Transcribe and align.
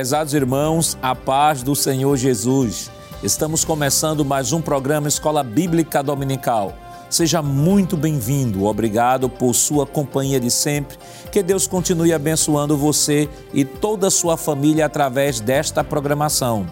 Prezados 0.00 0.32
irmãos, 0.32 0.96
a 1.02 1.14
paz 1.14 1.62
do 1.62 1.76
Senhor 1.76 2.16
Jesus. 2.16 2.90
Estamos 3.22 3.66
começando 3.66 4.24
mais 4.24 4.50
um 4.50 4.62
programa 4.62 5.08
Escola 5.08 5.44
Bíblica 5.44 6.02
Dominical. 6.02 6.72
Seja 7.10 7.42
muito 7.42 7.98
bem-vindo. 7.98 8.64
Obrigado 8.64 9.28
por 9.28 9.52
sua 9.52 9.84
companhia 9.86 10.40
de 10.40 10.50
sempre. 10.50 10.96
Que 11.30 11.42
Deus 11.42 11.66
continue 11.66 12.14
abençoando 12.14 12.78
você 12.78 13.28
e 13.52 13.62
toda 13.62 14.06
a 14.06 14.10
sua 14.10 14.38
família 14.38 14.86
através 14.86 15.38
desta 15.38 15.84
programação. 15.84 16.66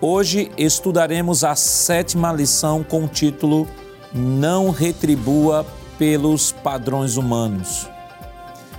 Hoje 0.00 0.50
estudaremos 0.56 1.44
a 1.44 1.54
sétima 1.54 2.32
lição 2.32 2.82
com 2.82 3.04
o 3.04 3.08
título 3.08 3.68
Não 4.10 4.70
retribua 4.70 5.66
pelos 5.98 6.50
padrões 6.50 7.18
humanos. 7.18 7.86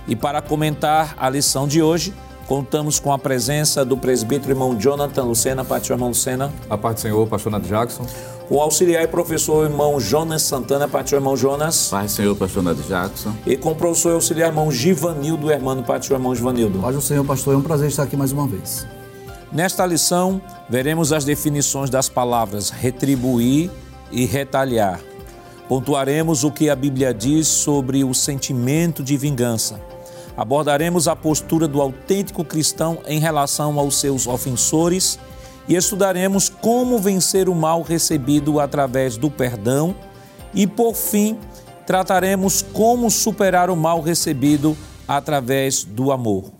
E 0.08 0.16
para 0.16 0.42
comentar 0.42 1.14
a 1.16 1.30
lição 1.30 1.68
de 1.68 1.80
hoje, 1.80 2.12
contamos 2.46 2.98
com 2.98 3.12
a 3.12 3.18
presença 3.18 3.84
do 3.84 3.96
presbítero 3.96 4.52
irmão 4.52 4.76
Jonathan 4.78 5.24
Lucena, 5.24 5.64
pastor 5.64 5.96
irmão 5.96 6.08
Lucena. 6.08 6.52
A 6.68 6.76
parte 6.76 6.96
do 6.98 7.00
Senhor, 7.02 7.26
pastor 7.26 7.52
Nath 7.52 7.64
Jackson. 7.64 8.06
O 8.50 8.60
auxiliar 8.60 9.02
e 9.02 9.06
professor 9.06 9.64
irmão 9.64 9.98
Jonas 9.98 10.42
Santana, 10.42 10.86
pastor 10.86 11.18
irmão 11.18 11.36
Jonas. 11.36 11.88
Pai 11.88 12.08
Senhor, 12.08 12.36
pastor 12.36 12.62
Nath 12.62 12.86
Jackson. 12.86 13.34
E 13.46 13.56
com 13.56 13.72
o 13.72 13.74
professor 13.74 14.10
e 14.10 14.14
auxiliar 14.14 14.50
irmão 14.50 14.70
Givanildo, 14.70 15.50
irmão 15.50 15.82
pastor 15.82 16.18
irmão 16.18 16.34
Givanildo. 16.34 16.78
Paz 16.80 16.94
do 16.94 17.02
Senhor, 17.02 17.24
pastor, 17.24 17.54
é 17.54 17.56
um 17.56 17.62
prazer 17.62 17.88
estar 17.88 18.02
aqui 18.02 18.16
mais 18.16 18.32
uma 18.32 18.46
vez. 18.46 18.86
Nesta 19.50 19.86
lição, 19.86 20.40
veremos 20.68 21.12
as 21.12 21.24
definições 21.24 21.88
das 21.88 22.08
palavras 22.08 22.70
retribuir 22.70 23.70
e 24.10 24.26
retaliar. 24.26 25.00
Pontuaremos 25.68 26.44
o 26.44 26.50
que 26.50 26.68
a 26.68 26.76
Bíblia 26.76 27.14
diz 27.14 27.48
sobre 27.48 28.04
o 28.04 28.12
sentimento 28.12 29.02
de 29.02 29.16
vingança 29.16 29.93
Abordaremos 30.36 31.06
a 31.06 31.14
postura 31.14 31.68
do 31.68 31.80
autêntico 31.80 32.44
cristão 32.44 32.98
em 33.06 33.20
relação 33.20 33.78
aos 33.78 34.00
seus 34.00 34.26
ofensores 34.26 35.18
e 35.68 35.76
estudaremos 35.76 36.48
como 36.48 36.98
vencer 36.98 37.48
o 37.48 37.54
mal 37.54 37.82
recebido 37.82 38.58
através 38.58 39.16
do 39.16 39.30
perdão 39.30 39.94
e, 40.52 40.66
por 40.66 40.94
fim, 40.94 41.38
trataremos 41.86 42.62
como 42.62 43.10
superar 43.10 43.70
o 43.70 43.76
mal 43.76 44.00
recebido 44.00 44.76
através 45.06 45.84
do 45.84 46.10
amor. 46.10 46.50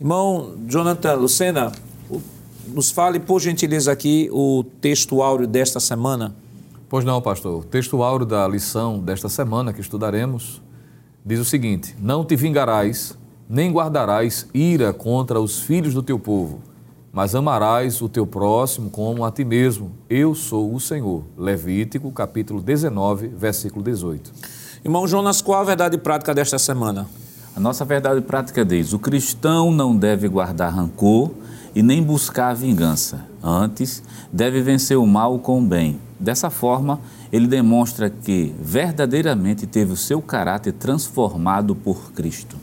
Irmão 0.00 0.56
Jonathan 0.66 1.14
Lucena, 1.14 1.72
nos 2.66 2.90
fale, 2.90 3.20
por 3.20 3.40
gentileza, 3.40 3.92
aqui 3.92 4.28
o 4.32 4.64
texto 4.80 5.22
áureo 5.22 5.46
desta 5.46 5.78
semana. 5.78 6.34
Pois 6.88 7.04
não, 7.04 7.20
pastor. 7.22 7.60
O 7.60 7.64
texto 7.64 8.02
áureo 8.02 8.26
da 8.26 8.46
lição 8.46 8.98
desta 8.98 9.28
semana 9.28 9.72
que 9.72 9.80
estudaremos 9.80 10.60
diz 11.26 11.40
o 11.40 11.44
seguinte: 11.44 11.96
Não 12.00 12.24
te 12.24 12.36
vingarás, 12.36 13.18
nem 13.48 13.72
guardarás 13.72 14.46
ira 14.54 14.92
contra 14.92 15.40
os 15.40 15.58
filhos 15.58 15.92
do 15.92 16.02
teu 16.02 16.18
povo, 16.20 16.60
mas 17.12 17.34
amarás 17.34 18.00
o 18.00 18.08
teu 18.08 18.24
próximo 18.24 18.88
como 18.88 19.24
a 19.24 19.32
ti 19.32 19.44
mesmo. 19.44 19.90
Eu 20.08 20.34
sou 20.36 20.72
o 20.72 20.78
Senhor. 20.78 21.24
Levítico, 21.36 22.12
capítulo 22.12 22.62
19, 22.62 23.26
versículo 23.28 23.84
18. 23.84 24.32
Irmão 24.84 25.08
Jonas, 25.08 25.42
qual 25.42 25.60
a 25.60 25.64
verdade 25.64 25.98
prática 25.98 26.32
desta 26.32 26.58
semana? 26.58 27.08
A 27.56 27.58
nossa 27.58 27.84
verdade 27.84 28.20
prática 28.20 28.64
diz: 28.64 28.92
o 28.92 28.98
cristão 28.98 29.72
não 29.72 29.96
deve 29.96 30.28
guardar 30.28 30.72
rancor 30.72 31.32
e 31.74 31.82
nem 31.82 32.02
buscar 32.02 32.54
vingança. 32.54 33.26
Antes, 33.42 34.02
deve 34.32 34.62
vencer 34.62 34.96
o 34.96 35.06
mal 35.06 35.38
com 35.38 35.60
o 35.60 35.66
bem. 35.66 35.98
Dessa 36.18 36.48
forma, 36.48 37.00
ele 37.32 37.46
demonstra 37.46 38.08
que 38.10 38.54
verdadeiramente 38.60 39.66
teve 39.66 39.92
o 39.92 39.96
seu 39.96 40.20
caráter 40.22 40.72
transformado 40.72 41.74
por 41.74 42.12
Cristo. 42.12 42.56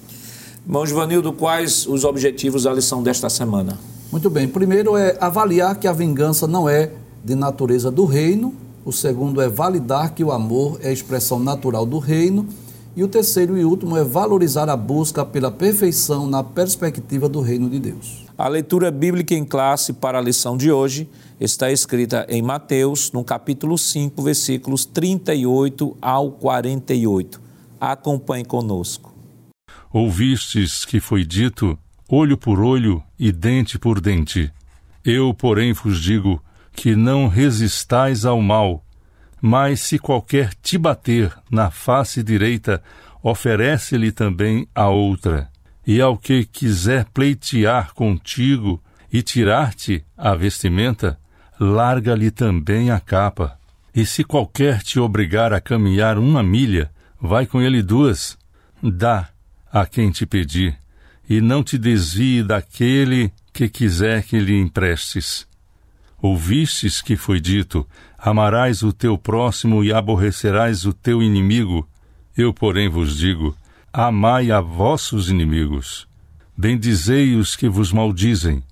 Irmão 0.65 0.85
Givanildo, 0.85 1.33
quais 1.33 1.85
os 1.85 2.05
objetivos 2.05 2.63
da 2.63 2.73
lição 2.73 3.03
desta 3.03 3.29
semana? 3.29 3.77
Muito 4.11 4.29
bem. 4.29 4.47
Primeiro 4.47 4.95
é 4.95 5.17
avaliar 5.19 5.75
que 5.75 5.87
a 5.87 5.91
vingança 5.91 6.47
não 6.47 6.69
é 6.69 6.91
de 7.23 7.35
natureza 7.35 7.91
do 7.91 8.05
reino. 8.05 8.53
O 8.85 8.91
segundo 8.91 9.41
é 9.41 9.49
validar 9.49 10.13
que 10.13 10.23
o 10.23 10.31
amor 10.31 10.79
é 10.81 10.89
a 10.89 10.93
expressão 10.93 11.39
natural 11.39 11.85
do 11.85 11.99
reino. 11.99 12.47
E 12.95 13.03
o 13.03 13.07
terceiro 13.07 13.57
e 13.57 13.65
último 13.65 13.97
é 13.97 14.03
valorizar 14.03 14.69
a 14.69 14.77
busca 14.77 15.25
pela 15.25 15.49
perfeição 15.49 16.27
na 16.27 16.43
perspectiva 16.43 17.27
do 17.27 17.41
reino 17.41 17.69
de 17.69 17.79
Deus. 17.79 18.22
A 18.37 18.47
leitura 18.47 18.89
bíblica 18.89 19.33
em 19.35 19.45
classe 19.45 19.93
para 19.93 20.17
a 20.17 20.21
lição 20.21 20.57
de 20.57 20.71
hoje 20.71 21.09
está 21.39 21.71
escrita 21.71 22.25
em 22.29 22.41
Mateus, 22.41 23.11
no 23.11 23.23
capítulo 23.23 23.77
5, 23.77 24.21
versículos 24.21 24.85
38 24.85 25.97
ao 26.01 26.31
48. 26.31 27.41
Acompanhe 27.79 28.45
conosco. 28.45 29.13
Ouvistes 29.91 30.85
que 30.85 30.99
foi 30.99 31.23
dito: 31.23 31.77
olho 32.09 32.37
por 32.37 32.59
olho 32.59 33.03
e 33.19 33.31
dente 33.31 33.77
por 33.77 34.01
dente. 34.01 34.51
Eu, 35.05 35.33
porém, 35.33 35.73
vos 35.73 36.01
digo 36.01 36.41
que 36.71 36.95
não 36.95 37.27
resistais 37.27 38.25
ao 38.25 38.41
mal 38.41 38.83
mas 39.45 39.81
se 39.81 39.99
qualquer 39.99 40.53
te 40.61 40.77
bater 40.77 41.37
na 41.51 41.69
face 41.69 42.23
direita, 42.23 42.81
oferece-lhe 43.21 44.09
também 44.09 44.65
a 44.73 44.87
outra. 44.87 45.49
E 45.85 45.99
ao 45.99 46.17
que 46.17 46.45
quiser 46.45 47.05
pleitear 47.13 47.93
contigo 47.93 48.81
e 49.11 49.21
tirar-te 49.21 50.03
a 50.17 50.33
vestimenta, 50.33 51.19
larga-lhe 51.59 52.31
também 52.31 52.89
a 52.89 52.99
capa. 52.99 53.57
E 53.93 54.05
se 54.05 54.23
qualquer 54.23 54.81
te 54.81 54.99
obrigar 54.99 55.53
a 55.53 55.61
caminhar 55.61 56.17
uma 56.17 56.41
milha, 56.41 56.89
vai 57.21 57.45
com 57.45 57.61
ele 57.61 57.83
duas. 57.83 58.37
Dá 58.81 59.29
a 59.71 59.85
quem 59.85 60.11
te 60.11 60.25
pedir, 60.25 60.77
e 61.29 61.39
não 61.39 61.63
te 61.63 61.77
desvie 61.77 62.43
daquele 62.43 63.31
que 63.51 63.69
quiser 63.69 64.23
que 64.23 64.39
lhe 64.39 64.59
emprestes. 64.59 65.47
Ouvistes 66.21 67.01
que 67.01 67.15
foi 67.15 67.39
dito: 67.39 67.87
Amarás 68.17 68.81
o 68.81 68.93
teu 68.93 69.17
próximo 69.17 69.83
e 69.83 69.91
aborrecerás 69.91 70.85
o 70.85 70.93
teu 70.93 71.21
inimigo. 71.21 71.87
Eu, 72.35 72.53
porém, 72.53 72.89
vos 72.89 73.17
digo: 73.17 73.55
Amai 73.95 74.49
a 74.49 74.59
vossos 74.59 75.29
inimigos. 75.29 76.07
Bendizei 76.57 77.35
os 77.35 77.55
que 77.55 77.69
vos 77.69 77.91
maldizem. 77.91 78.63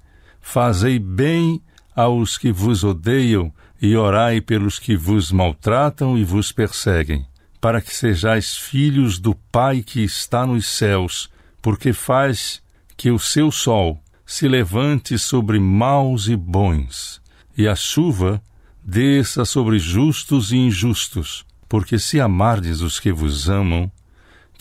Fazei 0.41 0.97
bem 0.97 1.61
aos 1.95 2.39
que 2.39 2.51
vos 2.51 2.83
odeiam 2.83 3.53
e 3.79 3.95
orai 3.95 4.41
pelos 4.41 4.79
que 4.79 4.97
vos 4.97 5.31
maltratam 5.31 6.17
e 6.17 6.23
vos 6.23 6.51
perseguem, 6.51 7.23
para 7.59 7.79
que 7.79 7.93
sejais 7.93 8.57
filhos 8.57 9.19
do 9.19 9.35
Pai 9.51 9.83
que 9.83 10.01
está 10.03 10.43
nos 10.43 10.65
céus, 10.65 11.29
porque 11.61 11.93
faz 11.93 12.59
que 12.97 13.11
o 13.11 13.19
seu 13.19 13.51
sol 13.51 14.01
se 14.25 14.47
levante 14.47 15.19
sobre 15.19 15.59
maus 15.59 16.27
e 16.27 16.35
bons 16.35 17.21
e 17.57 17.67
a 17.67 17.75
chuva 17.75 18.41
desça 18.83 19.45
sobre 19.45 19.77
justos 19.77 20.51
e 20.51 20.57
injustos, 20.57 21.45
porque 21.69 21.99
se 21.99 22.19
amardes 22.19 22.81
os 22.81 22.99
que 22.99 23.11
vos 23.11 23.49
amam, 23.49 23.91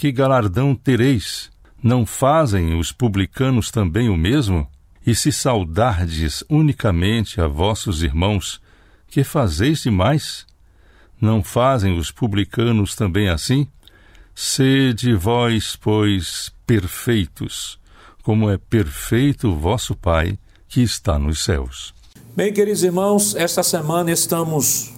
que 0.00 0.10
galardão 0.10 0.74
tereis? 0.74 1.50
Não 1.82 2.06
fazem 2.06 2.78
os 2.78 2.90
publicanos 2.90 3.70
também 3.70 4.08
o 4.08 4.16
mesmo? 4.16 4.66
E 5.06 5.14
se 5.14 5.30
saudardes 5.30 6.42
unicamente 6.48 7.38
a 7.38 7.46
vossos 7.46 8.02
irmãos, 8.02 8.62
que 9.08 9.22
fazeis 9.22 9.82
demais? 9.82 10.46
Não 11.20 11.42
fazem 11.42 11.98
os 11.98 12.10
publicanos 12.10 12.94
também 12.94 13.28
assim? 13.28 13.68
Sede 14.34 15.12
vós, 15.12 15.76
pois, 15.76 16.50
perfeitos, 16.66 17.78
como 18.22 18.48
é 18.48 18.56
perfeito 18.56 19.48
o 19.48 19.56
vosso 19.58 19.94
Pai 19.94 20.38
que 20.66 20.80
está 20.80 21.18
nos 21.18 21.44
céus. 21.44 21.92
Bem, 22.34 22.50
queridos 22.54 22.82
irmãos, 22.82 23.34
esta 23.34 23.62
semana 23.62 24.10
estamos 24.10 24.94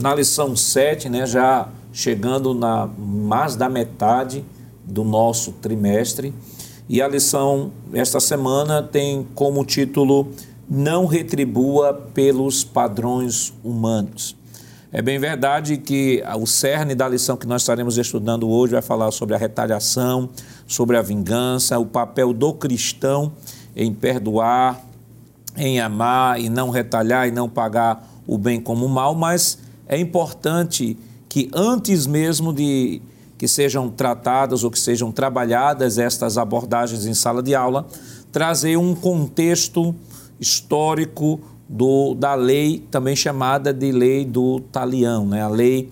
na 0.00 0.14
lição 0.14 0.54
7, 0.54 1.08
né, 1.08 1.26
já 1.26 1.68
chegando 1.94 2.52
na 2.52 2.88
mais 2.98 3.54
da 3.54 3.68
metade 3.68 4.44
do 4.84 5.04
nosso 5.04 5.52
trimestre. 5.52 6.34
E 6.88 7.00
a 7.00 7.06
lição 7.06 7.70
esta 7.94 8.18
semana 8.18 8.82
tem 8.82 9.26
como 9.34 9.64
título 9.64 10.28
Não 10.68 11.06
retribua 11.06 11.94
pelos 11.94 12.64
padrões 12.64 13.54
humanos. 13.62 14.36
É 14.92 15.00
bem 15.00 15.18
verdade 15.18 15.76
que 15.76 16.22
o 16.38 16.46
cerne 16.46 16.94
da 16.94 17.08
lição 17.08 17.36
que 17.36 17.46
nós 17.46 17.62
estaremos 17.62 17.96
estudando 17.96 18.48
hoje 18.48 18.72
vai 18.72 18.82
falar 18.82 19.10
sobre 19.12 19.34
a 19.34 19.38
retaliação, 19.38 20.28
sobre 20.66 20.96
a 20.96 21.02
vingança, 21.02 21.78
o 21.78 21.86
papel 21.86 22.32
do 22.32 22.52
cristão 22.52 23.32
em 23.74 23.92
perdoar, 23.92 24.80
em 25.56 25.80
amar 25.80 26.40
e 26.40 26.48
não 26.48 26.70
retalhar 26.70 27.28
e 27.28 27.30
não 27.30 27.48
pagar 27.48 28.08
o 28.26 28.36
bem 28.36 28.60
como 28.60 28.86
o 28.86 28.88
mal, 28.88 29.14
mas 29.14 29.58
é 29.88 29.98
importante 29.98 30.96
que 31.34 31.50
antes 31.52 32.06
mesmo 32.06 32.52
de 32.52 33.02
que 33.36 33.48
sejam 33.48 33.90
tratadas 33.90 34.62
ou 34.62 34.70
que 34.70 34.78
sejam 34.78 35.10
trabalhadas 35.10 35.98
estas 35.98 36.38
abordagens 36.38 37.06
em 37.06 37.12
sala 37.12 37.42
de 37.42 37.56
aula, 37.56 37.88
trazer 38.30 38.76
um 38.76 38.94
contexto 38.94 39.92
histórico 40.38 41.40
do, 41.68 42.14
da 42.14 42.36
lei, 42.36 42.86
também 42.88 43.16
chamada 43.16 43.72
de 43.72 43.90
lei 43.90 44.24
do 44.24 44.60
talião, 44.60 45.26
né? 45.26 45.42
A 45.42 45.48
lei, 45.48 45.90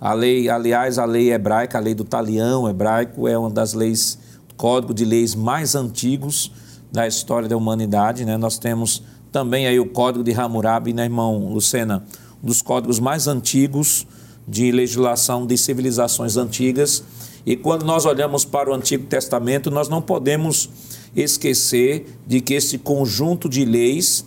a 0.00 0.12
lei, 0.12 0.48
aliás, 0.48 0.98
a 0.98 1.04
lei 1.04 1.32
hebraica, 1.32 1.78
a 1.78 1.80
lei 1.80 1.94
do 1.94 2.02
talião 2.02 2.68
hebraico 2.68 3.28
é 3.28 3.38
uma 3.38 3.48
das 3.48 3.74
leis, 3.74 4.18
código 4.56 4.92
de 4.92 5.04
leis 5.04 5.36
mais 5.36 5.76
antigos 5.76 6.50
da 6.90 7.06
história 7.06 7.48
da 7.48 7.56
humanidade. 7.56 8.24
Né? 8.24 8.36
Nós 8.36 8.58
temos 8.58 9.04
também 9.30 9.68
aí 9.68 9.78
o 9.78 9.86
Código 9.86 10.24
de 10.24 10.32
Hammurabi, 10.32 10.92
né, 10.92 11.04
irmão 11.04 11.46
Lucena? 11.52 12.02
Um 12.42 12.48
dos 12.48 12.60
códigos 12.60 12.98
mais 12.98 13.28
antigos 13.28 14.04
de 14.46 14.70
legislação 14.70 15.46
de 15.46 15.56
civilizações 15.56 16.36
antigas. 16.36 17.02
E 17.44 17.56
quando 17.56 17.84
nós 17.84 18.04
olhamos 18.04 18.44
para 18.44 18.70
o 18.70 18.74
Antigo 18.74 19.06
Testamento, 19.06 19.70
nós 19.70 19.88
não 19.88 20.02
podemos 20.02 20.68
esquecer 21.14 22.06
de 22.26 22.40
que 22.40 22.54
esse 22.54 22.78
conjunto 22.78 23.48
de 23.48 23.64
leis 23.64 24.24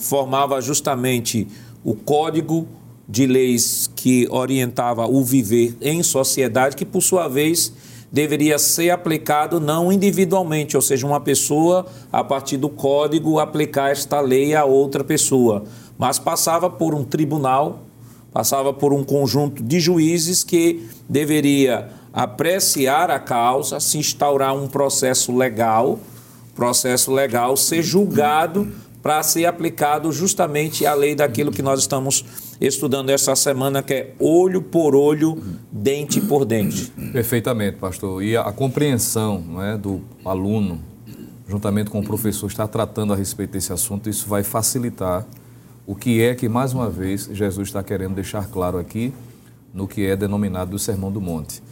formava 0.00 0.60
justamente 0.60 1.48
o 1.84 1.94
código 1.94 2.66
de 3.08 3.26
leis 3.26 3.90
que 3.96 4.28
orientava 4.30 5.06
o 5.06 5.24
viver 5.24 5.76
em 5.80 6.02
sociedade, 6.02 6.76
que 6.76 6.84
por 6.84 7.02
sua 7.02 7.26
vez 7.26 7.72
deveria 8.12 8.58
ser 8.58 8.90
aplicado 8.90 9.60
não 9.60 9.92
individualmente, 9.92 10.76
ou 10.76 10.82
seja, 10.82 11.06
uma 11.06 11.20
pessoa, 11.20 11.86
a 12.12 12.22
partir 12.24 12.56
do 12.56 12.68
código, 12.68 13.38
aplicar 13.38 13.90
esta 13.90 14.20
lei 14.20 14.54
a 14.54 14.64
outra 14.64 15.04
pessoa, 15.04 15.64
mas 15.96 16.18
passava 16.18 16.70
por 16.70 16.94
um 16.94 17.04
tribunal, 17.04 17.80
passava 18.32 18.72
por 18.72 18.92
um 18.92 19.04
conjunto 19.04 19.62
de 19.62 19.80
juízes 19.80 20.44
que 20.44 20.88
deveria 21.08 21.88
apreciar 22.12 23.10
a 23.10 23.18
causa, 23.18 23.80
se 23.80 23.98
instaurar 23.98 24.54
um 24.54 24.66
processo 24.66 25.36
legal, 25.36 25.98
processo 26.54 27.12
legal, 27.12 27.56
ser 27.56 27.82
julgado 27.82 28.68
para 29.02 29.22
ser 29.22 29.46
aplicado 29.46 30.10
justamente 30.12 30.84
a 30.84 30.94
lei 30.94 31.14
daquilo 31.14 31.52
que 31.52 31.62
nós 31.62 31.80
estamos 31.80 32.24
estudando 32.60 33.10
essa 33.10 33.36
semana, 33.36 33.82
que 33.82 33.94
é 33.94 34.14
olho 34.18 34.60
por 34.60 34.94
olho, 34.94 35.40
dente 35.70 36.20
por 36.20 36.44
dente. 36.44 36.92
Perfeitamente, 37.12 37.78
pastor. 37.78 38.22
E 38.22 38.36
a, 38.36 38.50
compreensão 38.52 39.40
não 39.40 39.62
é, 39.62 39.78
do 39.78 40.02
aluno, 40.24 40.80
juntamente 41.48 41.90
com 41.90 42.00
o 42.00 42.04
professor, 42.04 42.48
estar 42.48 42.66
tratando 42.66 43.12
a 43.12 43.16
respeito 43.16 43.52
desse 43.52 43.72
assunto, 43.72 44.10
isso 44.10 44.28
vai 44.28 44.42
facilitar 44.42 45.24
o 45.88 45.94
que 45.94 46.20
é 46.20 46.34
que, 46.34 46.50
mais 46.50 46.74
uma 46.74 46.90
vez, 46.90 47.30
Jesus 47.32 47.68
está 47.68 47.82
querendo 47.82 48.14
deixar 48.14 48.46
claro 48.46 48.76
aqui 48.76 49.10
no 49.72 49.88
que 49.88 50.04
é 50.04 50.14
denominado 50.14 50.76
o 50.76 50.78
Sermão 50.78 51.10
do 51.10 51.18
Monte. 51.18 51.62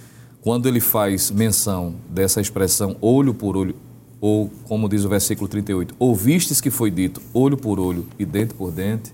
Quando 0.41 0.67
ele 0.67 0.81
faz 0.81 1.31
menção 1.31 1.97
dessa 2.09 2.41
expressão 2.41 2.97
olho 3.03 3.35
por 3.35 3.59
olho, 3.59 3.77
ou 4.19 4.51
como 4.65 4.89
diz 4.89 5.05
o 5.05 5.11
versículo 5.11 5.47
38, 5.47 5.95
ouvistes 5.99 6.63
que 6.63 6.71
foi 6.71 6.91
dito 6.91 7.21
olho 7.35 7.59
por 7.59 7.79
olho 7.79 8.07
e 8.19 8.25
dente 8.25 8.55
por 8.55 8.73
dente, 8.73 9.13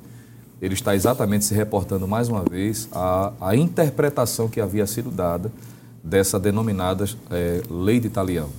ele 0.61 0.75
está 0.75 0.95
exatamente 0.95 1.47
se 1.47 1.53
reportando 1.53 2.07
mais 2.07 2.29
uma 2.29 2.45
vez 2.45 2.89
à, 2.93 3.33
à 3.41 3.57
interpretação 3.57 4.49
que 4.49 4.61
havia 4.61 4.87
sido 4.87 5.11
dada 5.11 5.51
dessa 6.01 6.39
denominada 6.39 7.07
é, 7.29 7.61
lei 7.69 7.99
de 7.99 8.07
Italião. 8.07 8.51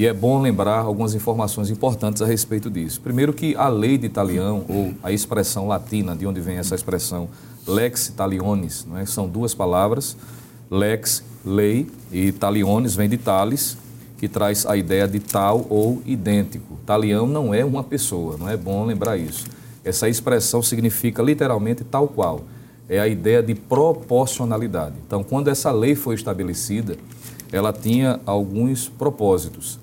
E 0.00 0.06
é 0.06 0.14
bom 0.14 0.40
lembrar 0.40 0.78
algumas 0.78 1.14
informações 1.14 1.68
importantes 1.68 2.22
a 2.22 2.26
respeito 2.26 2.70
disso. 2.70 2.98
Primeiro 3.02 3.34
que 3.34 3.54
a 3.54 3.68
lei 3.68 3.98
de 3.98 4.06
Italião, 4.06 4.64
ou 4.66 4.94
a 5.02 5.12
expressão 5.12 5.68
latina, 5.68 6.16
de 6.16 6.26
onde 6.26 6.40
vem 6.40 6.56
essa 6.56 6.74
expressão 6.74 7.28
lex 7.66 8.08
talionis, 8.16 8.86
é? 8.96 9.04
são 9.04 9.28
duas 9.28 9.54
palavras, 9.54 10.16
lex, 10.70 11.22
lei, 11.44 11.86
e 12.10 12.32
talionis 12.32 12.94
vem 12.94 13.10
de 13.10 13.18
talis, 13.18 13.76
que 14.16 14.26
traz 14.26 14.64
a 14.64 14.74
ideia 14.74 15.06
de 15.06 15.20
tal 15.20 15.66
ou 15.68 16.00
idêntico. 16.06 16.78
Talião 16.86 17.26
não 17.26 17.52
é 17.52 17.62
uma 17.62 17.84
pessoa, 17.84 18.38
não 18.38 18.48
é 18.48 18.56
bom 18.56 18.86
lembrar 18.86 19.18
isso. 19.18 19.48
Essa 19.84 20.08
expressão 20.08 20.62
significa 20.62 21.22
literalmente 21.22 21.84
tal 21.84 22.08
qual. 22.08 22.40
É 22.88 22.98
a 22.98 23.06
ideia 23.06 23.42
de 23.42 23.54
proporcionalidade. 23.54 24.94
Então, 25.06 25.22
quando 25.22 25.48
essa 25.48 25.70
lei 25.70 25.94
foi 25.94 26.14
estabelecida, 26.14 26.96
ela 27.52 27.70
tinha 27.70 28.18
alguns 28.24 28.88
propósitos. 28.88 29.78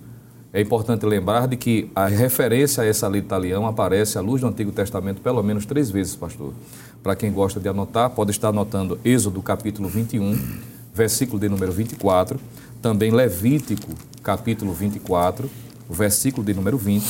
É 0.57 0.61
importante 0.61 1.05
lembrar 1.05 1.47
de 1.47 1.55
que 1.55 1.87
a 1.95 2.07
referência 2.07 2.81
a 2.81 2.85
essa 2.87 3.07
lei 3.07 3.21
de 3.21 3.27
Talião 3.27 3.67
aparece 3.67 4.17
à 4.17 4.21
luz 4.21 4.41
do 4.41 4.47
Antigo 4.47 4.71
Testamento 4.71 5.21
pelo 5.21 5.43
menos 5.43 5.67
três 5.67 5.91
vezes, 5.91 6.15
pastor. 6.15 6.51
Para 7.03 7.15
quem 7.15 7.31
gosta 7.31 7.59
de 7.59 7.69
anotar, 7.69 8.09
pode 8.09 8.31
estar 8.31 8.47
anotando 8.47 8.99
Êxodo 9.05 9.39
capítulo 9.43 9.87
21, 9.87 10.35
versículo 10.95 11.39
de 11.39 11.47
número 11.47 11.71
24, 11.71 12.39
também 12.81 13.11
Levítico 13.11 13.91
capítulo 14.23 14.73
24, 14.73 15.47
versículo 15.87 16.43
de 16.43 16.55
número 16.55 16.79
20, 16.79 17.05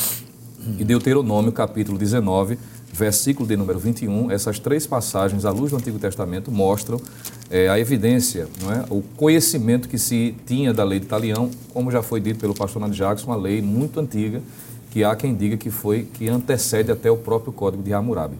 e 0.78 0.84
Deuteronômio 0.84 1.50
capítulo 1.50 1.96
19, 1.96 2.58
versículo 2.92 3.48
de 3.48 3.56
número 3.56 3.78
21, 3.78 4.30
essas 4.30 4.58
três 4.58 4.86
passagens, 4.86 5.46
à 5.46 5.50
luz 5.50 5.70
do 5.70 5.78
Antigo 5.78 5.98
Testamento, 5.98 6.52
mostram 6.52 7.00
é, 7.50 7.68
a 7.68 7.78
evidência, 7.78 8.48
não 8.60 8.72
é? 8.72 8.84
o 8.90 9.02
conhecimento 9.16 9.88
que 9.88 9.98
se 9.98 10.34
tinha 10.46 10.72
da 10.72 10.84
lei 10.84 10.98
de 10.98 11.06
Italião, 11.06 11.50
como 11.72 11.90
já 11.90 12.02
foi 12.02 12.20
dito 12.20 12.38
pelo 12.38 12.54
pastor 12.54 12.80
Nando 12.80 12.94
Jackson, 12.94 13.26
uma 13.26 13.36
lei 13.36 13.62
muito 13.62 13.98
antiga, 14.00 14.42
que 14.90 15.04
há 15.04 15.14
quem 15.14 15.34
diga 15.34 15.56
que 15.56 15.70
foi, 15.70 16.04
que 16.04 16.28
antecede 16.28 16.90
até 16.90 17.10
o 17.10 17.16
próprio 17.16 17.52
Código 17.52 17.82
de 17.82 17.92
Hammurabi. 17.92 18.36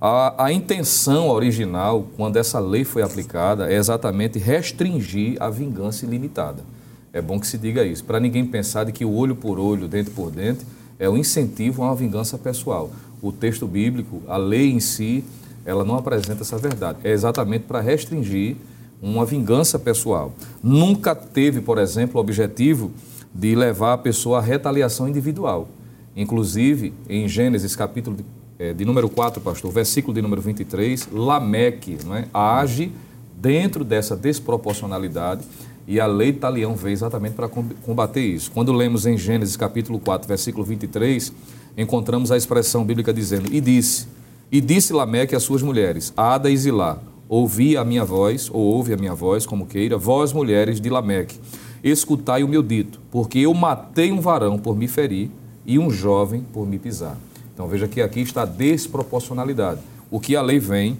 A, 0.00 0.46
a 0.46 0.52
intenção 0.52 1.28
original, 1.28 2.06
quando 2.16 2.36
essa 2.36 2.58
lei 2.58 2.84
foi 2.84 3.02
aplicada, 3.02 3.72
é 3.72 3.76
exatamente 3.76 4.38
restringir 4.38 5.36
a 5.40 5.48
vingança 5.48 6.04
ilimitada. 6.04 6.64
É 7.12 7.20
bom 7.20 7.38
que 7.38 7.46
se 7.46 7.58
diga 7.58 7.84
isso, 7.84 8.04
para 8.04 8.18
ninguém 8.18 8.44
pensar 8.44 8.84
de 8.84 8.92
que 8.92 9.04
o 9.04 9.12
olho 9.12 9.36
por 9.36 9.58
olho, 9.58 9.86
dente 9.86 10.10
por 10.10 10.30
dente, 10.30 10.64
é 10.98 11.08
o 11.08 11.12
um 11.12 11.16
incentivo 11.16 11.82
a 11.82 11.86
uma 11.86 11.94
vingança 11.94 12.38
pessoal 12.38 12.90
o 13.22 13.30
texto 13.30 13.68
bíblico, 13.68 14.20
a 14.26 14.36
lei 14.36 14.72
em 14.72 14.80
si, 14.80 15.24
ela 15.64 15.84
não 15.84 15.96
apresenta 15.96 16.42
essa 16.42 16.58
verdade. 16.58 16.98
É 17.04 17.10
exatamente 17.10 17.64
para 17.64 17.80
restringir 17.80 18.56
uma 19.00 19.24
vingança 19.24 19.78
pessoal. 19.78 20.32
Nunca 20.62 21.14
teve, 21.14 21.60
por 21.60 21.78
exemplo, 21.78 22.18
o 22.18 22.20
objetivo 22.20 22.92
de 23.34 23.54
levar 23.54 23.94
a 23.94 23.98
pessoa 23.98 24.38
à 24.38 24.40
retaliação 24.40 25.08
individual. 25.08 25.68
Inclusive, 26.14 26.92
em 27.08 27.26
Gênesis 27.26 27.74
capítulo 27.74 28.16
de, 28.16 28.24
é, 28.58 28.72
de 28.72 28.84
número 28.84 29.08
4, 29.08 29.40
pastor, 29.40 29.72
versículo 29.72 30.14
de 30.14 30.22
número 30.22 30.42
23, 30.42 31.08
Lameque 31.10 31.98
não 32.04 32.14
é, 32.14 32.26
age 32.32 32.92
dentro 33.34 33.82
dessa 33.82 34.16
desproporcionalidade 34.16 35.42
e 35.86 35.98
a 35.98 36.06
lei 36.06 36.30
de 36.30 36.38
Talião 36.38 36.76
veio 36.76 36.92
exatamente 36.92 37.34
para 37.34 37.48
combater 37.48 38.20
isso. 38.20 38.50
Quando 38.52 38.72
lemos 38.72 39.04
em 39.04 39.16
Gênesis 39.16 39.56
capítulo 39.56 39.98
4, 39.98 40.28
versículo 40.28 40.64
23, 40.64 41.32
encontramos 41.76 42.30
a 42.30 42.36
expressão 42.36 42.84
bíblica 42.84 43.12
dizendo: 43.12 43.52
E 43.52 43.60
disse, 43.60 44.06
e 44.52 44.60
disse 44.60 44.92
Lameque 44.92 45.34
às 45.34 45.42
suas 45.42 45.62
mulheres, 45.62 46.12
Ada 46.14 46.50
e 46.50 46.56
Zilá, 46.56 46.98
ouvi 47.26 47.74
a 47.74 47.82
minha 47.82 48.04
voz, 48.04 48.50
ou 48.52 48.60
ouve 48.60 48.92
a 48.92 48.96
minha 48.98 49.14
voz, 49.14 49.46
como 49.46 49.64
queira, 49.64 49.96
vós 49.96 50.30
mulheres 50.34 50.78
de 50.78 50.90
Lameque, 50.90 51.40
escutai 51.82 52.44
o 52.44 52.48
meu 52.48 52.62
dito, 52.62 53.00
porque 53.10 53.38
eu 53.38 53.54
matei 53.54 54.12
um 54.12 54.20
varão 54.20 54.58
por 54.58 54.76
me 54.76 54.86
ferir 54.86 55.30
e 55.64 55.78
um 55.78 55.90
jovem 55.90 56.44
por 56.52 56.66
me 56.68 56.78
pisar. 56.78 57.16
Então 57.54 57.66
veja 57.66 57.88
que 57.88 58.02
aqui 58.02 58.20
está 58.20 58.42
a 58.42 58.44
desproporcionalidade. 58.44 59.80
O 60.10 60.20
que 60.20 60.36
a 60.36 60.42
lei 60.42 60.58
vem 60.58 60.98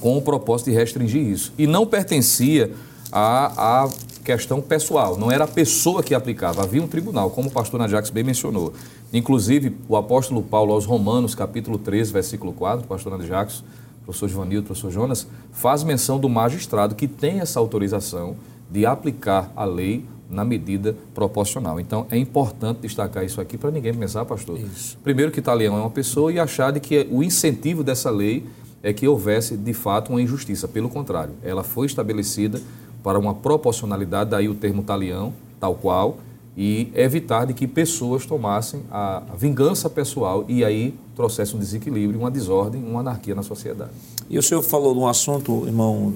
com 0.00 0.16
o 0.16 0.22
propósito 0.22 0.70
de 0.70 0.76
restringir 0.76 1.22
isso. 1.22 1.52
E 1.58 1.66
não 1.66 1.86
pertencia 1.86 2.70
à, 3.12 3.84
à 3.84 3.90
questão 4.24 4.60
pessoal, 4.60 5.16
não 5.16 5.30
era 5.30 5.44
a 5.44 5.48
pessoa 5.48 6.02
que 6.02 6.14
aplicava, 6.14 6.62
havia 6.62 6.82
um 6.82 6.86
tribunal, 6.86 7.30
como 7.30 7.48
o 7.48 7.50
pastor 7.50 7.80
Najax 7.80 8.10
bem 8.10 8.22
mencionou. 8.22 8.72
Inclusive, 9.12 9.74
o 9.88 9.96
apóstolo 9.96 10.42
Paulo 10.42 10.72
aos 10.72 10.84
Romanos, 10.84 11.34
capítulo 11.34 11.78
13, 11.78 12.12
versículo 12.12 12.52
4, 12.52 12.86
pastor 12.86 13.16
Najax, 13.16 13.64
professor 14.04 14.28
Givanildo, 14.28 14.66
professor 14.66 14.90
Jonas, 14.90 15.26
faz 15.50 15.82
menção 15.82 16.18
do 16.18 16.28
magistrado 16.28 16.94
que 16.94 17.08
tem 17.08 17.40
essa 17.40 17.58
autorização 17.58 18.36
de 18.70 18.84
aplicar 18.84 19.50
a 19.56 19.64
lei 19.64 20.04
na 20.28 20.44
medida 20.44 20.94
proporcional. 21.14 21.80
Então, 21.80 22.06
é 22.10 22.18
importante 22.18 22.80
destacar 22.80 23.24
isso 23.24 23.40
aqui 23.40 23.56
para 23.56 23.70
ninguém 23.70 23.94
pensar, 23.94 24.26
pastor. 24.26 24.58
Isso. 24.60 24.98
Primeiro 25.02 25.32
que 25.32 25.38
Italião 25.38 25.76
é 25.78 25.80
uma 25.80 25.90
pessoa 25.90 26.30
e 26.30 26.38
achar 26.38 26.70
de 26.70 26.80
que 26.80 27.08
o 27.10 27.22
incentivo 27.22 27.82
dessa 27.82 28.10
lei 28.10 28.44
é 28.82 28.92
que 28.92 29.08
houvesse, 29.08 29.56
de 29.56 29.72
fato, 29.72 30.10
uma 30.10 30.20
injustiça. 30.20 30.68
Pelo 30.68 30.90
contrário, 30.90 31.32
ela 31.42 31.64
foi 31.64 31.86
estabelecida 31.86 32.60
para 33.02 33.18
uma 33.18 33.34
proporcionalidade, 33.34 34.30
daí 34.30 34.50
o 34.50 34.54
termo 34.54 34.82
talião, 34.82 35.32
tal 35.58 35.74
qual, 35.74 36.18
e 36.60 36.90
evitar 36.92 37.46
de 37.46 37.54
que 37.54 37.68
pessoas 37.68 38.26
tomassem 38.26 38.82
a, 38.90 39.22
vingança 39.38 39.88
pessoal 39.88 40.44
e 40.48 40.64
aí 40.64 40.92
trouxesse 41.14 41.54
um 41.54 41.58
desequilíbrio, 41.60 42.18
uma 42.18 42.32
desordem, 42.32 42.82
uma 42.82 42.98
anarquia 42.98 43.32
na 43.32 43.44
sociedade. 43.44 43.92
E 44.28 44.36
o 44.36 44.42
senhor 44.42 44.60
falou 44.62 44.92
de 44.92 44.98
um 44.98 45.06
assunto, 45.06 45.64
irmão, 45.66 46.14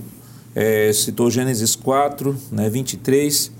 é, 0.52 0.92
citou 0.92 1.30
Gênesis 1.30 1.76
4, 1.76 2.36
né, 2.50 2.68
23, 2.68 3.52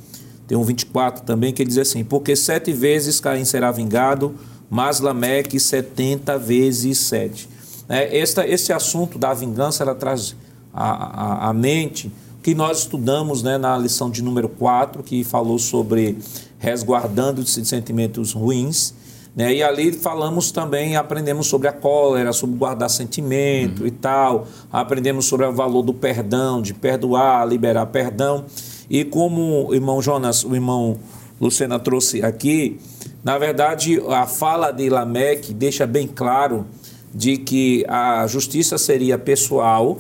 tem 0.49 0.59
um 0.59 0.65
24 0.65 1.23
também, 1.23 1.53
que 1.53 1.65
diz 1.65 1.79
assim, 1.79 2.03
porque 2.03 2.35
sete 2.35 2.73
vezes 2.73 3.21
Caim 3.21 3.45
será 3.45 3.71
vingado, 3.71 4.35
mas 4.69 4.99
Lameque 4.99 5.61
setenta 5.61 6.37
vezes 6.37 6.99
sete. 6.99 7.49
É, 7.89 8.19
esta, 8.19 8.45
esse 8.45 8.73
assunto 8.73 9.21
da 9.21 9.33
vingança, 9.33 9.85
ela 9.85 9.95
traz 9.95 10.35
à, 10.75 11.53
mente 11.55 12.11
que 12.43 12.55
nós 12.55 12.81
estudamos 12.81 13.43
né, 13.43 13.57
na 13.57 13.79
lição 13.79 14.11
de 14.11 14.23
número 14.23 14.49
4, 14.49 15.03
que 15.03 15.23
falou 15.23 15.59
sobre 15.59 16.19
resguardando 16.59 17.43
de 17.43 17.51
sentimentos 17.51 18.33
ruins. 18.33 18.95
Né? 19.35 19.55
E 19.55 19.63
ali 19.63 19.93
falamos 19.93 20.51
também, 20.51 20.97
aprendemos 20.97 21.47
sobre 21.47 21.69
a 21.69 21.73
cólera, 21.73 22.33
sobre 22.33 22.57
guardar 22.57 22.91
sentimento 22.91 23.83
uhum. 23.83 23.87
e 23.87 23.91
tal. 23.93 24.47
Aprendemos 24.73 25.27
sobre 25.27 25.47
o 25.47 25.53
valor 25.53 25.83
do 25.83 25.95
perdão, 25.95 26.61
de 26.61 26.75
perdoar, 26.75 27.47
liberar 27.47 27.87
perdão. 27.87 28.45
E 28.91 29.05
como 29.05 29.69
o 29.69 29.75
irmão 29.75 30.03
Jonas, 30.03 30.45
o 30.45 30.55
irmão 30.55 30.99
Lucena 31.41 31.79
trouxe 31.79 32.23
aqui, 32.23 32.79
Na 33.25 33.39
verdade, 33.39 34.03
a 34.09 34.27
fala 34.27 34.73
de 34.73 34.89
Lameque 34.89 35.55
deixa 35.55 35.87
bem 35.87 36.09
claro 36.09 36.67
de 37.15 37.37
que 37.37 37.85
a 37.89 38.27
justiça 38.27 38.77
seria 38.77 39.17
pessoal 39.17 39.99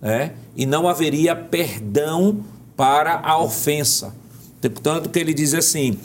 né, 0.00 0.32
e 0.54 0.66
não 0.66 0.88
haveria 0.88 1.34
perdão 1.34 2.44
para 2.76 3.20
a 3.22 3.38
ofensa. 3.38 4.14
Portanto, 4.60 5.08
que 5.08 5.18
ele 5.18 5.32
diz 5.32 5.54
assim, 5.54 5.98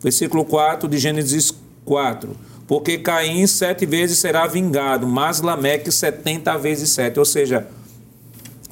versículo 0.00 0.44
4 0.44 0.88
de 0.88 0.98
Gênesis 0.98 1.52
4, 1.84 2.34
porque 2.66 2.98
Caim 2.98 3.46
sete 3.46 3.84
vezes 3.84 4.18
será 4.18 4.46
vingado, 4.46 5.06
mas 5.06 5.40
Lameque 5.40 5.92
setenta 5.92 6.56
vezes 6.56 6.90
sete, 6.90 7.18
ou 7.18 7.24
seja, 7.24 7.66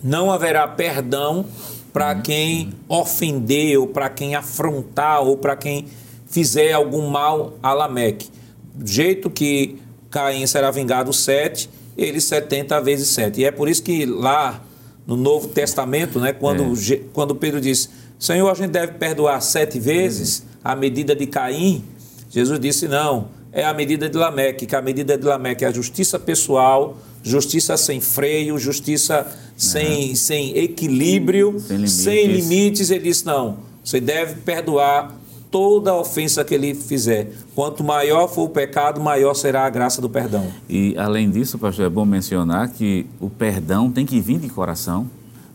não 0.03 0.31
haverá 0.31 0.67
perdão 0.67 1.45
para 1.93 2.15
quem 2.15 2.73
ofender, 2.89 3.79
ou 3.79 3.87
para 3.87 4.09
quem 4.09 4.35
afrontar, 4.35 5.23
ou 5.23 5.37
para 5.37 5.57
quem 5.57 5.87
fizer 6.31 6.73
algum 6.73 7.09
mal 7.09 7.59
a 7.63 7.75
Lameque. 7.75 8.31
Do 8.75 8.87
jeito 8.87 9.29
que 9.29 9.79
Caim 10.11 10.47
será 10.47 10.71
vingado 10.71 11.13
sete, 11.13 11.69
ele 12.03 12.21
setenta 12.21 12.81
vezes 12.81 13.09
sete. 13.09 13.41
E 13.41 13.45
é 13.45 13.51
por 13.51 13.69
isso 13.69 13.83
que 13.83 14.05
lá 14.07 14.63
no 15.07 15.17
Novo 15.17 15.49
Testamento, 15.49 16.19
né, 16.21 16.33
quando, 16.33 16.63
é. 16.63 17.01
quando 17.13 17.35
Pedro 17.35 17.61
diz, 17.61 17.91
Senhor, 18.19 18.49
a 18.49 18.55
gente 18.55 18.71
deve 18.71 18.93
perdoar 18.93 19.41
sete 19.41 19.79
vezes 19.79 20.45
a 20.63 20.77
medida 20.77 21.15
de 21.15 21.27
Caim, 21.27 21.85
Jesus 22.31 22.61
disse, 22.61 22.87
não, 22.87 23.29
é 23.53 23.65
a 23.65 23.75
medida 23.75 24.09
de 24.09 24.17
Lameque, 24.17 24.67
que 24.67 24.77
a 24.77 24.83
medida 24.83 25.19
de 25.19 25.25
Lameque 25.25 25.65
é 25.65 25.69
a 25.69 25.73
justiça 25.73 26.19
pessoal, 26.19 26.97
justiça 27.23 27.77
sem 27.77 28.01
freio, 28.01 28.59
justiça 28.59 29.27
sem, 29.57 30.15
sem 30.15 30.57
equilíbrio, 30.57 31.59
sem 31.59 31.77
limites. 31.77 31.93
sem 31.93 32.27
limites. 32.27 32.91
Ele 32.91 33.05
disse: 33.05 33.27
não, 33.27 33.59
você 33.85 34.01
deve 34.01 34.37
perdoar 34.43 35.20
toda 35.51 35.95
ofensa 35.95 36.45
que 36.45 36.55
ele 36.55 36.75
fizer. 36.75 37.33
Quanto 37.55 37.83
maior 37.83 38.29
for 38.29 38.45
o 38.45 38.49
pecado, 38.49 39.01
maior 39.01 39.35
será 39.35 39.67
a 39.67 39.71
graça 39.71 40.01
do 40.01 40.09
perdão. 40.09 40.47
E 40.69 40.95
além 40.97 41.31
disso, 41.31 41.59
pastor, 41.59 41.87
é 41.87 41.89
bom 41.89 42.05
mencionar 42.05 42.69
que 42.69 43.07
o 43.21 43.29
perdão 43.29 43.91
tem 43.91 44.07
que 44.07 44.21
vir 44.21 44.39
de 44.39 44.49
coração. 44.49 45.11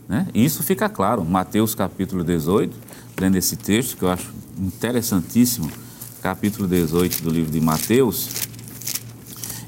Né? 0.08 0.26
Isso 0.34 0.62
fica 0.62 0.88
claro. 0.88 1.24
Mateus 1.24 1.74
capítulo 1.74 2.22
18, 2.22 2.76
lendo 3.18 3.36
esse 3.36 3.56
texto, 3.56 3.96
que 3.96 4.02
eu 4.02 4.10
acho 4.10 4.32
interessantíssimo, 4.58 5.70
capítulo 6.22 6.68
18 6.68 7.22
do 7.22 7.30
livro 7.30 7.50
de 7.50 7.60
Mateus, 7.60 8.28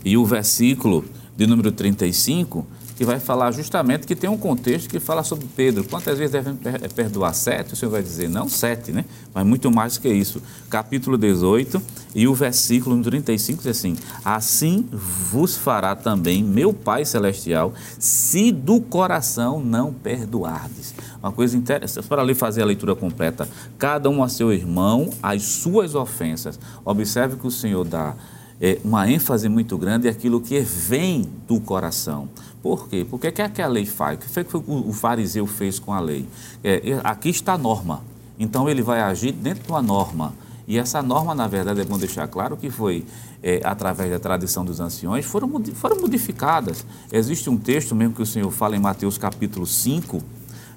e 0.04 0.16
o 0.16 0.24
versículo 0.24 1.04
de 1.36 1.46
número 1.46 1.72
35, 1.72 2.66
que 2.98 3.04
vai 3.04 3.20
falar 3.20 3.52
justamente 3.52 4.08
que 4.08 4.16
tem 4.16 4.28
um 4.28 4.36
contexto 4.36 4.90
que 4.90 4.98
fala 4.98 5.22
sobre 5.22 5.46
Pedro. 5.54 5.84
Quantas 5.84 6.18
vezes 6.18 6.32
devem 6.32 6.58
perdoar? 6.96 7.32
Sete? 7.32 7.74
O 7.74 7.76
Senhor 7.76 7.92
vai 7.92 8.02
dizer, 8.02 8.28
não 8.28 8.48
sete, 8.48 8.90
né? 8.90 9.04
Mas 9.32 9.46
muito 9.46 9.70
mais 9.70 9.96
que 9.96 10.08
isso. 10.08 10.42
Capítulo 10.68 11.16
18 11.16 11.80
e 12.12 12.26
o 12.26 12.34
versículo 12.34 13.00
35 13.00 13.62
diz 13.62 13.78
assim: 13.78 13.96
Assim 14.24 14.88
vos 14.90 15.56
fará 15.56 15.94
também 15.94 16.42
meu 16.42 16.72
Pai 16.72 17.04
Celestial, 17.04 17.72
se 18.00 18.50
do 18.50 18.80
coração 18.80 19.60
não 19.60 19.92
perdoardes. 19.92 20.92
Uma 21.22 21.30
coisa 21.30 21.56
interessante, 21.56 22.08
para 22.08 22.20
ali 22.20 22.34
fazer 22.34 22.62
a 22.62 22.66
leitura 22.66 22.96
completa. 22.96 23.48
Cada 23.78 24.10
um 24.10 24.24
a 24.24 24.28
seu 24.28 24.52
irmão, 24.52 25.10
as 25.22 25.44
suas 25.44 25.94
ofensas. 25.94 26.58
Observe 26.84 27.36
que 27.36 27.46
o 27.46 27.50
Senhor 27.52 27.84
dá 27.84 28.16
é, 28.60 28.78
uma 28.84 29.08
ênfase 29.10 29.48
muito 29.48 29.78
grande 29.78 30.08
aquilo 30.08 30.40
que 30.40 30.58
vem 30.60 31.28
do 31.46 31.60
coração. 31.60 32.28
Por 32.62 32.88
quê? 32.88 33.06
Porque 33.08 33.28
o 33.28 33.32
que 33.32 33.42
é 33.42 33.48
que 33.48 33.62
a 33.62 33.68
lei 33.68 33.86
faz? 33.86 34.18
O 34.18 34.20
que 34.20 34.28
foi 34.28 34.44
que 34.44 34.56
o 34.56 34.92
fariseu 34.92 35.46
fez 35.46 35.78
com 35.78 35.92
a 35.92 36.00
lei? 36.00 36.26
É, 36.62 37.00
aqui 37.04 37.28
está 37.28 37.54
a 37.54 37.58
norma. 37.58 38.02
Então 38.38 38.68
ele 38.68 38.82
vai 38.82 39.00
agir 39.00 39.32
dentro 39.32 39.64
de 39.64 39.70
uma 39.70 39.82
norma. 39.82 40.34
E 40.66 40.78
essa 40.78 41.00
norma, 41.00 41.34
na 41.34 41.48
verdade, 41.48 41.80
é 41.80 41.84
bom 41.84 41.96
deixar 41.96 42.28
claro 42.28 42.56
que 42.56 42.68
foi, 42.68 43.04
é, 43.42 43.60
através 43.64 44.10
da 44.10 44.18
tradição 44.18 44.64
dos 44.64 44.80
anciões, 44.80 45.24
foram, 45.24 45.50
foram 45.74 45.98
modificadas. 46.00 46.84
Existe 47.10 47.48
um 47.48 47.56
texto 47.56 47.94
mesmo 47.94 48.14
que 48.14 48.22
o 48.22 48.26
Senhor 48.26 48.50
fala 48.50 48.76
em 48.76 48.78
Mateus 48.78 49.16
capítulo 49.16 49.66
5, 49.66 50.20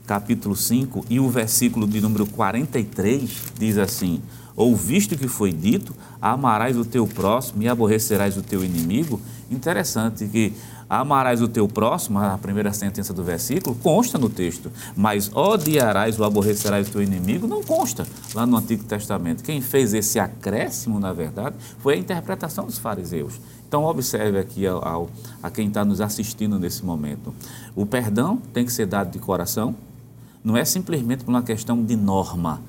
capítulo 0.08 0.56
5, 0.56 1.06
e 1.10 1.20
o 1.20 1.30
versículo 1.30 1.86
de 1.86 2.00
número 2.00 2.26
43 2.26 3.30
diz 3.60 3.78
assim: 3.78 4.22
ou 4.56 4.76
visto 4.76 5.18
que 5.18 5.28
foi 5.28 5.52
dito, 5.52 5.96
amarás 6.22 6.78
o 6.78 6.86
teu 6.86 7.08
próximo 7.08 7.64
e 7.64 7.68
aborrecerás 7.68 8.38
o 8.38 8.42
teu 8.42 8.64
inimigo. 8.64 9.20
Interessante 9.50 10.28
que 10.28 10.54
amarás 11.00 11.42
o 11.42 11.48
teu 11.48 11.68
próximo, 11.68 12.20
a 12.20 12.38
primeira 12.38 12.74
sentença 12.74 13.14
do 13.14 13.24
versículo, 13.24 13.76
consta 13.76 14.18
no 14.18 14.30
texto, 14.30 14.72
mas 14.96 15.32
odiarás 15.34 16.20
ou 16.20 16.26
aborrecerás 16.26 16.88
o 16.88 16.92
teu 16.92 17.04
inimigo, 17.04 17.48
não 17.48 17.64
consta 17.64 18.06
lá 18.34 18.46
no 18.46 18.58
Antigo 18.58 18.84
Testamento. 18.84 19.44
Quem 19.44 19.62
fez 19.62 19.94
esse 19.94 20.20
acréscimo, 20.20 21.00
na 21.00 21.14
verdade, 21.14 21.56
foi 21.80 21.96
a 21.96 21.98
interpretação 21.98 22.66
dos 22.66 22.78
fariseus. 22.78 23.40
Então, 23.68 23.86
observe 23.86 24.38
aqui 24.38 24.68
ao, 24.68 24.86
ao, 24.86 25.10
a 25.42 25.50
quem 25.50 25.68
está 25.68 25.86
nos 25.86 26.02
assistindo 26.02 26.60
nesse 26.60 26.84
momento. 26.84 27.34
O 27.76 27.86
perdão 27.86 28.38
tem 28.54 28.66
que 28.66 28.74
ser 28.74 28.86
dado 28.86 29.12
de 29.12 29.20
coração, 29.20 29.74
não 30.44 30.58
é 30.58 30.66
simplesmente 30.66 31.24
por 31.24 31.32
uma 31.32 31.44
questão 31.44 31.82
de 31.84 31.96
norma 31.96 32.62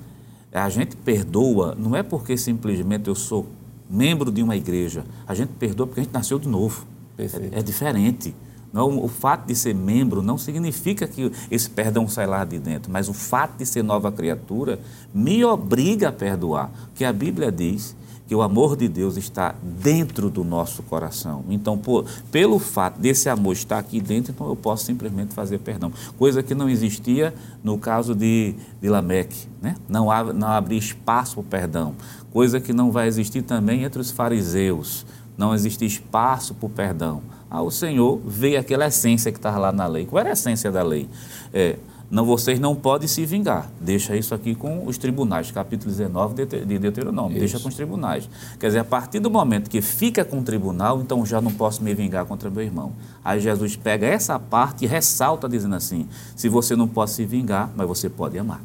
a 0.52 0.68
gente 0.68 0.94
perdoa 0.96 1.74
não 1.78 1.96
é 1.96 2.02
porque 2.02 2.36
simplesmente 2.36 3.08
eu 3.08 3.14
sou 3.14 3.46
membro 3.88 4.30
de 4.30 4.42
uma 4.42 4.56
igreja. 4.56 5.04
A 5.26 5.34
gente 5.34 5.50
perdoa 5.58 5.86
porque 5.86 6.00
a 6.00 6.04
gente 6.04 6.12
nasceu 6.12 6.38
de 6.38 6.48
novo. 6.48 6.86
É, 7.24 7.58
é, 7.58 7.62
diferente. 7.62 8.34
Não, 8.72 9.04
o 9.04 9.08
fato 9.08 9.46
de 9.46 9.54
ser 9.54 9.74
membro 9.74 10.22
não 10.22 10.38
significa 10.38 11.06
que 11.06 11.30
esse 11.50 11.68
perdão 11.68 12.08
sai 12.08 12.26
lá 12.26 12.42
de 12.44 12.58
dentro, 12.58 12.90
mas 12.90 13.08
o 13.08 13.12
fato 13.12 13.58
de 13.58 13.66
ser 13.66 13.82
nova 13.82 14.10
criatura 14.10 14.80
me 15.12 15.44
obriga 15.44 16.08
a 16.08 16.12
perdoar. 16.12 16.70
Que 16.94 17.04
a 17.04 17.12
Bíblia 17.12 17.52
diz 17.52 17.94
que 18.32 18.34
o 18.34 18.40
amor 18.40 18.76
de 18.76 18.88
Deus 18.88 19.18
está 19.18 19.54
dentro 19.62 20.30
do 20.30 20.42
nosso 20.42 20.82
coração. 20.84 21.44
Então, 21.50 21.76
por, 21.76 22.06
pelo 22.30 22.58
fato 22.58 22.98
desse 22.98 23.28
amor 23.28 23.52
estar 23.52 23.78
aqui 23.78 24.00
dentro, 24.00 24.32
então 24.32 24.48
eu 24.48 24.56
posso 24.56 24.86
simplesmente 24.86 25.34
fazer 25.34 25.58
perdão. 25.58 25.92
Coisa 26.16 26.42
que 26.42 26.54
não 26.54 26.66
existia 26.66 27.34
no 27.62 27.76
caso 27.76 28.14
de, 28.14 28.54
de 28.80 28.88
Lameque. 28.88 29.46
Né? 29.60 29.74
Não, 29.86 30.10
há, 30.10 30.32
não 30.32 30.48
abria 30.48 30.78
espaço 30.78 31.34
para 31.34 31.40
o 31.40 31.44
perdão. 31.44 31.94
Coisa 32.32 32.58
que 32.58 32.72
não 32.72 32.90
vai 32.90 33.06
existir 33.06 33.42
também 33.42 33.84
entre 33.84 34.00
os 34.00 34.10
fariseus. 34.10 35.04
Não 35.36 35.54
existe 35.54 35.84
espaço 35.84 36.54
para 36.54 36.66
o 36.66 36.70
perdão. 36.70 37.22
Ah, 37.50 37.62
o 37.62 37.70
Senhor 37.70 38.20
veio 38.24 38.58
aquela 38.58 38.86
essência 38.86 39.30
que 39.30 39.38
estava 39.38 39.58
lá 39.58 39.72
na 39.72 39.86
lei. 39.86 40.06
Qual 40.06 40.20
era 40.20 40.30
a 40.30 40.32
essência 40.32 40.70
da 40.70 40.82
lei? 40.82 41.08
É, 41.52 41.76
não, 42.12 42.26
vocês 42.26 42.60
não 42.60 42.74
podem 42.74 43.08
se 43.08 43.24
vingar. 43.24 43.70
Deixa 43.80 44.14
isso 44.14 44.34
aqui 44.34 44.54
com 44.54 44.86
os 44.86 44.98
tribunais, 44.98 45.50
capítulo 45.50 45.90
19 45.90 46.44
de 46.44 46.78
Deuteronômio. 46.78 47.32
Isso. 47.32 47.40
Deixa 47.40 47.58
com 47.58 47.70
os 47.70 47.74
tribunais. 47.74 48.28
Quer 48.60 48.66
dizer, 48.66 48.80
a 48.80 48.84
partir 48.84 49.18
do 49.18 49.30
momento 49.30 49.70
que 49.70 49.80
fica 49.80 50.22
com 50.22 50.40
o 50.40 50.42
tribunal, 50.42 51.00
então 51.00 51.24
já 51.24 51.40
não 51.40 51.50
posso 51.50 51.82
me 51.82 51.94
vingar 51.94 52.26
contra 52.26 52.50
meu 52.50 52.62
irmão. 52.62 52.92
Aí 53.24 53.40
Jesus 53.40 53.76
pega 53.76 54.06
essa 54.06 54.38
parte 54.38 54.84
e 54.84 54.86
ressalta, 54.86 55.48
dizendo 55.48 55.74
assim: 55.74 56.06
se 56.36 56.50
você 56.50 56.76
não 56.76 56.86
pode 56.86 57.12
se 57.12 57.24
vingar, 57.24 57.72
mas 57.74 57.88
você 57.88 58.10
pode 58.10 58.38
amar. 58.38 58.62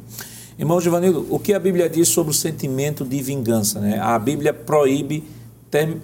Irmão 0.59 0.81
Giovanildo, 0.81 1.25
o 1.29 1.39
que 1.39 1.53
a 1.53 1.59
Bíblia 1.59 1.89
diz 1.89 2.09
sobre 2.09 2.31
o 2.31 2.33
sentimento 2.33 3.05
de 3.05 3.21
vingança? 3.21 3.79
Né? 3.79 3.97
A 3.97 4.19
Bíblia 4.19 4.53
proíbe 4.53 5.23
term, 5.71 5.99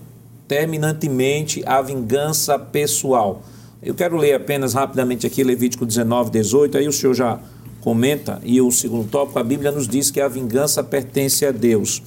terminantemente 0.47 1.63
a 1.65 1.81
vingança 1.81 2.57
pessoal. 2.59 3.43
Eu 3.81 3.93
quero 3.93 4.15
ler 4.17 4.33
apenas 4.33 4.73
rapidamente 4.73 5.27
aqui 5.27 5.43
Levítico 5.43 5.85
19, 5.85 6.31
18, 6.31 6.77
aí 6.77 6.88
o 6.88 6.93
senhor 6.93 7.13
já 7.13 7.39
comenta, 7.81 8.39
e 8.43 8.62
o 8.62 8.71
segundo 8.71 9.09
tópico, 9.09 9.38
a 9.39 9.43
Bíblia 9.43 9.71
nos 9.71 9.88
diz 9.88 10.09
que 10.09 10.21
a 10.21 10.27
vingança 10.27 10.81
pertence 10.81 11.45
a 11.45 11.51
Deus. 11.51 12.01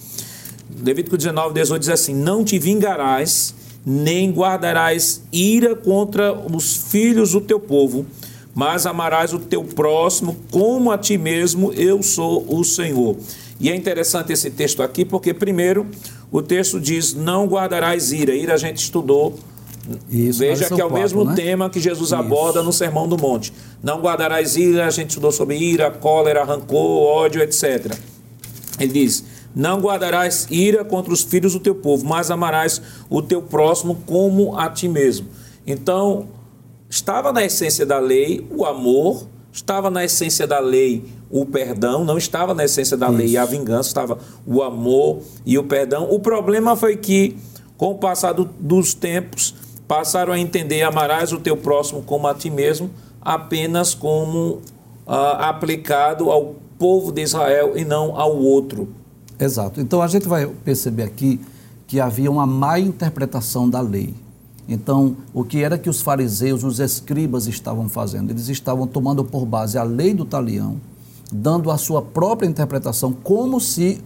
Levítico 0.83 1.17
19, 1.17 1.55
18 1.55 1.81
diz 1.81 1.89
assim: 1.91 2.15
Não 2.15 2.43
te 2.43 2.59
vingarás, 2.59 3.55
nem 3.85 4.33
guardarás 4.33 5.23
ira 5.31 5.77
contra 5.77 6.33
os 6.33 6.77
filhos 6.91 7.33
do 7.33 7.41
teu 7.41 7.61
povo, 7.61 8.07
mas 8.55 8.87
amarás 8.87 9.35
o 9.35 9.39
teu 9.39 9.63
próximo 9.63 10.37
como 10.51 10.91
a 10.91 10.97
ti 10.97 11.19
mesmo, 11.19 11.73
eu 11.75 12.03
sou 12.03 12.45
o 12.49 12.65
Senhor. 12.65 13.17
E 13.61 13.71
é 13.71 13.77
interessante 13.77 14.33
esse 14.33 14.51
texto 14.51 14.83
aqui, 14.83 15.05
porque, 15.05 15.33
primeiro, 15.33 15.87
o 16.31 16.43
texto 16.43 16.81
diz: 16.81 17.15
Não 17.15 17.47
guardarás 17.47 18.13
ira. 18.13 18.35
Ira 18.35 18.55
a 18.55 18.59
gente 18.59 18.79
estudou 18.79 19.39
isso, 20.11 20.41
Veja 20.41 20.69
que 20.69 20.81
é 20.81 20.85
o 20.85 20.93
mesmo 20.93 21.25
né? 21.25 21.35
tema 21.35 21.71
que 21.71 21.79
Jesus 21.79 22.09
Isso. 22.09 22.17
aborda 22.17 22.63
no 22.63 22.73
Sermão 22.73 23.07
do 23.09 23.17
Monte. 23.17 23.53
Não 23.83 24.01
guardarás 24.01 24.57
ira, 24.57 24.87
a 24.87 24.91
gente 24.91 25.11
estudou 25.11 25.31
sobre 25.31 25.57
ira, 25.57 25.91
cólera, 25.91 26.45
rancor, 26.45 27.03
ódio, 27.03 27.41
etc. 27.41 27.95
Ele 28.81 28.93
diz: 28.93 29.25
Não 29.55 29.81
guardarás 29.81 30.49
ira 30.51 30.85
contra 30.85 31.13
os 31.13 31.23
filhos 31.23 31.53
do 31.53 31.61
teu 31.61 31.75
povo, 31.75 32.05
mas 32.05 32.31
amarás 32.31 32.83
o 33.09 33.23
teu 33.23 33.41
próximo 33.41 34.03
como 34.07 34.59
a 34.59 34.69
ti 34.69 34.89
mesmo. 34.89 35.29
Então, 35.65 36.29
estava 36.91 37.33
na 37.33 37.45
essência 37.45 37.87
da 37.87 37.99
lei 37.99 38.47
o 38.51 38.65
amor, 38.65 39.27
estava 39.53 39.89
na 39.89 40.05
essência 40.05 40.47
da 40.47 40.59
lei 40.59 41.05
o 41.31 41.45
perdão, 41.45 42.05
não 42.05 42.17
estava 42.17 42.55
na 42.55 42.65
essência 42.65 42.97
da 42.97 43.09
Isso. 43.09 43.17
lei 43.17 43.37
a 43.37 43.45
vingança, 43.45 43.89
estava 43.89 44.19
o 44.47 44.63
amor 44.63 45.21
e 45.45 45.59
o 45.59 45.65
perdão. 45.65 46.09
O 46.11 46.21
problema 46.21 46.77
foi 46.77 46.97
que, 46.97 47.37
com 47.77 47.93
o 47.93 47.95
passar 47.97 48.33
do, 48.33 48.45
dos 48.61 48.95
tempos, 48.95 49.55
passaram 49.89 50.33
a 50.33 50.39
entender 50.39 50.83
amarás 50.83 51.33
o 51.33 51.39
teu 51.39 51.57
próximo 51.57 52.03
como 52.03 52.27
a 52.27 52.35
ti 52.35 52.51
mesmo, 52.51 52.91
apenas 53.21 53.95
como 53.95 54.61
ah, 55.07 55.49
aplicado 55.49 56.31
ao 56.31 56.55
povo 56.79 57.13
de 57.13 57.23
Israel 57.23 57.73
e 57.77 57.85
não 57.85 58.19
ao 58.19 58.37
outro. 58.37 58.89
Exato. 59.39 59.81
Então 59.81 60.01
a 60.01 60.09
gente 60.09 60.27
vai 60.27 60.47
perceber 60.47 61.03
aqui 61.03 61.41
que 61.87 62.01
havia 62.01 62.31
uma 62.31 62.47
má 62.47 62.79
interpretação 62.79 63.69
da 63.69 63.81
lei. 63.81 64.15
Então, 64.69 65.17
o 65.33 65.45
que 65.45 65.63
era 65.63 65.79
que 65.79 65.89
os 65.89 66.03
fariseus, 66.03 66.65
os 66.65 66.81
escribas 66.81 67.47
estavam 67.47 67.89
fazendo? 67.89 68.31
Eles 68.31 68.49
estavam 68.49 68.87
tomando 68.87 69.25
por 69.25 69.47
base 69.47 69.79
a 69.79 69.85
lei 69.85 70.13
do 70.13 70.25
talião, 70.25 70.81
dando 71.33 71.71
a 71.71 71.79
sua 71.79 72.01
própria 72.03 72.49
interpretação, 72.49 73.13
como 73.13 73.61
se 73.61 74.03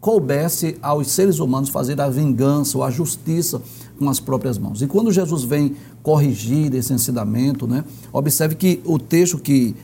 coubesse 0.00 0.76
aos 0.82 1.08
seres 1.08 1.38
humanos 1.38 1.70
fazer 1.70 1.98
a 2.00 2.08
vingança 2.08 2.76
ou 2.76 2.84
a 2.84 2.90
justiça 2.90 3.62
com 3.98 4.08
as 4.08 4.20
próprias 4.20 4.58
mãos. 4.58 4.82
E 4.82 4.86
quando 4.86 5.10
Jesus 5.10 5.44
vem 5.44 5.76
corrigir 6.02 6.74
esse 6.74 6.92
ensinamento, 6.92 7.66
né, 7.66 7.84
observe 8.12 8.54
que 8.54 8.80
o 8.84 8.98
texto 8.98 9.38
que 9.38 9.74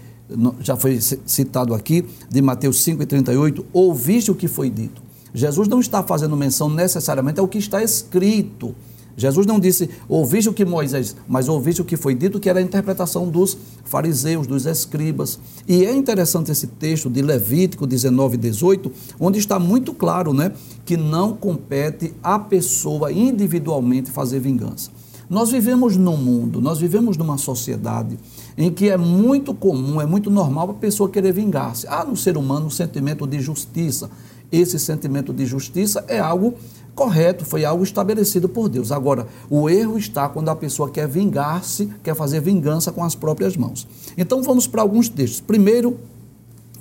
já 0.61 0.77
foi 0.77 1.01
citado 1.01 1.75
aqui, 1.75 2.05
de 2.29 2.43
Mateus 2.43 2.85
5,38, 2.85 3.65
ouviste 3.73 4.31
o 4.31 4.35
que 4.35 4.47
foi 4.47 4.71
dito. 4.71 5.03
Jesus 5.33 5.69
não 5.69 5.81
está 5.81 6.03
fazendo 6.03 6.37
menção 6.37 6.69
necessariamente 6.69 7.41
ao 7.41 7.49
que 7.49 7.59
está 7.59 7.83
escrito. 7.83 8.75
Jesus 9.21 9.47
não 9.47 9.61
disse, 9.61 9.91
ouviste 10.09 10.49
o 10.49 10.53
que 10.53 10.65
Moisés, 10.65 11.15
mas 11.29 11.49
ouviste 11.49 11.83
o 11.83 11.85
que 11.85 11.97
foi 11.97 12.15
dito, 12.15 12.41
que 12.41 12.49
era 12.49 12.59
a 12.59 12.63
interpretação 12.63 13.29
dos 13.29 13.57
fariseus, 13.85 14.47
dos 14.47 14.65
escribas. 14.65 15.39
E 15.69 15.85
é 15.85 15.95
interessante 15.95 16.51
esse 16.51 16.67
texto 16.67 17.11
de 17.11 17.21
Levítico 17.21 17.87
19, 17.87 18.39
18, 18.39 18.91
onde 19.21 19.39
está 19.39 19.59
muito 19.59 19.93
claro 19.93 20.33
né, 20.33 20.53
que 20.87 20.97
não 20.97 21.35
compete 21.35 22.15
à 22.23 22.39
pessoa 22.39 23.13
individualmente 23.13 24.11
fazer 24.11 24.41
vingança. 24.41 24.91
Nós 25.29 25.53
vivemos 25.53 25.97
num 25.97 26.17
mundo, 26.17 26.61
nós 26.61 26.81
vivemos 26.81 27.17
numa 27.17 27.39
sociedade 27.39 28.19
em 28.59 28.69
que 28.69 28.91
é 28.91 28.97
muito 28.97 29.55
comum, 29.55 30.01
é 30.01 30.07
muito 30.07 30.29
normal 30.29 30.71
a 30.71 30.75
pessoa 30.75 31.09
querer 31.09 31.33
vingar-se. 31.33 31.87
Há 31.87 32.05
no 32.05 32.17
ser 32.17 32.37
humano 32.37 32.67
um 32.67 32.71
sentimento 32.71 33.27
de 33.29 33.39
justiça. 33.39 34.11
Esse 34.51 34.77
sentimento 34.81 35.33
de 35.33 35.47
justiça 35.47 36.05
é 36.09 36.19
algo 36.19 36.55
correto, 37.01 37.47
foi 37.47 37.65
algo 37.65 37.83
estabelecido 37.83 38.47
por 38.47 38.69
Deus. 38.69 38.93
Agora, 38.93 39.27
o 39.49 39.71
erro 39.71 39.97
está 39.97 40.29
quando 40.29 40.51
a 40.51 40.55
pessoa 40.55 40.91
quer 40.91 41.09
vingar-se, 41.09 41.89
quer 42.05 42.15
fazer 42.15 42.43
vingança 42.43 42.93
com 42.93 43.03
as 43.03 43.15
próprias 43.15 43.57
mãos. 43.57 43.89
Então 44.19 44.43
vamos 44.43 44.67
para 44.67 44.83
alguns 44.83 45.09
textos. 45.09 45.41
Primeiro, 45.41 45.97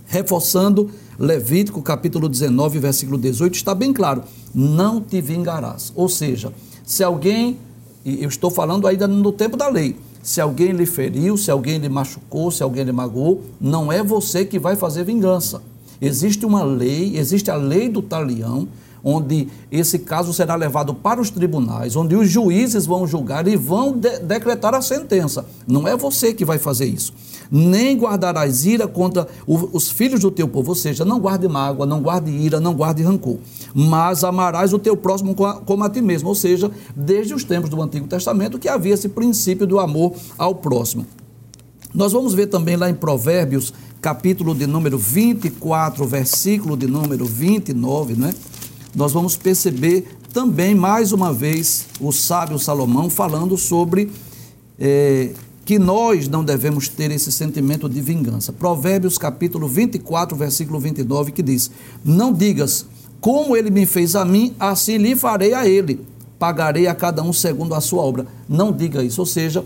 reforçando 0.08 0.90
Levítico 1.18 1.82
capítulo 1.82 2.28
19, 2.28 2.80
versículo 2.80 3.18
18, 3.18 3.56
está 3.56 3.74
bem 3.74 3.94
claro: 3.94 4.22
não 4.54 5.00
te 5.00 5.22
vingarás. 5.22 5.94
Ou 5.96 6.10
seja, 6.10 6.52
se 6.84 7.02
alguém, 7.02 7.58
e 8.04 8.22
eu 8.22 8.28
estou 8.28 8.52
falando 8.52 8.88
ainda 8.88 9.08
no 9.08 9.32
tempo 9.32 9.56
da 9.56 9.70
lei, 9.70 9.96
se 10.22 10.42
alguém 10.42 10.74
lhe 10.74 10.86
feriu, 10.86 11.38
se 11.38 11.50
alguém 11.50 11.78
lhe 11.78 11.88
machucou, 11.88 12.52
se 12.52 12.62
alguém 12.62 12.84
lhe 12.84 12.92
magoou, 12.92 13.42
não 13.58 13.90
é 13.90 14.04
você 14.04 14.44
que 14.44 14.60
vai 14.60 14.76
fazer 14.76 15.06
vingança. 15.06 15.62
Existe 16.02 16.46
uma 16.46 16.62
lei, 16.62 17.18
existe 17.18 17.50
a 17.50 17.56
lei 17.56 17.88
do 17.88 18.02
talião, 18.02 18.68
onde 19.04 19.48
esse 19.72 20.00
caso 20.00 20.34
será 20.34 20.56
levado 20.56 20.94
para 20.94 21.22
os 21.22 21.30
tribunais, 21.30 21.96
onde 21.96 22.16
os 22.16 22.30
juízes 22.30 22.86
vão 22.86 23.08
julgar 23.08 23.48
e 23.48 23.56
vão 23.56 23.92
de 23.92 24.20
decretar 24.20 24.74
a 24.74 24.82
sentença. 24.82 25.46
Não 25.68 25.88
é 25.88 25.96
você 25.96 26.34
que 26.34 26.46
vai 26.46 26.58
fazer 26.58 26.86
isso. 26.86 27.14
Nem 27.52 27.98
guardarás 27.98 28.66
ira 28.66 28.88
contra 28.88 29.28
os 29.48 29.90
filhos 29.90 30.20
do 30.20 30.30
teu 30.30 30.48
povo, 30.48 30.70
ou 30.70 30.76
seja, 30.76 31.04
não 31.04 31.20
guarde 31.20 31.48
mágoa, 31.48 31.86
não 31.86 32.02
guarde 32.02 32.30
ira, 32.30 32.60
não 32.60 32.76
guarde 32.76 33.02
rancor, 33.02 33.38
mas 33.74 34.24
amarás 34.24 34.72
o 34.72 34.80
teu 34.80 34.96
próximo 34.96 35.36
como 35.36 35.84
a 35.84 35.90
ti 35.90 36.02
mesmo, 36.02 36.30
ou 36.30 36.36
seja, 36.36 36.70
desde 36.96 37.34
os 37.34 37.44
tempos 37.44 37.70
do 37.70 37.82
Antigo 37.82 38.08
Testamento 38.08 38.60
que 38.60 38.70
havia 38.70 38.94
esse 38.94 39.10
princípio 39.10 39.66
do 39.66 39.80
amor 39.80 40.14
ao 40.38 40.54
próximo. 40.54 41.06
Nós 41.94 42.12
vamos 42.12 42.36
ver 42.36 42.48
também 42.48 42.76
lá 42.76 42.88
em 42.88 42.94
Provérbios, 42.94 43.74
capítulo 44.00 44.54
de 44.54 44.68
número 44.68 44.98
24, 44.98 46.06
versículo 46.06 46.78
de 46.78 46.86
número 46.86 47.26
29, 47.26 48.14
né? 48.14 48.32
Nós 48.96 49.14
vamos 49.14 49.36
perceber 49.36 50.08
também, 50.34 50.76
mais 50.76 51.12
uma 51.12 51.34
vez, 51.34 51.88
o 52.00 52.12
sábio 52.12 52.60
Salomão 52.60 53.10
falando 53.10 53.58
sobre 53.58 54.12
é, 54.78 55.32
que 55.66 55.78
nós 55.78 56.28
não 56.28 56.44
devemos 56.44 56.88
ter 56.88 57.12
esse 57.12 57.32
sentimento 57.32 57.90
de 57.90 58.02
vingança. 58.02 58.54
Provérbios 58.54 59.18
capítulo 59.18 59.68
24, 59.68 60.38
versículo 60.38 60.80
29, 60.80 61.32
que 61.32 61.42
diz: 61.42 61.72
Não 62.04 62.32
digas, 62.32 62.86
como 63.20 63.56
ele 63.56 63.70
me 63.70 63.86
fez 63.86 64.16
a 64.16 64.24
mim, 64.24 64.56
assim 64.60 64.98
lhe 64.98 65.16
farei 65.16 65.54
a 65.54 65.68
ele. 65.68 66.02
Pagarei 66.38 66.88
a 66.88 66.96
cada 66.96 67.22
um 67.22 67.34
segundo 67.34 67.76
a 67.76 67.82
sua 67.82 68.02
obra. 68.02 68.26
Não 68.48 68.72
diga 68.72 69.04
isso. 69.04 69.20
Ou 69.20 69.26
seja, 69.26 69.66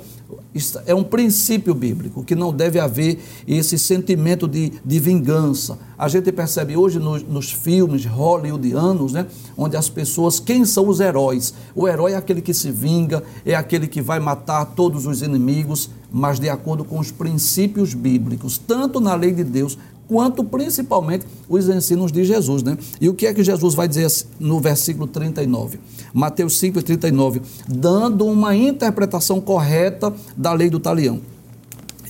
é 0.86 0.93
um 0.93 1.04
princípio 1.04 1.74
bíblico, 1.74 2.24
que 2.24 2.36
não 2.36 2.54
deve 2.54 2.80
haver 2.80 3.19
esse 3.48 3.78
sentimento 3.78 4.48
de, 4.48 4.72
de 4.84 5.00
vingança. 5.00 5.78
A 5.98 6.08
gente 6.08 6.32
percebe 6.32 6.76
hoje 6.76 7.00
nos, 7.00 7.24
nos 7.24 7.52
filmes 7.52 8.06
hollywoodianos, 8.06 9.13
né, 9.13 9.26
onde 9.58 9.78
as 9.78 9.89
pessoas, 9.89 10.39
quem 10.39 10.65
são 10.65 10.88
os 10.88 11.00
heróis? 11.00 11.54
O 11.76 11.88
herói 11.88 12.13
é 12.13 12.15
aquele 12.15 12.41
que 12.41 12.54
se 12.54 12.72
vinga, 12.72 13.24
é 13.46 13.56
aquele 13.56 13.88
que 13.88 14.02
vai 14.02 14.19
matar 14.19 14.65
todos 14.65 15.06
os 15.06 15.22
inimigos, 15.22 15.89
mas 16.12 16.39
de 16.39 16.50
acordo 16.50 16.84
com 16.84 17.00
os 17.00 17.12
princípios 17.12 17.93
bíblicos, 17.93 18.58
tanto 18.58 19.00
na 19.00 19.15
lei 19.15 19.32
de 19.32 19.43
Deus 19.43 19.78
quanto 20.08 20.44
principalmente 20.44 21.26
os 21.48 21.68
ensinos 21.68 22.12
de 22.12 22.24
Jesus. 22.24 22.63
Né? 22.63 22.78
E 23.00 23.10
o 23.10 23.13
que 23.13 23.28
é 23.28 23.34
que 23.34 23.44
Jesus 23.44 23.74
vai 23.74 23.88
dizer 23.88 24.12
no 24.39 24.60
versículo 24.60 25.08
39? 25.08 25.80
Mateus 26.13 26.60
5, 26.60 26.82
39, 26.82 27.42
dando 27.68 28.26
uma 28.26 28.56
interpretação 28.56 29.42
correta 29.42 30.13
da 30.36 30.54
lei 30.54 30.70
do 30.70 30.80
talião. 30.80 31.33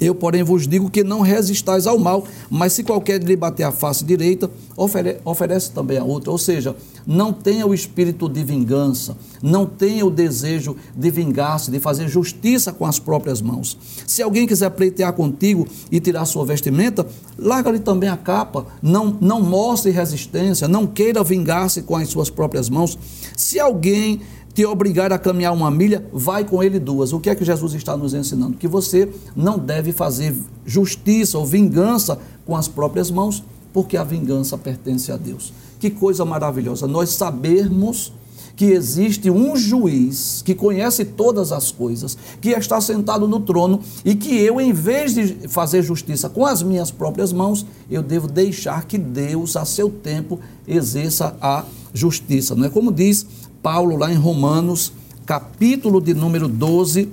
Eu, 0.02 0.16
porém, 0.16 0.44
vos 0.44 0.68
digo 0.68 0.90
que 0.90 1.04
não 1.04 1.22
resistais 1.22 1.88
ao 1.88 1.98
mal, 1.98 2.26
mas 2.50 2.74
se 2.74 2.84
qualquer 2.84 3.22
lhe 3.24 3.36
bater 3.36 3.64
a 3.64 3.72
face 3.72 4.04
direita, 4.04 4.50
ofere 4.76 5.18
oferece 5.24 5.72
também 5.72 5.98
a 5.98 6.04
outra. 6.04 6.32
Ou 6.32 6.38
seja, 6.38 6.76
não 7.06 7.32
tenha 7.34 7.68
o 7.68 7.74
espírito 7.74 8.28
de 8.30 8.44
vingança, 8.44 9.16
não 9.42 9.66
tenha 9.66 10.06
o 10.06 10.10
desejo 10.10 10.76
de 10.96 11.12
vingar-se, 11.12 11.70
de 11.70 11.80
fazer 11.80 12.08
justiça 12.08 12.72
com 12.72 12.86
as 12.86 13.00
próprias 13.00 13.42
mãos. 13.42 13.78
Se 14.08 14.22
alguém 14.22 14.48
quiser 14.48 14.70
pleitear 14.72 15.14
contigo 15.14 15.68
e 15.92 16.00
tirar 16.00 16.26
sua 16.26 16.46
vestimenta, 16.46 17.06
larga-lhe 17.38 17.80
também 17.80 18.10
a 18.10 18.18
capa. 18.18 18.66
Não, 18.82 19.18
não 19.20 19.42
mostre 19.42 19.92
resistência, 19.92 20.68
não 20.68 20.88
queira 20.88 21.24
vingar-se 21.24 21.82
com 21.82 21.96
as 21.96 22.10
suas 22.10 22.30
próprias 22.30 22.70
mãos. 22.70 22.98
Se 23.36 23.60
alguém 23.60 24.22
te 24.54 24.66
obrigar 24.66 25.12
a 25.12 25.18
caminhar 25.18 25.54
uma 25.54 25.72
milha, 25.72 26.06
vai 26.14 26.44
com 26.44 26.64
ele 26.64 26.80
duas. 26.80 27.12
O 27.12 27.20
que 27.20 27.30
é 27.30 27.36
que 27.36 27.44
Jesus 27.44 27.74
está 27.74 27.98
nos 27.98 28.14
ensinando? 28.14 28.58
Que 28.58 28.68
você 28.68 29.10
não 29.36 29.58
deve 29.58 29.92
fazer 29.92 30.36
justiça 30.66 31.38
ou 31.38 31.46
vingança 31.46 32.20
com 32.46 32.56
as 32.56 32.68
próprias 32.68 33.10
mãos, 33.10 33.44
porque 33.72 33.98
a 33.98 34.04
vingança 34.04 34.58
pertence 34.58 35.12
a 35.12 35.18
Deus. 35.18 35.52
Que 35.80 35.90
coisa 35.90 36.24
maravilhosa 36.24 36.88
nós 36.88 37.10
sabermos 37.10 38.14
que 38.56 38.66
existe 38.66 39.30
um 39.32 39.56
juiz 39.56 40.42
que 40.46 40.54
conhece 40.54 41.04
todas 41.04 41.52
as 41.52 41.72
coisas, 41.72 42.18
que 42.40 42.50
está 42.50 42.80
sentado 42.80 43.28
no 43.28 43.40
trono 43.40 43.80
e 44.06 44.16
que 44.16 44.38
eu, 44.38 44.62
em 44.62 44.72
vez 44.72 45.14
de 45.16 45.48
fazer 45.48 45.82
justiça 45.82 46.30
com 46.30 46.46
as 46.46 46.62
minhas 46.62 46.92
próprias 46.92 47.34
mãos, 47.34 47.66
eu 47.90 48.04
devo 48.04 48.28
deixar 48.28 48.86
que 48.86 48.98
Deus, 48.98 49.56
a 49.56 49.66
seu 49.66 49.90
tempo, 49.90 50.40
exerça 50.68 51.36
a 51.42 51.66
justiça. 51.94 52.56
Não 52.56 52.66
é 52.66 52.70
como 52.70 52.92
diz 52.92 53.26
Paulo 53.64 53.96
lá 53.96 54.12
em 54.12 54.18
Romanos, 54.18 54.92
capítulo 55.26 56.02
de 56.02 56.14
número 56.14 56.50
12, 56.50 57.08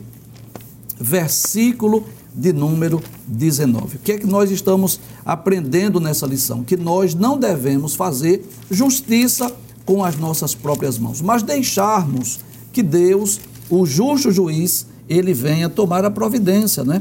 versículo 0.98 2.04
de 2.34 2.52
número 2.52 3.00
19. 3.28 3.96
O 3.96 3.98
que 4.00 4.12
é 4.12 4.18
que 4.18 4.26
nós 4.26 4.50
estamos 4.50 4.98
aprendendo 5.24 6.00
nessa 6.00 6.26
lição? 6.26 6.64
Que 6.64 6.76
nós 6.76 7.14
não 7.14 7.38
devemos 7.38 7.94
fazer 7.94 8.44
justiça 8.68 9.54
com 9.86 10.04
as 10.04 10.16
nossas 10.16 10.52
próprias 10.52 10.98
mãos, 10.98 11.22
mas 11.22 11.44
deixarmos 11.44 12.40
que 12.72 12.82
Deus, 12.82 13.38
o 13.70 13.86
justo 13.86 14.32
juiz, 14.32 14.88
ele 15.08 15.32
venha 15.32 15.68
tomar 15.68 16.04
a 16.04 16.10
providência, 16.10 16.82
né? 16.82 17.00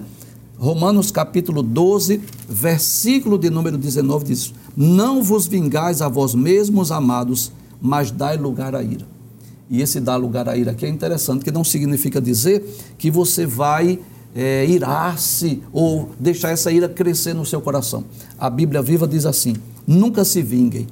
Romanos 0.60 1.10
capítulo 1.10 1.64
12, 1.64 2.22
versículo 2.48 3.36
de 3.40 3.50
número 3.50 3.80
19 3.80 4.26
diz: 4.26 4.54
Não 4.78 5.24
vos 5.24 5.48
vingais 5.48 6.04
a 6.04 6.08
vós 6.08 6.36
mesmos, 6.36 6.92
amados, 6.92 7.52
mas 7.82 8.12
dai 8.12 8.38
lugar 8.38 8.76
à 8.76 8.84
ira. 8.84 9.19
E 9.70 9.82
esse 9.82 10.00
dar 10.00 10.16
lugar 10.16 10.50
à 10.50 10.58
ira 10.58 10.72
aqui 10.72 10.86
é 10.86 10.90
interessante, 10.90 11.46
que 11.46 11.52
não 11.52 11.64
significa 11.64 12.20
dizer 12.20 12.64
que 12.98 13.12
você 13.12 13.46
vai 13.46 14.00
é, 14.36 14.66
irar-se 14.66 15.62
ou 15.72 16.10
deixar 16.20 16.50
essa 16.50 16.72
ira 16.72 16.90
crescer 16.90 17.34
no 17.34 17.46
seu 17.46 17.62
coração. 17.62 18.04
A 18.38 18.50
Bíblia 18.50 18.82
viva 18.82 19.08
diz 19.08 19.26
assim: 19.26 19.56
nunca 19.86 20.26
se 20.26 20.42
vinguem, 20.42 20.88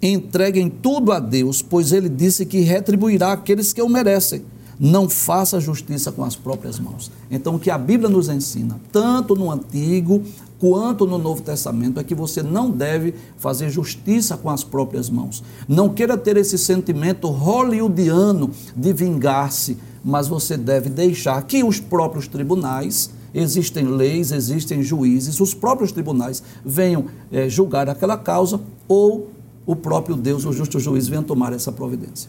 entreguem 0.00 0.68
tudo 0.68 1.12
a 1.12 1.18
Deus, 1.18 1.60
pois 1.62 1.92
ele 1.92 2.08
disse 2.08 2.46
que 2.46 2.60
retribuirá 2.60 3.32
aqueles 3.32 3.72
que 3.72 3.82
o 3.82 3.88
merecem. 3.88 4.42
Não 4.78 5.10
faça 5.10 5.60
justiça 5.60 6.10
com 6.10 6.24
as 6.24 6.34
próprias 6.34 6.78
mãos. 6.78 7.10
Então, 7.30 7.56
o 7.56 7.58
que 7.58 7.70
a 7.70 7.76
Bíblia 7.76 8.08
nos 8.08 8.30
ensina, 8.30 8.80
tanto 8.90 9.34
no 9.34 9.50
Antigo 9.50 10.22
quanto 10.60 11.06
no 11.06 11.16
Novo 11.16 11.40
Testamento, 11.40 11.98
é 11.98 12.04
que 12.04 12.14
você 12.14 12.42
não 12.42 12.70
deve 12.70 13.14
fazer 13.38 13.70
justiça 13.70 14.36
com 14.36 14.50
as 14.50 14.62
próprias 14.62 15.08
mãos. 15.08 15.42
Não 15.66 15.88
queira 15.88 16.18
ter 16.18 16.36
esse 16.36 16.58
sentimento 16.58 17.28
hollywoodiano 17.28 18.50
de 18.76 18.92
vingar-se, 18.92 19.78
mas 20.04 20.28
você 20.28 20.58
deve 20.58 20.90
deixar 20.90 21.42
que 21.44 21.64
os 21.64 21.80
próprios 21.80 22.28
tribunais, 22.28 23.10
existem 23.32 23.86
leis, 23.86 24.32
existem 24.32 24.82
juízes, 24.82 25.40
os 25.40 25.54
próprios 25.54 25.92
tribunais 25.92 26.42
venham 26.64 27.06
é, 27.32 27.48
julgar 27.48 27.88
aquela 27.88 28.18
causa 28.18 28.60
ou 28.86 29.30
o 29.64 29.74
próprio 29.74 30.16
Deus, 30.16 30.44
o 30.44 30.52
justo 30.52 30.78
juiz, 30.78 31.08
venha 31.08 31.22
tomar 31.22 31.54
essa 31.54 31.72
providência. 31.72 32.28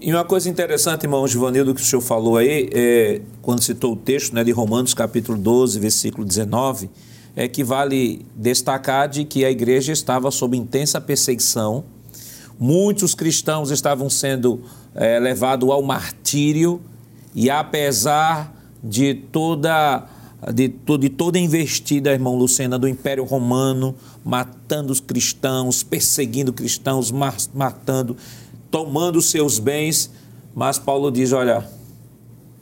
E 0.00 0.12
uma 0.12 0.24
coisa 0.24 0.50
interessante, 0.50 1.04
irmão 1.04 1.26
Givanildo, 1.26 1.74
que 1.74 1.80
o 1.80 1.84
senhor 1.84 2.02
falou 2.02 2.36
aí, 2.36 2.68
é, 2.72 3.20
quando 3.40 3.62
citou 3.62 3.94
o 3.94 3.96
texto 3.96 4.34
né, 4.34 4.44
de 4.44 4.52
Romanos, 4.52 4.92
capítulo 4.92 5.38
12, 5.38 5.80
versículo 5.80 6.24
19, 6.26 6.90
é 7.36 7.46
que 7.46 7.62
vale 7.62 8.26
destacar 8.34 9.08
de 9.08 9.24
que 9.24 9.44
a 9.44 9.50
igreja 9.50 9.92
estava 9.92 10.30
sob 10.30 10.56
intensa 10.56 11.00
perseguição, 11.00 11.84
muitos 12.58 13.14
cristãos 13.14 13.70
estavam 13.70 14.10
sendo 14.10 14.62
é, 14.94 15.18
levados 15.18 15.68
ao 15.70 15.82
martírio, 15.82 16.80
e 17.34 17.48
apesar 17.50 18.54
de 18.82 19.14
toda 19.14 20.08
de, 20.54 20.68
de 20.68 21.08
toda 21.08 21.38
investida, 21.38 22.12
irmão 22.12 22.36
Lucena, 22.36 22.78
do 22.78 22.86
Império 22.86 23.24
Romano, 23.24 23.94
matando 24.24 24.92
os 24.92 25.00
cristãos, 25.00 25.82
perseguindo 25.82 26.52
cristãos, 26.52 27.10
matando, 27.10 28.16
tomando 28.70 29.20
seus 29.20 29.58
bens. 29.58 30.10
Mas 30.54 30.78
Paulo 30.78 31.10
diz: 31.10 31.32
olha, 31.32 31.68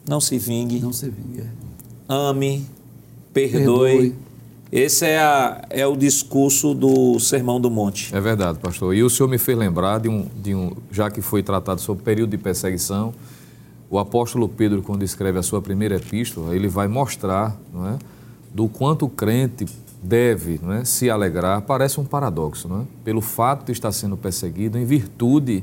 não 0.08 0.20
se 0.20 0.38
vingue. 0.38 0.80
Não 0.80 0.92
se 0.92 1.10
vingue. 1.10 1.40
É. 1.40 1.46
Ame, 2.08 2.64
perdoe. 3.32 3.90
perdoe. 3.90 4.14
Esse 4.70 5.06
é, 5.06 5.18
a, 5.18 5.62
é 5.70 5.86
o 5.86 5.96
discurso 5.96 6.74
do 6.74 7.20
Sermão 7.20 7.60
do 7.60 7.70
Monte. 7.70 8.14
É 8.14 8.20
verdade, 8.20 8.58
pastor. 8.58 8.94
E 8.94 9.02
o 9.02 9.08
senhor 9.08 9.28
me 9.28 9.38
fez 9.38 9.56
lembrar 9.56 10.00
de 10.00 10.08
um, 10.08 10.26
de 10.36 10.54
um 10.54 10.72
já 10.90 11.10
que 11.10 11.20
foi 11.20 11.42
tratado 11.42 11.80
sobre 11.80 12.02
o 12.02 12.04
período 12.04 12.30
de 12.30 12.38
perseguição, 12.38 13.14
o 13.88 13.98
apóstolo 13.98 14.48
Pedro, 14.48 14.82
quando 14.82 15.04
escreve 15.04 15.38
a 15.38 15.42
sua 15.42 15.62
primeira 15.62 15.96
epístola, 15.96 16.54
ele 16.54 16.66
vai 16.66 16.88
mostrar 16.88 17.56
não 17.72 17.86
é, 17.88 17.98
do 18.52 18.68
quanto 18.68 19.06
o 19.06 19.08
crente 19.08 19.66
deve 20.02 20.58
não 20.60 20.72
é, 20.72 20.84
se 20.84 21.08
alegrar. 21.08 21.62
Parece 21.62 22.00
um 22.00 22.04
paradoxo, 22.04 22.68
não 22.68 22.80
é? 22.80 22.84
pelo 23.04 23.20
fato 23.20 23.66
de 23.66 23.72
estar 23.72 23.92
sendo 23.92 24.16
perseguido 24.16 24.76
em 24.76 24.84
virtude 24.84 25.62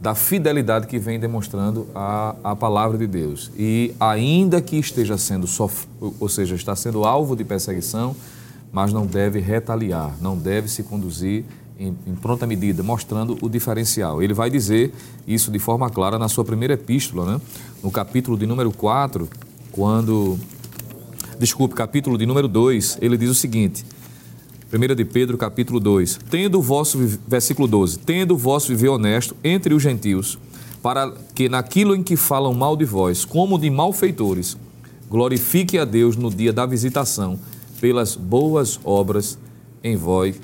da 0.00 0.14
fidelidade 0.14 0.86
que 0.86 0.98
vem 0.98 1.20
demonstrando 1.20 1.86
a, 1.94 2.34
a 2.42 2.56
palavra 2.56 2.96
de 2.96 3.06
Deus. 3.06 3.50
E 3.56 3.94
ainda 4.00 4.60
que 4.62 4.76
esteja 4.76 5.18
sendo, 5.18 5.46
sof... 5.46 5.86
ou 6.00 6.28
seja, 6.28 6.54
está 6.54 6.74
sendo 6.74 7.04
alvo 7.04 7.36
de 7.36 7.44
perseguição, 7.44 8.16
mas 8.72 8.92
não 8.94 9.04
deve 9.04 9.40
retaliar, 9.40 10.16
não 10.20 10.38
deve 10.38 10.68
se 10.68 10.82
conduzir 10.82 11.44
em, 11.78 11.94
em, 12.06 12.14
pronta 12.14 12.46
medida, 12.46 12.82
mostrando 12.82 13.36
o 13.42 13.48
diferencial. 13.48 14.22
Ele 14.22 14.32
vai 14.32 14.48
dizer 14.48 14.92
isso 15.26 15.50
de 15.50 15.58
forma 15.58 15.90
clara 15.90 16.18
na 16.18 16.28
sua 16.28 16.44
primeira 16.44 16.74
epístola, 16.74 17.34
né? 17.34 17.40
no 17.82 17.90
capítulo 17.90 18.38
de 18.38 18.46
número 18.46 18.72
4, 18.72 19.28
quando. 19.70 20.38
Desculpe, 21.38 21.74
capítulo 21.74 22.18
de 22.18 22.26
número 22.26 22.46
2, 22.48 22.98
ele 23.00 23.16
diz 23.16 23.30
o 23.30 23.34
seguinte: 23.34 23.84
1 24.72 24.94
de 24.94 25.04
Pedro, 25.04 25.36
capítulo 25.36 25.80
2. 25.80 26.20
Tendo 26.30 26.58
o 26.58 26.62
vosso, 26.62 26.96
versículo 27.26 27.66
12, 27.66 27.98
tendo 27.98 28.34
o 28.34 28.36
vosso 28.36 28.68
viver 28.68 28.88
honesto 28.88 29.34
entre 29.42 29.74
os 29.74 29.82
gentios, 29.82 30.38
para 30.80 31.12
que 31.34 31.48
naquilo 31.48 31.94
em 31.94 32.04
que 32.04 32.16
falam 32.16 32.54
mal 32.54 32.76
de 32.76 32.84
vós, 32.84 33.24
como 33.24 33.58
de 33.58 33.68
malfeitores, 33.68 34.56
glorifique 35.10 35.76
a 35.76 35.84
Deus 35.84 36.14
no 36.14 36.30
dia 36.30 36.52
da 36.52 36.64
visitação, 36.66 37.36
pelas 37.80 38.14
boas 38.14 38.78
obras 38.84 39.36
em 39.82 39.96
vós, 39.96 40.40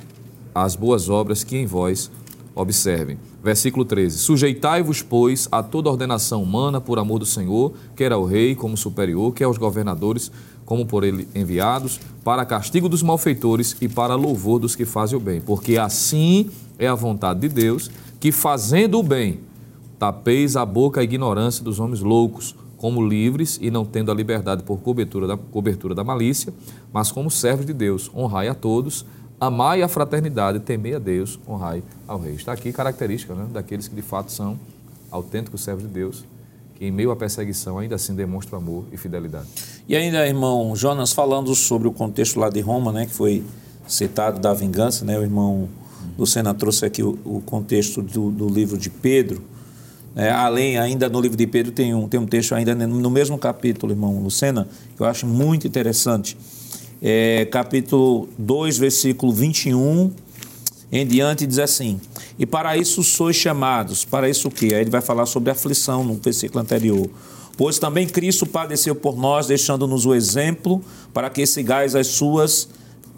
as 0.52 0.74
boas 0.74 1.08
obras 1.08 1.44
que 1.44 1.56
em 1.56 1.66
vós 1.66 2.10
observem. 2.52 3.18
Versículo 3.44 3.84
13: 3.84 4.18
Sujeitai-vos, 4.18 5.02
pois, 5.02 5.46
a 5.52 5.62
toda 5.62 5.88
ordenação 5.88 6.42
humana 6.42 6.80
por 6.80 6.98
amor 6.98 7.20
do 7.20 7.26
Senhor, 7.26 7.74
quer 7.94 8.10
ao 8.10 8.24
rei 8.24 8.56
como 8.56 8.76
superior, 8.76 9.32
quer 9.32 9.44
aos 9.44 9.56
governadores 9.56 10.32
como 10.66 10.84
por 10.84 11.04
ele 11.04 11.26
enviados, 11.34 11.98
para 12.22 12.44
castigo 12.44 12.88
dos 12.88 13.02
malfeitores 13.02 13.74
e 13.80 13.88
para 13.88 14.16
louvor 14.16 14.58
dos 14.58 14.76
que 14.76 14.84
fazem 14.84 15.16
o 15.16 15.20
bem. 15.20 15.40
Porque 15.40 15.78
assim 15.78 16.50
é 16.78 16.88
a 16.88 16.94
vontade 16.94 17.40
de 17.40 17.48
Deus, 17.48 17.90
que 18.20 18.32
fazendo 18.32 18.98
o 18.98 19.02
bem, 19.02 19.40
tapeis 19.98 20.56
a 20.56 20.66
boca 20.66 21.00
a 21.00 21.04
ignorância 21.04 21.64
dos 21.64 21.78
homens 21.78 22.00
loucos, 22.00 22.54
como 22.76 23.06
livres 23.06 23.58
e 23.62 23.70
não 23.70 23.84
tendo 23.84 24.10
a 24.10 24.14
liberdade 24.14 24.62
por 24.62 24.78
cobertura 24.78 25.26
da, 25.26 25.36
cobertura 25.36 25.94
da 25.94 26.04
malícia, 26.04 26.52
mas 26.92 27.10
como 27.10 27.30
servos 27.30 27.64
de 27.64 27.72
Deus, 27.72 28.10
honrai 28.14 28.48
a 28.48 28.54
todos, 28.54 29.06
amai 29.40 29.82
a 29.82 29.88
fraternidade, 29.88 30.60
temei 30.60 30.94
a 30.94 30.98
Deus, 30.98 31.38
honrai 31.48 31.82
ao 32.06 32.20
rei. 32.20 32.34
Está 32.34 32.52
aqui 32.52 32.72
característica 32.72 33.34
né, 33.34 33.46
daqueles 33.50 33.88
que 33.88 33.94
de 33.94 34.02
fato 34.02 34.30
são 34.30 34.58
autênticos 35.10 35.62
servos 35.62 35.84
de 35.84 35.88
Deus, 35.88 36.24
que 36.74 36.84
em 36.84 36.90
meio 36.90 37.10
à 37.10 37.16
perseguição 37.16 37.78
ainda 37.78 37.94
assim 37.94 38.14
demonstram 38.14 38.58
amor 38.58 38.84
e 38.92 38.96
fidelidade. 38.96 39.48
E 39.88 39.94
ainda, 39.94 40.26
irmão 40.26 40.74
Jonas, 40.74 41.12
falando 41.12 41.54
sobre 41.54 41.86
o 41.86 41.92
contexto 41.92 42.40
lá 42.40 42.50
de 42.50 42.60
Roma, 42.60 42.90
né, 42.90 43.06
que 43.06 43.14
foi 43.14 43.44
citado 43.86 44.40
da 44.40 44.52
vingança, 44.52 45.04
né, 45.04 45.16
o 45.16 45.22
irmão 45.22 45.68
Lucena 46.18 46.52
trouxe 46.52 46.84
aqui 46.84 47.04
o, 47.04 47.16
o 47.24 47.40
contexto 47.40 48.02
do, 48.02 48.30
do, 48.32 48.48
livro 48.48 48.76
de 48.76 48.90
Pedro. 48.90 49.42
É, 50.16 50.30
além, 50.30 50.76
ainda 50.76 51.08
no 51.08 51.20
livro 51.20 51.36
de 51.36 51.46
Pedro, 51.46 51.70
tem 51.70 51.94
um, 51.94 52.08
tem 52.08 52.18
um 52.18 52.26
texto 52.26 52.54
ainda 52.54 52.74
no 52.74 53.10
mesmo 53.10 53.38
capítulo, 53.38 53.92
irmão 53.92 54.20
Lucena, 54.20 54.66
que 54.96 55.02
eu 55.02 55.06
acho 55.06 55.24
muito 55.24 55.68
interessante. 55.68 56.36
É, 57.00 57.44
capítulo 57.44 58.28
2, 58.38 58.78
versículo 58.78 59.30
21 59.32 60.10
em 60.90 61.06
diante, 61.06 61.46
diz 61.46 61.58
assim: 61.58 62.00
E 62.38 62.46
para 62.46 62.76
isso 62.76 63.04
sois 63.04 63.36
chamados. 63.36 64.04
Para 64.04 64.28
isso 64.28 64.48
o 64.48 64.50
quê? 64.50 64.70
Aí 64.72 64.80
ele 64.80 64.90
vai 64.90 65.02
falar 65.02 65.26
sobre 65.26 65.50
aflição 65.50 66.02
no 66.02 66.14
versículo 66.14 66.60
anterior 66.60 67.08
Pois 67.56 67.78
também 67.78 68.06
Cristo 68.06 68.44
padeceu 68.44 68.94
por 68.94 69.16
nós, 69.16 69.46
deixando-nos 69.46 70.04
o 70.04 70.14
exemplo 70.14 70.82
para 71.12 71.30
que 71.30 71.46
sigais 71.46 71.94
as 71.94 72.08
suas 72.08 72.68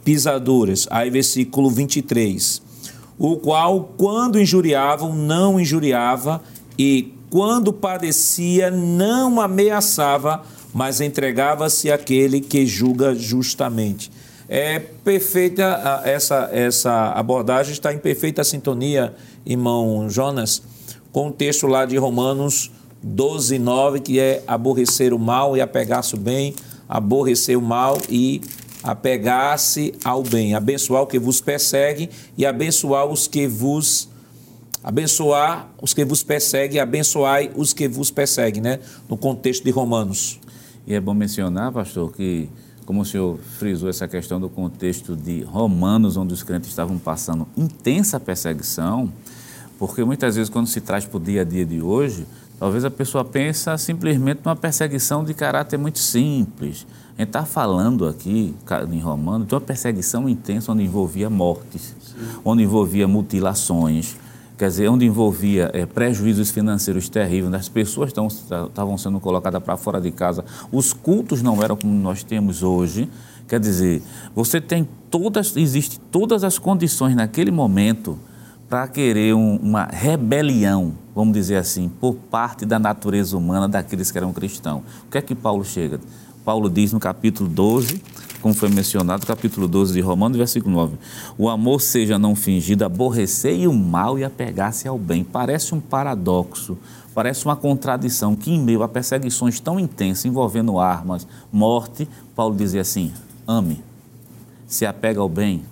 pisaduras. 0.05 0.87
Aí, 0.90 1.11
versículo 1.11 1.68
23. 1.70 2.62
O 3.18 3.37
qual, 3.37 3.92
quando 3.96 4.40
injuriavam, 4.40 5.12
não 5.12 5.59
injuriava, 5.59 6.40
e 6.79 7.12
quando 7.29 7.72
padecia, 7.72 8.70
não 8.70 9.40
ameaçava, 9.40 10.44
mas 10.72 11.01
entregava-se 11.01 11.90
àquele 11.90 12.40
que 12.40 12.64
julga 12.64 13.14
justamente. 13.14 14.11
É 14.48 14.79
perfeita 14.79 16.03
essa, 16.05 16.48
essa 16.53 17.12
abordagem, 17.12 17.72
está 17.72 17.92
em 17.92 17.98
perfeita 17.98 18.44
sintonia, 18.44 19.14
irmão 19.44 20.09
Jonas, 20.09 20.62
com 21.12 21.29
o 21.29 21.33
texto 21.33 21.66
lá 21.66 21.85
de 21.85 21.96
Romanos 21.96 22.70
12, 23.03 23.59
9, 23.59 24.01
que 24.01 24.19
é 24.19 24.43
aborrecer 24.47 25.13
o 25.13 25.19
mal 25.19 25.57
e 25.57 25.61
apegar-se 25.61 26.15
ao 26.15 26.21
bem, 26.21 26.55
aborrecer 26.89 27.57
o 27.57 27.63
mal 27.63 27.99
e 28.09 28.41
apegar-se 28.83 29.95
ao 30.05 30.23
bem, 30.23 30.55
abençoar 30.55 31.03
o 31.03 31.07
que 31.07 31.19
vos 31.19 31.41
persegue 31.41 32.11
e 32.37 32.47
abençoar 32.47 33.07
os 33.07 33.27
que 33.27 33.47
vos 33.47 34.09
abençoar 34.83 35.69
os 35.83 35.93
que 35.93 36.05
vos 36.05 36.23
perseguem, 36.23 36.81
abençoai 36.81 37.51
os 37.57 37.73
que 37.73 37.89
vos 37.89 38.11
perseguem, 38.11 38.63
né? 38.63 38.79
No 39.09 39.17
contexto 39.17 39.65
de 39.65 39.71
Romanos. 39.71 40.41
E 40.87 40.95
é 40.95 41.01
bom 41.01 41.13
mencionar, 41.13 41.73
pastor, 41.73 42.13
que 42.13 42.49
como 42.87 43.03
o 43.03 43.05
senhor 43.05 43.39
frisou 43.59 43.91
essa 43.91 44.09
questão 44.09 44.41
do 44.41 44.49
contexto 44.49 45.15
de 45.15 45.43
Romanos, 45.43 46.17
onde 46.17 46.33
os 46.33 46.43
crentes 46.43 46.71
estavam 46.71 46.97
passando 46.97 47.47
intensa 47.55 48.19
perseguição, 48.19 49.13
porque 49.79 50.03
muitas 50.03 50.37
vezes 50.37 50.49
quando 50.49 50.67
se 50.67 50.81
traz 50.81 51.05
para 51.05 51.19
o 51.19 51.21
dia 51.21 51.43
a 51.43 51.45
dia 51.45 51.67
de 51.67 51.83
hoje, 51.83 52.27
Talvez 52.59 52.85
a 52.85 52.90
pessoa 52.90 53.25
pense 53.25 53.64
simplesmente 53.79 54.40
numa 54.44 54.57
perseguição 54.57 55.25
de 55.25 55.33
caráter 55.33 55.79
muito 55.79 56.01
simples. 56.01 56.87
A 57.16 57.21
gente 57.21 57.29
está 57.29 57.44
falando 57.44 58.07
aqui, 58.07 58.55
em 58.90 59.01
Romano, 59.01 59.44
de 59.44 59.55
uma 59.55 59.61
perseguição 59.61 60.29
intensa 60.29 60.73
onde 60.73 60.83
envolvia 60.83 61.31
mortes, 61.31 61.94
Sim. 62.01 62.40
onde 62.44 62.64
envolvia 62.64 63.07
mutilações, 63.07 64.16
quer 64.57 64.68
dizer, 64.68 64.88
onde 64.88 65.07
envolvia 65.07 65.71
é, 65.73 65.87
prejuízos 65.87 66.51
financeiros 66.51 67.09
terríveis, 67.09 67.55
as 67.55 67.68
pessoas 67.68 68.12
estavam 68.12 68.99
sendo 68.99 69.21
colocadas 69.21 69.62
para 69.62 69.77
fora 69.77 70.01
de 70.01 70.11
casa, 70.11 70.44
os 70.73 70.92
cultos 70.92 71.42
não 71.42 71.62
eram 71.62 71.77
como 71.77 71.92
nós 71.92 72.25
temos 72.25 72.62
hoje. 72.62 73.09
Quer 73.47 73.61
dizer, 73.61 74.03
você 74.35 74.61
tem 74.61 74.87
todas, 75.11 75.57
existe 75.57 75.99
todas 75.99 76.44
as 76.44 76.59
condições 76.59 77.14
naquele 77.14 77.51
momento 77.51 78.18
para 78.69 78.87
querer 78.87 79.35
um, 79.35 79.57
uma 79.57 79.85
rebelião, 79.85 80.93
vamos 81.15 81.33
dizer 81.33 81.57
assim, 81.57 81.89
por 81.89 82.15
parte 82.15 82.67
da 82.67 82.79
natureza 82.79 83.37
humana 83.37 83.67
daqueles 83.67 84.11
que 84.11 84.19
eram 84.19 84.33
cristãos. 84.33 84.83
O 85.07 85.11
que 85.11 85.19
é 85.19 85.23
que 85.23 85.35
Paulo 85.35 85.65
chega? 85.65 85.99
Paulo 86.45 86.69
diz 86.69 86.93
no 86.93 87.01
capítulo 87.01 87.49
12, 87.49 88.03
como 88.43 88.55
foi 88.55 88.69
mencionado, 88.69 89.27
capítulo 89.27 89.67
12 89.67 89.95
de 89.95 90.01
Romanos, 90.01 90.37
versículo 90.37 90.75
9: 90.75 90.97
O 91.37 91.49
amor 91.49 91.81
seja 91.81 92.19
não 92.19 92.37
fingido, 92.37 92.85
aborrecer 92.85 93.69
o 93.69 93.73
mal 93.73 94.19
e 94.19 94.25
apegar-se 94.25 94.87
ao 94.87 94.99
bem. 94.99 95.25
Parece 95.25 95.75
um 95.75 95.81
paradoxo, 95.81 96.79
parece 97.15 97.45
uma 97.45 97.57
contradição 97.57 98.37
que, 98.37 98.53
em 98.53 98.63
meio 98.63 98.83
a 98.83 98.89
perseguições 98.89 99.59
tão 99.61 99.81
intensas 99.81 100.25
envolvendo 100.25 100.79
armas, 100.79 101.27
morte, 101.51 102.09
Paulo 102.37 102.55
dizia 102.55 102.83
assim: 102.83 103.13
ame, 103.47 103.83
se 104.67 104.87
apega 104.87 105.21
ao 105.21 105.29
bem, 105.29 105.63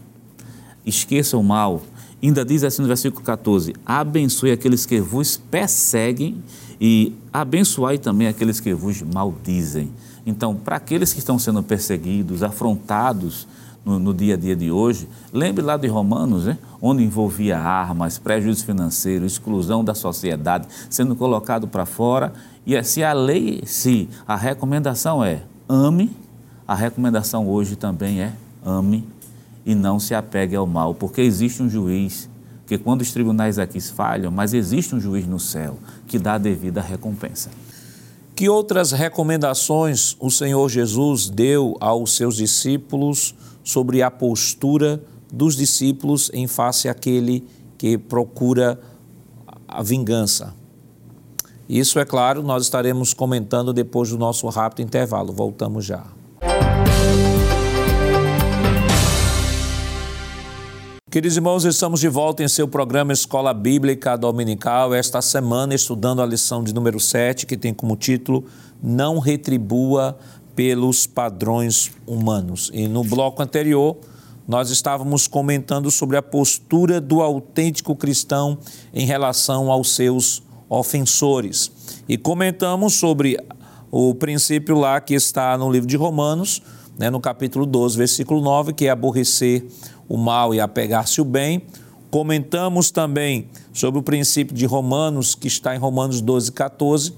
esqueça 0.84 1.36
o 1.36 1.42
mal 1.42 1.82
Ainda 2.22 2.44
diz 2.44 2.64
assim 2.64 2.82
no 2.82 2.88
versículo 2.88 3.22
14: 3.24 3.74
Abençoe 3.84 4.50
aqueles 4.50 4.86
que 4.86 5.00
vos 5.00 5.36
perseguem 5.36 6.42
e 6.80 7.14
abençoai 7.32 7.98
também 7.98 8.26
aqueles 8.26 8.60
que 8.60 8.74
vos 8.74 9.02
maldizem. 9.02 9.90
Então, 10.24 10.54
para 10.54 10.76
aqueles 10.76 11.12
que 11.12 11.18
estão 11.18 11.38
sendo 11.38 11.62
perseguidos, 11.62 12.42
afrontados 12.42 13.46
no, 13.84 13.98
no, 13.98 14.12
dia 14.12 14.34
a 14.34 14.36
dia 14.36 14.56
de 14.56 14.72
hoje, 14.72 15.08
lembre 15.32 15.64
lá 15.64 15.76
de 15.76 15.86
Romanos, 15.86 16.46
né? 16.46 16.58
onde 16.82 17.04
envolvia 17.04 17.56
armas, 17.56 18.18
prejuízo 18.18 18.64
financeiro, 18.64 19.24
exclusão 19.24 19.84
da 19.84 19.94
sociedade, 19.94 20.66
sendo 20.90 21.14
colocado 21.14 21.68
para 21.68 21.86
fora. 21.86 22.32
E 22.66 22.82
se 22.82 23.04
a 23.04 23.12
lei, 23.12 23.62
se 23.64 24.08
a 24.26 24.34
recomendação 24.34 25.22
é 25.22 25.42
ame, 25.68 26.10
a 26.66 26.74
recomendação 26.74 27.48
hoje 27.48 27.76
também 27.76 28.20
é 28.20 28.32
ame 28.64 29.06
e 29.66 29.74
não 29.74 29.98
se 29.98 30.14
apegue 30.14 30.54
ao 30.54 30.66
mal, 30.66 30.94
porque 30.94 31.20
existe 31.20 31.60
um 31.60 31.68
juiz, 31.68 32.30
que 32.64 32.78
quando 32.78 33.02
os 33.02 33.12
tribunais 33.12 33.58
aqui 33.58 33.80
falham, 33.80 34.30
mas 34.30 34.54
existe 34.54 34.94
um 34.94 35.00
juiz 35.00 35.26
no 35.26 35.40
céu 35.40 35.78
que 36.06 36.18
dá 36.18 36.34
a 36.34 36.38
devida 36.38 36.80
recompensa. 36.80 37.50
Que 38.36 38.48
outras 38.48 38.92
recomendações 38.92 40.16
o 40.20 40.30
Senhor 40.30 40.68
Jesus 40.68 41.28
deu 41.28 41.76
aos 41.80 42.14
seus 42.14 42.36
discípulos 42.36 43.34
sobre 43.64 44.02
a 44.02 44.10
postura 44.10 45.02
dos 45.32 45.56
discípulos 45.56 46.30
em 46.32 46.46
face 46.46 46.88
àquele 46.88 47.44
que 47.76 47.98
procura 47.98 48.80
a 49.66 49.82
vingança. 49.82 50.54
Isso, 51.68 51.98
é 51.98 52.04
claro, 52.04 52.42
nós 52.42 52.62
estaremos 52.62 53.12
comentando 53.12 53.72
depois 53.72 54.10
do 54.10 54.18
nosso 54.18 54.46
rápido 54.48 54.86
intervalo. 54.86 55.32
Voltamos 55.32 55.84
já. 55.84 56.04
Queridos 61.08 61.36
irmãos, 61.36 61.64
estamos 61.64 62.00
de 62.00 62.08
volta 62.08 62.42
em 62.42 62.48
seu 62.48 62.66
programa 62.66 63.12
Escola 63.12 63.54
Bíblica 63.54 64.16
Dominical, 64.16 64.92
esta 64.92 65.22
semana 65.22 65.72
estudando 65.72 66.20
a 66.20 66.26
lição 66.26 66.64
de 66.64 66.74
número 66.74 66.98
7, 66.98 67.46
que 67.46 67.56
tem 67.56 67.72
como 67.72 67.94
título 67.94 68.44
Não 68.82 69.20
Retribua 69.20 70.18
pelos 70.56 71.06
padrões 71.06 71.92
humanos. 72.08 72.72
E 72.74 72.88
no 72.88 73.04
bloco 73.04 73.40
anterior, 73.40 73.96
nós 74.48 74.68
estávamos 74.70 75.28
comentando 75.28 75.92
sobre 75.92 76.16
a 76.16 76.22
postura 76.22 77.00
do 77.00 77.22
autêntico 77.22 77.94
cristão 77.94 78.58
em 78.92 79.06
relação 79.06 79.70
aos 79.70 79.94
seus 79.94 80.42
ofensores. 80.68 81.70
E 82.08 82.18
comentamos 82.18 82.94
sobre 82.94 83.38
o 83.92 84.12
princípio 84.12 84.76
lá 84.76 85.00
que 85.00 85.14
está 85.14 85.56
no 85.56 85.70
livro 85.70 85.86
de 85.86 85.96
Romanos, 85.96 86.60
né, 86.98 87.10
no 87.10 87.20
capítulo 87.20 87.66
12, 87.66 87.96
versículo 87.96 88.40
9, 88.40 88.72
que 88.72 88.86
é 88.86 88.90
aborrecer 88.90 89.66
o 90.08 90.16
mal 90.16 90.54
e 90.54 90.60
apegar-se 90.60 91.20
o 91.20 91.24
bem. 91.24 91.62
Comentamos 92.10 92.90
também 92.90 93.48
sobre 93.72 94.00
o 94.00 94.02
princípio 94.02 94.54
de 94.54 94.64
Romanos, 94.64 95.34
que 95.34 95.48
está 95.48 95.74
em 95.74 95.78
Romanos 95.78 96.20
12, 96.20 96.52
14, 96.52 97.12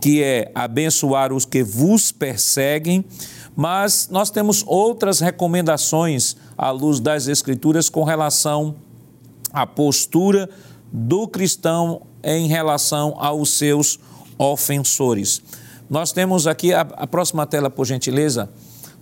que 0.00 0.22
é 0.22 0.50
abençoar 0.54 1.32
os 1.32 1.44
que 1.44 1.62
vos 1.62 2.10
perseguem, 2.10 3.04
mas 3.54 4.08
nós 4.10 4.30
temos 4.30 4.64
outras 4.66 5.20
recomendações 5.20 6.36
à 6.56 6.70
luz 6.70 7.00
das 7.00 7.28
Escrituras 7.28 7.88
com 7.90 8.02
relação 8.02 8.76
à 9.52 9.66
postura 9.66 10.48
do 10.90 11.28
cristão 11.28 12.02
em 12.22 12.48
relação 12.48 13.14
aos 13.18 13.50
seus 13.50 13.98
ofensores. 14.38 15.42
Nós 15.88 16.12
temos 16.12 16.46
aqui, 16.46 16.72
a, 16.72 16.80
a 16.80 17.06
próxima 17.06 17.46
tela, 17.46 17.68
por 17.68 17.84
gentileza, 17.84 18.48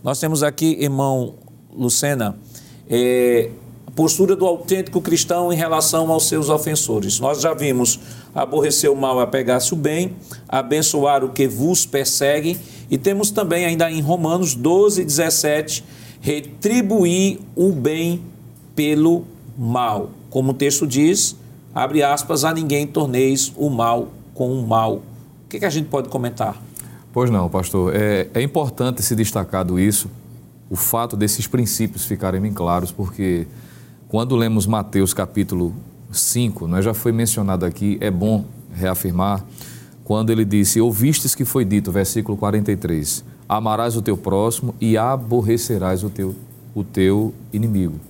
nós 0.03 0.18
temos 0.18 0.42
aqui, 0.42 0.77
irmão 0.81 1.35
Lucena, 1.72 2.38
é, 2.88 3.51
postura 3.94 4.37
do 4.37 4.46
autêntico 4.46 5.01
cristão 5.01 5.53
em 5.53 5.57
relação 5.57 6.11
aos 6.12 6.29
seus 6.29 6.48
ofensores. 6.48 7.18
Nós 7.18 7.40
já 7.40 7.53
vimos 7.53 7.98
aborrecer 8.35 8.90
o 8.90 8.96
mal, 8.96 9.18
apegar-se 9.18 9.74
o 9.74 9.77
bem, 9.77 10.14
abençoar 10.48 11.24
o 11.24 11.31
que 11.31 11.48
vos 11.48 11.85
persegue, 11.85 12.57
e 12.90 12.96
temos 12.96 13.31
também 13.31 13.64
ainda 13.64 13.90
em 13.90 14.01
Romanos 14.01 14.55
12, 14.55 15.05
17, 15.05 15.85
retribuir 16.20 17.40
o 17.57 17.72
bem 17.72 18.22
pelo 18.77 19.24
mal. 19.59 20.11
Como 20.31 20.53
o 20.53 20.55
texto 20.55 20.87
diz, 20.87 21.37
abre 21.74 22.03
aspas, 22.03 22.44
a 22.44 22.55
ninguém 22.55 22.87
torneis 22.87 23.53
o 23.57 23.68
mal 23.68 24.09
com 24.33 24.53
o 24.53 24.66
mal. 24.66 25.03
O 25.44 25.48
que, 25.48 25.59
que 25.59 25.64
a 25.64 25.70
gente 25.70 25.88
pode 25.88 26.09
comentar? 26.09 26.62
Pois 27.12 27.31
não, 27.31 27.48
pastor. 27.48 27.92
É, 27.96 28.29
é 28.33 28.42
importante 28.42 29.03
se 29.03 29.16
destacado 29.16 29.81
isso, 29.81 30.09
o 30.70 30.76
fato 30.76 31.16
desses 31.16 31.46
princípios 31.46 32.04
ficarem 32.04 32.40
bem 32.40 32.52
claros, 32.52 32.92
porque 32.92 33.46
quando 34.09 34.37
lemos 34.37 34.66
Mateus 34.66 35.14
capítulo 35.14 35.74
5, 36.11 36.66
né, 36.66 36.83
já 36.83 36.94
foi 36.94 37.12
mencionado 37.12 37.64
aqui, 37.64 37.98
é 38.00 38.11
bom 38.11 38.44
reafirmar, 38.72 39.44
quando 40.04 40.31
ele 40.31 40.44
disse: 40.44 40.81
Ouvistes 40.81 41.35
que 41.35 41.44
foi 41.44 41.64
dito, 41.64 41.92
versículo 41.92 42.37
43, 42.37 43.24
amarás 43.48 43.96
o 43.96 44.02
teu 44.02 44.16
próximo 44.16 44.74
e 44.81 44.96
aborrecerás 44.96 46.02
o 46.02 46.11
teu, 46.11 46.35
o 46.74 46.83
teu 46.83 47.35
inimigo. 47.52 48.00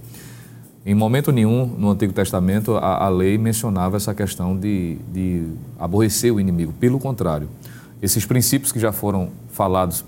Em 0.86 0.94
momento 0.94 1.30
nenhum 1.32 1.66
no 1.66 1.90
Antigo 1.90 2.12
Testamento 2.12 2.76
a, 2.76 3.04
a 3.04 3.08
lei 3.08 3.36
mencionava 3.36 3.96
essa 3.96 4.14
questão 4.14 4.56
de, 4.56 4.96
de 5.12 5.46
aborrecer 5.78 6.32
o 6.32 6.40
inimigo. 6.40 6.72
Pelo 6.80 6.98
contrário, 6.98 7.48
esses 8.00 8.24
princípios 8.24 8.72
que 8.72 8.78
já 8.78 8.92
foram 8.92 9.28
falados, 9.50 10.04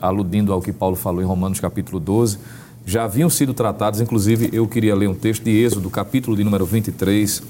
aludindo 0.00 0.52
ao 0.52 0.60
que 0.60 0.72
Paulo 0.72 0.96
falou 0.96 1.22
em 1.22 1.24
Romanos 1.24 1.60
capítulo 1.60 2.00
12, 2.00 2.38
já 2.86 3.04
haviam 3.04 3.30
sido 3.30 3.54
tratados, 3.54 4.00
inclusive 4.00 4.50
eu 4.52 4.66
queria 4.68 4.94
ler 4.94 5.08
um 5.08 5.14
texto 5.14 5.44
de 5.44 5.50
Êxodo, 5.50 5.88
capítulo 5.88 6.36
de 6.36 6.44
número 6.44 6.66
23, 6.66 7.42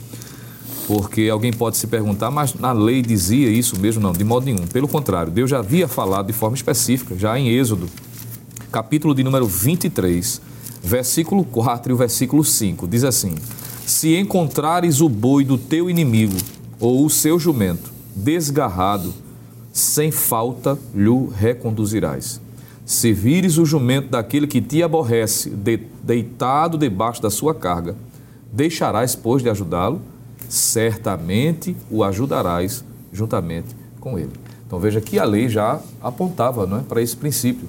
porque 0.86 1.28
alguém 1.28 1.52
pode 1.52 1.76
se 1.76 1.86
perguntar, 1.86 2.30
mas 2.30 2.54
na 2.54 2.72
lei 2.72 3.02
dizia 3.02 3.48
isso 3.48 3.78
mesmo? 3.80 4.02
Não, 4.02 4.12
de 4.12 4.22
modo 4.22 4.46
nenhum. 4.46 4.66
Pelo 4.66 4.86
contrário, 4.86 5.32
Deus 5.32 5.50
já 5.50 5.58
havia 5.58 5.88
falado 5.88 6.26
de 6.26 6.32
forma 6.32 6.54
específica, 6.54 7.16
já 7.16 7.38
em 7.38 7.48
Êxodo, 7.48 7.88
capítulo 8.70 9.14
de 9.14 9.24
número 9.24 9.46
23, 9.46 10.40
versículo 10.82 11.44
4 11.44 11.90
e 11.90 11.94
o 11.94 11.96
versículo 11.96 12.44
5, 12.44 12.86
diz 12.86 13.02
assim: 13.02 13.34
Se 13.86 14.16
encontrares 14.16 15.00
o 15.00 15.08
boi 15.08 15.44
do 15.44 15.58
teu 15.58 15.90
inimigo 15.90 16.36
ou 16.78 17.04
o 17.04 17.10
seu 17.10 17.38
jumento 17.38 17.94
desgarrado, 18.14 19.12
sem 19.74 20.12
falta 20.12 20.78
lhe 20.94 21.28
reconduzirás. 21.34 22.40
Se 22.86 23.12
vires 23.12 23.58
o 23.58 23.66
jumento 23.66 24.08
daquele 24.08 24.46
que 24.46 24.60
te 24.60 24.80
aborrece, 24.84 25.50
de, 25.50 25.80
deitado 26.00 26.78
debaixo 26.78 27.20
da 27.20 27.28
sua 27.28 27.52
carga, 27.52 27.96
deixarás, 28.52 29.16
pois, 29.16 29.42
de 29.42 29.50
ajudá-lo? 29.50 30.00
Certamente 30.48 31.76
o 31.90 32.04
ajudarás 32.04 32.84
juntamente 33.12 33.74
com 33.98 34.16
ele. 34.16 34.30
Então 34.64 34.78
veja 34.78 35.00
que 35.00 35.18
a 35.18 35.24
lei 35.24 35.48
já 35.48 35.80
apontava 36.00 36.66
não 36.66 36.78
é, 36.78 36.82
para 36.82 37.02
esse 37.02 37.16
princípio: 37.16 37.66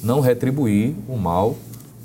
não 0.00 0.20
retribuir 0.20 0.94
o 1.08 1.16
mal 1.16 1.56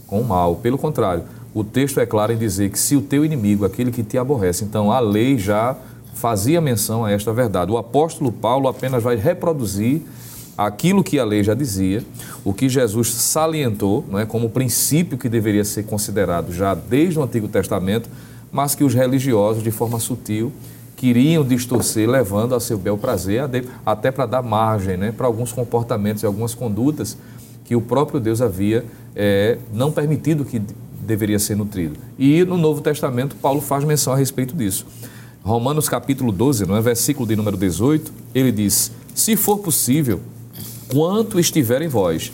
com 0.08 0.20
o 0.20 0.28
mal. 0.28 0.56
Pelo 0.56 0.80
contrário, 0.80 1.26
o 1.54 1.64
texto 1.64 2.00
é 2.00 2.08
claro 2.08 2.34
em 2.34 2.38
dizer 2.38 2.72
que 2.72 2.80
se 2.80 2.96
o 2.96 3.02
teu 3.02 3.24
inimigo, 3.24 3.66
aquele 3.66 3.92
que 3.92 4.02
te 4.02 4.18
aborrece, 4.18 4.64
então 4.64 4.92
a 4.92 5.00
lei 5.00 5.38
já 5.38 5.78
fazia 6.14 6.62
menção 6.62 7.06
a 7.06 7.12
esta 7.12 7.34
verdade. 7.34 7.72
O 7.72 7.78
apóstolo 7.78 8.32
Paulo 8.32 8.68
apenas 8.68 9.04
vai 9.04 9.16
reproduzir 9.16 10.02
aquilo 10.58 11.04
que 11.04 11.20
a 11.20 11.26
lei 11.26 11.44
já 11.44 11.54
dizia, 11.54 12.04
o 12.44 12.54
que 12.54 12.70
Jesus 12.70 13.12
salientou, 13.12 14.06
não 14.10 14.20
é, 14.20 14.26
como 14.26 14.50
princípio 14.50 15.18
que 15.18 15.28
deveria 15.28 15.64
ser 15.64 15.84
considerado 15.84 16.54
já 16.54 16.76
desde 16.76 17.20
o 17.20 17.24
Antigo 17.24 17.48
Testamento, 17.48 18.10
mas 18.52 18.76
que 18.76 18.84
os 18.84 18.94
religiosos, 18.94 19.64
de 19.64 19.72
forma 19.72 20.00
sutil, 20.00 20.52
queriam 20.96 21.44
distorcer, 21.44 22.10
levando 22.10 22.54
a 22.56 22.60
seu 22.60 22.78
bel 22.78 22.98
prazer, 22.98 23.44
até 23.86 24.12
para 24.12 24.26
dar 24.26 24.42
margem 24.44 24.96
né, 24.96 25.12
para 25.12 25.26
alguns 25.26 25.52
comportamentos 25.52 26.24
e 26.24 26.26
algumas 26.26 26.54
condutas 26.54 27.18
que 27.66 27.76
o 27.76 27.82
próprio 27.82 28.20
Deus 28.20 28.42
havia 28.42 28.86
é, 29.16 29.58
não 29.74 29.92
permitido 29.92 30.46
que 30.46 30.62
deveria 31.02 31.40
ser 31.40 31.56
nutrido. 31.56 31.96
E 32.18 32.44
no 32.46 32.58
Novo 32.58 32.82
Testamento, 32.82 33.36
Paulo 33.36 33.60
faz 33.60 33.84
menção 33.84 34.14
a 34.14 34.16
respeito 34.16 34.56
disso. 34.56 34.86
Romanos 35.44 35.90
capítulo 35.90 36.32
12, 36.32 36.66
não 36.66 36.78
é? 36.78 36.82
versículo 36.82 37.28
de 37.28 37.36
número 37.36 37.58
18, 37.58 38.14
ele 38.34 38.50
diz: 38.50 38.94
Se 39.14 39.36
for 39.36 39.58
possível, 39.58 40.22
quanto 40.88 41.38
estiver 41.38 41.82
em 41.82 41.90
vós, 41.90 42.32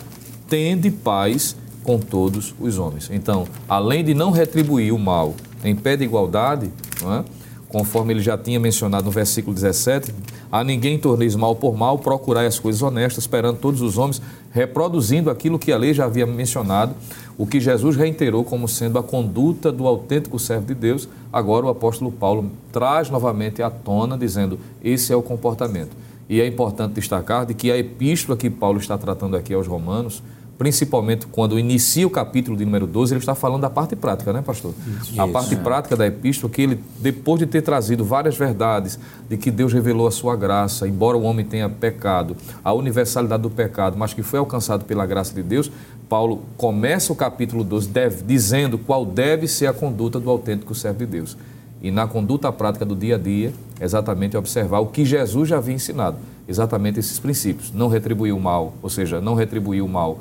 tende 0.48 0.92
paz 0.92 1.56
com 1.84 1.98
todos 1.98 2.54
os 2.60 2.78
homens. 2.78 3.10
Então, 3.12 3.48
além 3.68 4.04
de 4.04 4.14
não 4.14 4.30
retribuir 4.30 4.94
o 4.94 5.00
mal 5.00 5.34
em 5.64 5.76
pé 5.76 5.98
de 5.98 6.04
igualdade, 6.04 6.72
é? 7.02 7.24
conforme 7.68 8.14
ele 8.14 8.22
já 8.22 8.38
tinha 8.38 8.60
mencionado 8.60 9.06
no 9.06 9.12
versículo 9.12 9.56
17, 9.56 10.14
a 10.52 10.64
ninguém 10.64 11.00
torneis 11.00 11.36
mal 11.36 11.56
por 11.56 11.76
mal, 11.76 11.98
procurai 11.98 12.46
as 12.46 12.60
coisas 12.60 12.84
honestas, 12.84 13.24
esperando 13.24 13.58
todos 13.58 13.82
os 13.82 13.98
homens, 13.98 14.22
reproduzindo 14.52 15.30
aquilo 15.30 15.60
que 15.60 15.72
a 15.72 15.78
lei 15.78 15.94
já 15.94 16.06
havia 16.06 16.26
mencionado, 16.26 16.94
o 17.38 17.46
que 17.46 17.60
Jesus 17.60 17.96
reiterou 17.96 18.44
como 18.44 18.68
sendo 18.68 18.98
a 18.98 19.04
conduta 19.04 19.72
do 19.72 19.88
autêntico 19.88 20.38
servo 20.40 20.68
de 20.68 20.76
Deus. 20.76 21.08
Agora 21.32 21.66
o 21.66 21.70
apóstolo 21.70 22.12
Paulo 22.12 22.52
traz 22.72 23.10
novamente 23.10 23.62
à 23.62 23.70
tona, 23.70 24.18
dizendo: 24.18 24.60
esse 24.84 25.14
é 25.14 25.16
o 25.16 25.22
comportamento. 25.22 25.92
E 26.28 26.40
é 26.42 26.46
importante 26.46 26.94
destacar 26.94 27.46
de 27.46 27.54
que 27.54 27.72
a 27.72 27.78
epístola 27.78 28.38
que 28.38 28.50
Paulo 28.50 28.78
está 28.78 28.98
tratando 28.98 29.36
aqui 29.36 29.54
aos 29.54 29.68
Romanos 29.68 30.22
principalmente 30.60 31.26
quando 31.26 31.58
inicia 31.58 32.06
o 32.06 32.10
capítulo 32.10 32.58
de 32.58 32.66
número 32.66 32.86
12, 32.86 33.14
ele 33.14 33.20
está 33.22 33.34
falando 33.34 33.62
da 33.62 33.70
parte 33.70 33.96
prática, 33.96 34.34
né, 34.34 34.42
pastor? 34.42 34.74
Isso. 35.02 35.20
A 35.20 35.26
parte 35.26 35.56
prática 35.56 35.96
da 35.96 36.06
epístola, 36.06 36.52
que 36.52 36.62
ele, 36.62 36.84
depois 37.00 37.40
de 37.40 37.46
ter 37.46 37.62
trazido 37.62 38.04
várias 38.04 38.38
verdades 38.38 39.00
de 39.30 39.38
que 39.38 39.50
Deus 39.50 39.72
revelou 39.72 40.06
a 40.06 40.12
sua 40.12 40.36
graça, 40.36 40.86
embora 40.86 41.16
o 41.16 41.22
homem 41.22 41.46
tenha 41.46 41.70
pecado, 41.70 42.36
a 42.62 42.74
universalidade 42.74 43.42
do 43.42 43.50
pecado, 43.50 43.98
mas 43.98 44.14
que 44.14 44.22
foi 44.22 44.38
alcançado 44.38 44.84
pela 44.84 45.06
graça 45.06 45.34
de 45.34 45.42
Deus, 45.42 45.72
Paulo 46.10 46.44
começa 46.58 47.14
o 47.14 47.16
capítulo 47.16 47.64
12 47.64 47.88
deve, 47.88 48.24
dizendo 48.24 48.78
qual 48.78 49.06
deve 49.06 49.48
ser 49.48 49.68
a 49.68 49.74
conduta 49.74 50.20
do 50.20 50.30
autêntico 50.30 50.76
servo 50.76 51.00
de 51.00 51.06
Deus. 51.06 51.38
E 51.82 51.90
na 51.90 52.06
conduta 52.06 52.52
prática 52.52 52.86
do 52.86 52.98
dia 52.98 53.16
a 53.16 53.18
dia, 53.18 53.54
exatamente 53.80 54.36
observar 54.36 54.80
o 54.80 54.88
que 54.88 55.06
Jesus 55.06 55.48
já 55.48 55.58
havia 55.58 55.76
ensinado, 55.76 56.18
exatamente 56.46 57.00
esses 57.00 57.18
princípios. 57.18 57.72
Não 57.72 57.88
retribuir 57.88 58.34
o 58.34 58.40
mal, 58.42 58.74
ou 58.84 58.90
seja, 58.90 59.22
não 59.22 59.36
retribuir 59.36 59.82
o 59.82 59.88
mal 59.88 60.20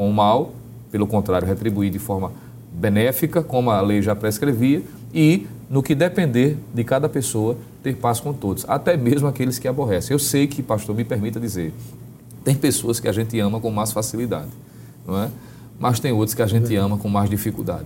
com 0.00 0.08
o 0.08 0.14
mal, 0.14 0.54
pelo 0.90 1.06
contrário, 1.06 1.46
retribuir 1.46 1.90
de 1.90 1.98
forma 1.98 2.32
benéfica, 2.72 3.42
como 3.42 3.70
a 3.70 3.82
lei 3.82 4.00
já 4.00 4.16
prescrevia, 4.16 4.82
e, 5.12 5.46
no 5.68 5.82
que 5.82 5.94
depender 5.94 6.56
de 6.72 6.82
cada 6.84 7.06
pessoa, 7.06 7.54
ter 7.82 7.94
paz 7.96 8.18
com 8.18 8.32
todos, 8.32 8.64
até 8.66 8.96
mesmo 8.96 9.28
aqueles 9.28 9.58
que 9.58 9.68
aborrecem. 9.68 10.14
Eu 10.14 10.18
sei 10.18 10.46
que, 10.46 10.62
pastor, 10.62 10.96
me 10.96 11.04
permita 11.04 11.38
dizer, 11.38 11.74
tem 12.42 12.54
pessoas 12.54 12.98
que 12.98 13.08
a 13.08 13.12
gente 13.12 13.38
ama 13.40 13.60
com 13.60 13.70
mais 13.70 13.92
facilidade, 13.92 14.48
não 15.06 15.22
é? 15.22 15.28
Mas 15.78 16.00
tem 16.00 16.12
outros 16.12 16.32
que 16.32 16.40
a 16.40 16.46
gente 16.46 16.74
ama 16.76 16.96
com 16.96 17.10
mais 17.10 17.28
dificuldade. 17.28 17.84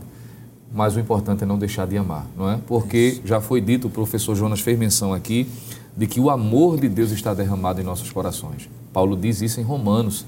Mas 0.72 0.94
o 0.94 1.00
importante 1.00 1.42
é 1.42 1.46
não 1.46 1.58
deixar 1.58 1.84
de 1.84 1.96
amar, 1.96 2.28
não 2.36 2.48
é? 2.48 2.60
Porque 2.64 3.22
já 3.24 3.40
foi 3.40 3.60
dito, 3.60 3.88
o 3.88 3.90
professor 3.90 4.36
Jonas 4.36 4.60
fez 4.60 4.78
menção 4.78 5.12
aqui, 5.12 5.48
de 5.96 6.06
que 6.06 6.20
o 6.20 6.30
amor 6.30 6.78
de 6.78 6.88
Deus 6.88 7.10
está 7.10 7.32
derramado 7.32 7.80
em 7.80 7.84
nossos 7.84 8.10
corações. 8.10 8.68
Paulo 8.92 9.16
diz 9.16 9.40
isso 9.40 9.60
em 9.60 9.64
Romanos, 9.64 10.26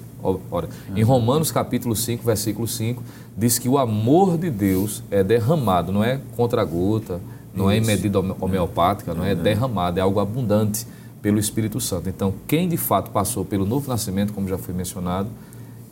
Ora, 0.51 0.69
em 0.97 1.03
Romanos 1.03 1.53
capítulo 1.53 1.95
5, 1.95 2.25
versículo 2.25 2.67
5, 2.67 3.03
diz 3.37 3.59
que 3.59 3.69
o 3.69 3.79
amor 3.79 4.37
de 4.37 4.51
Deus 4.51 5.03
é 5.11 5.23
derramado, 5.23 5.93
não 5.93 6.03
é 6.03 6.21
contra 6.37 6.65
gota, 6.65 7.21
não 7.55 7.71
é 7.71 7.79
em 7.79 7.81
medida 7.81 8.19
homeopática, 8.41 9.15
não 9.15 9.25
é, 9.25 9.33
é 9.33 9.35
derramado, 9.35 9.99
é 9.99 10.03
algo 10.03 10.19
abundante 10.19 10.87
pelo 11.23 11.39
Espírito 11.39 11.81
Santo. 11.81 12.09
Então, 12.09 12.35
quem 12.47 12.69
de 12.69 12.77
fato 12.77 13.11
passou 13.11 13.45
pelo 13.45 13.65
novo 13.65 13.89
nascimento, 13.89 14.33
como 14.33 14.49
já 14.49 14.59
foi 14.59 14.75
mencionado, 14.75 15.29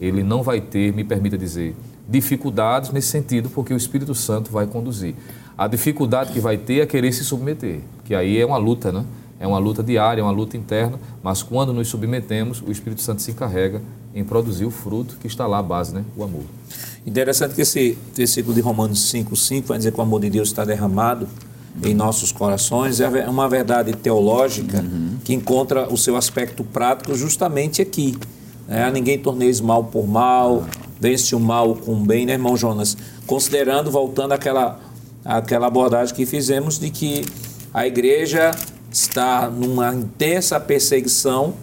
ele 0.00 0.22
não 0.22 0.42
vai 0.42 0.60
ter, 0.60 0.92
me 0.92 1.04
permita 1.04 1.38
dizer, 1.38 1.76
dificuldades 2.08 2.90
nesse 2.90 3.08
sentido, 3.08 3.48
porque 3.48 3.72
o 3.72 3.76
Espírito 3.76 4.14
Santo 4.14 4.50
vai 4.50 4.66
conduzir. 4.66 5.14
A 5.56 5.68
dificuldade 5.68 6.32
que 6.32 6.40
vai 6.40 6.58
ter 6.58 6.80
é 6.80 6.86
querer 6.86 7.12
se 7.12 7.24
submeter, 7.24 7.80
que 8.04 8.14
aí 8.14 8.38
é 8.38 8.44
uma 8.44 8.56
luta, 8.56 8.90
né? 8.90 9.04
É 9.38 9.46
uma 9.46 9.58
luta 9.58 9.82
diária, 9.82 10.20
é 10.20 10.24
uma 10.24 10.30
luta 10.30 10.56
interna, 10.56 10.98
mas 11.22 11.42
quando 11.42 11.72
nos 11.72 11.88
submetemos, 11.88 12.62
o 12.62 12.70
Espírito 12.70 13.02
Santo 13.02 13.20
se 13.20 13.30
encarrega 13.30 13.82
em 14.14 14.22
produzir 14.22 14.64
o 14.64 14.70
fruto 14.70 15.16
que 15.20 15.26
está 15.26 15.46
lá 15.46 15.58
a 15.58 15.62
base, 15.62 15.92
né? 15.92 16.04
o 16.16 16.22
amor. 16.22 16.44
Interessante 17.04 17.54
que 17.54 17.62
esse 17.62 17.98
versículo 18.14 18.54
de 18.54 18.60
Romanos 18.60 19.12
5,5 19.12 19.64
vai 19.64 19.78
dizer 19.78 19.92
que 19.92 19.98
o 19.98 20.02
amor 20.02 20.20
de 20.20 20.30
Deus 20.30 20.48
está 20.48 20.64
derramado 20.64 21.28
em 21.82 21.94
nossos 21.94 22.30
corações. 22.30 23.00
É 23.00 23.28
uma 23.28 23.48
verdade 23.48 23.92
teológica 23.92 24.80
uhum. 24.80 25.16
que 25.24 25.34
encontra 25.34 25.92
o 25.92 25.96
seu 25.96 26.16
aspecto 26.16 26.62
prático 26.62 27.14
justamente 27.14 27.82
aqui. 27.82 28.16
É, 28.68 28.90
ninguém 28.90 29.18
torneis 29.18 29.60
mal 29.60 29.84
por 29.84 30.06
mal, 30.06 30.64
vence 30.98 31.34
o 31.34 31.40
mal 31.40 31.74
com 31.74 31.92
o 31.92 31.96
bem, 31.96 32.24
né, 32.24 32.32
irmão 32.32 32.56
Jonas? 32.56 32.96
Considerando, 33.26 33.90
voltando 33.90 34.32
àquela, 34.32 34.80
àquela 35.24 35.66
abordagem 35.66 36.14
que 36.14 36.24
fizemos 36.24 36.78
de 36.78 36.88
que 36.88 37.26
a 37.74 37.86
igreja 37.86 38.52
está 38.94 39.50
numa 39.50 39.92
intensa 39.92 40.58
perseguição 40.60 41.54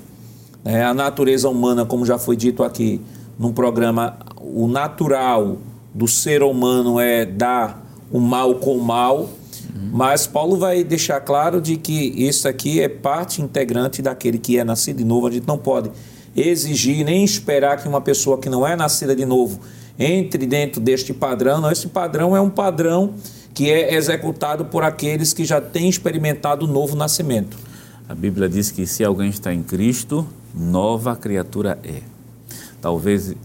é, 0.64 0.84
a 0.84 0.94
natureza 0.94 1.50
humana, 1.50 1.86
como 1.86 2.06
já 2.06 2.20
foi 2.20 2.36
dito 2.36 2.64
aqui 2.64 3.02
num 3.40 3.52
programa, 3.52 4.18
o 4.40 4.68
natural 4.68 5.58
do 5.94 6.08
ser 6.08 6.44
humano 6.44 7.00
é 7.00 7.26
dar 7.26 7.84
o 8.12 8.20
mal 8.20 8.56
com 8.56 8.78
o 8.78 8.84
mal, 8.84 9.22
uhum. 9.22 9.90
mas 9.92 10.28
Paulo 10.28 10.58
vai 10.58 10.84
deixar 10.84 11.20
claro 11.22 11.60
de 11.60 11.78
que 11.78 12.14
isso 12.16 12.48
aqui 12.48 12.80
é 12.80 12.88
parte 12.88 13.42
integrante 13.42 14.02
daquele 14.02 14.38
que 14.38 14.60
é 14.60 14.64
nascido 14.64 14.98
de 14.98 15.04
novo. 15.04 15.28
A 15.28 15.32
gente 15.32 15.48
não 15.48 15.58
pode 15.58 15.90
exigir 16.36 17.04
nem 17.04 17.24
esperar 17.24 17.82
que 17.82 17.88
uma 17.88 18.02
pessoa 18.02 18.38
que 18.38 18.50
não 18.50 18.66
é 18.66 18.76
nascida 18.76 19.16
de 19.16 19.26
novo 19.26 19.60
entre 19.98 20.46
dentro 20.46 20.80
deste 20.80 21.12
padrão. 21.14 21.60
Não, 21.60 21.72
esse 21.72 21.88
padrão 21.88 22.36
é 22.36 22.42
um 22.42 22.50
padrão 22.50 23.16
que 23.54 23.70
é 23.70 23.96
executado 23.96 24.66
por 24.66 24.84
aqueles 24.84 25.34
que 25.34 25.46
já 25.46 25.60
têm 25.60 25.90
experimentado 25.90 26.66
o 26.66 26.68
novo 26.68 26.96
nascimento. 26.96 27.58
A 28.08 28.16
Bíblia 28.16 28.48
diz 28.48 28.72
que 28.72 28.88
se 28.88 29.04
alguém 29.04 29.30
está 29.30 29.54
em 29.54 29.62
Cristo, 29.62 30.28
nova 30.54 31.16
criatura 31.16 31.78
é. 31.84 32.02
Talvez 32.82 33.36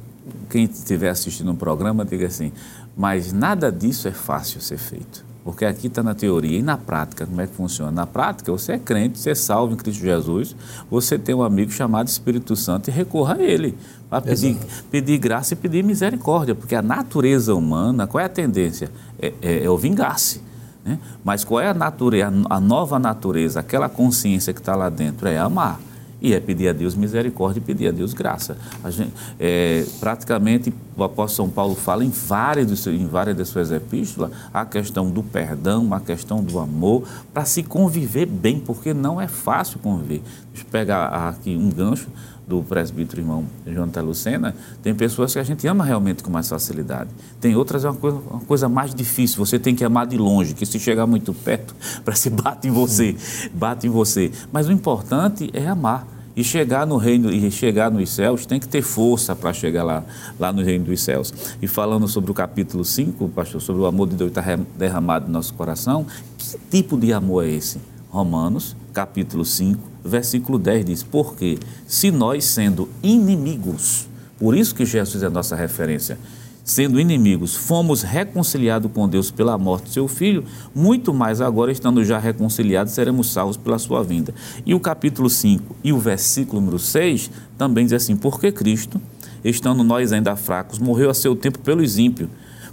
quem 0.49 0.65
estiver 0.65 1.11
assistindo 1.11 1.51
um 1.51 1.57
programa 1.57 2.05
diga 2.05 2.27
assim, 2.27 2.53
mas 2.97 3.33
nada 3.33 3.71
disso 3.71 4.09
é 4.09 4.13
fácil 4.13 4.61
ser 4.61 4.79
feito. 4.79 5.26
Porque 5.47 5.65
aqui 5.65 5.87
está 5.87 6.03
na 6.03 6.13
teoria 6.13 6.59
e 6.59 6.63
na 6.63 6.77
prática, 6.77 7.25
como 7.25 7.41
é 7.41 7.47
que 7.47 7.55
funciona? 7.55 7.93
Na 7.93 8.05
prática, 8.05 8.51
você 8.51 8.73
é 8.73 8.79
crente, 8.81 9.21
você 9.21 9.31
é 9.31 9.35
salvo 9.37 9.75
em 9.75 9.77
Cristo 9.77 10.01
Jesus, 10.03 10.57
você 10.91 11.17
tem 11.17 11.37
um 11.37 11.43
amigo 11.45 11.71
chamado 11.71 12.09
Espírito 12.09 12.57
Santo 12.57 12.89
e 12.89 12.91
recorra 12.91 13.37
a 13.37 13.41
ele 13.41 13.79
para 14.11 14.23
pedir, 14.23 14.59
pedir 14.91 15.19
graça 15.19 15.55
e 15.55 15.57
pedir 15.57 15.85
misericórdia, 15.85 16.53
porque 16.53 16.75
a 16.75 16.83
natureza 16.83 17.55
humana, 17.55 18.09
qual 18.09 18.21
é 18.21 18.25
a 18.25 18.29
tendência? 18.29 18.91
É, 19.21 19.33
é, 19.41 19.65
é 19.65 19.71
o 19.71 19.79
vingar-se. 19.79 20.43
Né? 20.85 20.99
Mas 21.23 21.45
qual 21.45 21.61
é 21.61 21.69
a 21.69 21.75
natureza, 21.75 22.33
a 22.51 22.61
nova 22.61 22.99
natureza, 22.99 23.61
aquela 23.61 23.89
consciência 23.89 24.53
que 24.53 24.59
está 24.59 24.75
lá 24.75 24.89
dentro? 24.89 25.29
É 25.29 25.39
amar. 25.39 25.79
E 26.21 26.33
é 26.33 26.41
pedir 26.41 26.69
a 26.69 26.73
Deus 26.73 26.95
misericórdia 26.95 27.61
e 27.61 27.63
pedir 27.63 27.89
a 27.89 27.91
Deus 27.91 28.15
graça. 28.15 28.57
A 28.83 28.91
gente, 28.91 29.13
é, 29.39 29.85
praticamente, 30.01 30.73
o 30.97 31.05
apóstolo 31.05 31.49
São 31.49 31.55
Paulo 31.55 31.75
fala 31.75 32.05
em 32.05 32.09
várias, 32.09 32.87
em 32.87 33.07
várias 33.07 33.37
de 33.37 33.45
suas 33.45 33.71
epístolas 33.71 34.31
a 34.53 34.65
questão 34.65 35.11
do 35.11 35.23
perdão, 35.23 35.93
a 35.93 36.01
questão 36.01 36.43
do 36.43 36.59
amor, 36.59 37.05
para 37.35 37.45
se 37.45 37.63
conviver 37.63 38.27
bem, 38.27 38.59
porque 38.59 38.95
não 38.95 39.21
é 39.21 39.29
fácil 39.29 39.79
conviver. 39.79 40.23
Deixa 40.53 40.67
eu 40.67 40.71
pegar 40.71 41.07
aqui 41.29 41.55
um 41.55 41.69
gancho 41.69 42.09
do 42.47 42.63
presbítero 42.63 43.21
irmão 43.21 43.45
João 43.67 43.91
Lucena, 44.05 44.55
tem 44.83 44.95
pessoas 44.95 45.33
que 45.33 45.39
a 45.39 45.43
gente 45.43 45.67
ama 45.67 45.85
realmente 45.85 46.23
com 46.23 46.31
mais 46.31 46.49
facilidade. 46.49 47.11
Tem 47.41 47.57
outras 47.57 47.85
é 47.85 47.91
uma 47.91 47.97
coisa, 47.97 48.19
uma 48.19 48.41
coisa 48.41 48.69
mais 48.69 48.95
difícil, 48.95 49.45
você 49.45 49.59
tem 49.59 49.75
que 49.75 49.85
amar 49.85 50.07
de 50.07 50.17
longe, 50.17 50.55
que 50.55 50.65
se 50.65 50.79
chegar 50.79 51.07
muito 51.07 51.35
perto, 51.35 51.75
parece 52.05 52.31
bate 52.31 52.69
em 52.69 52.71
você, 52.71 53.17
bate 53.53 53.87
em 53.87 53.91
você. 53.91 54.31
Mas 54.53 54.69
o 54.69 54.73
importante 54.73 55.51
é 55.53 55.67
amar. 55.67 56.15
E 56.37 56.45
chegar 56.45 56.87
no 56.87 56.99
reino 56.99 57.33
e 57.33 57.51
chegar 57.51 57.91
nos 57.91 58.11
céus 58.11 58.45
tem 58.45 58.61
que 58.61 58.69
ter 58.69 58.83
força 58.83 59.35
para 59.35 59.55
chegar 59.55 59.83
lá, 59.83 60.05
lá 60.39 60.53
no 60.53 60.63
reino 60.63 60.85
dos 60.85 61.01
céus. 61.01 61.33
E 61.63 61.67
falando 61.67 62.07
sobre 62.07 62.31
o 62.31 62.35
capítulo 62.35 62.85
5, 62.85 63.27
pastor, 63.31 63.59
sobre 63.59 63.81
o 63.81 63.87
amor 63.87 64.07
de 64.07 64.17
Deus 64.17 64.29
estar 64.29 64.59
derramado 64.77 65.29
no 65.29 65.33
nosso 65.33 65.55
coração, 65.55 66.05
que 66.37 66.59
tipo 66.71 66.99
de 66.99 67.11
amor 67.11 67.47
é 67.47 67.53
esse? 67.53 67.81
Romanos, 68.11 68.77
capítulo 68.93 69.47
5, 69.47 69.96
versículo 70.07 70.59
10 70.59 70.85
diz: 70.85 71.03
Porque 71.03 71.59
se 71.87 72.11
nós, 72.11 72.45
sendo 72.45 72.89
inimigos, 73.03 74.09
por 74.39 74.57
isso 74.57 74.75
que 74.75 74.85
Jesus 74.85 75.23
é 75.23 75.27
a 75.27 75.31
nossa 75.31 75.57
referência, 75.57 76.19
sendo 76.67 76.99
inimigos, 76.99 77.55
fomos 77.55 78.03
reconciliados 78.03 78.91
com 78.93 79.09
Deus 79.09 79.31
pela 79.31 79.57
morte 79.57 79.85
do 79.85 79.91
seu 79.91 80.09
filho, 80.09 80.45
muito 80.75 81.15
mais 81.15 81.41
agora, 81.41 81.71
estando 81.71 82.05
já 82.05 82.19
reconciliados, 82.19 82.93
seremos 82.93 83.33
salvos 83.33 83.57
pela 83.57 83.79
sua 83.79 84.03
vinda. 84.03 84.35
E 84.67 84.75
o 84.75 84.81
capítulo 84.81 85.31
5 85.31 85.77
e 85.85 85.93
o 85.93 85.99
versículo 85.99 86.61
número 86.61 86.79
6 86.79 87.31
também 87.57 87.85
diz 87.85 87.93
assim: 87.93 88.17
Porque 88.17 88.51
Cristo, 88.51 89.01
estando 89.45 89.85
nós 89.85 90.13
ainda 90.13 90.35
fracos, 90.35 90.81
morreu 90.81 91.09
a 91.09 91.15
seu 91.15 91.37
tempo 91.37 91.61
pelos 91.61 91.99
ímpios, 91.99 92.29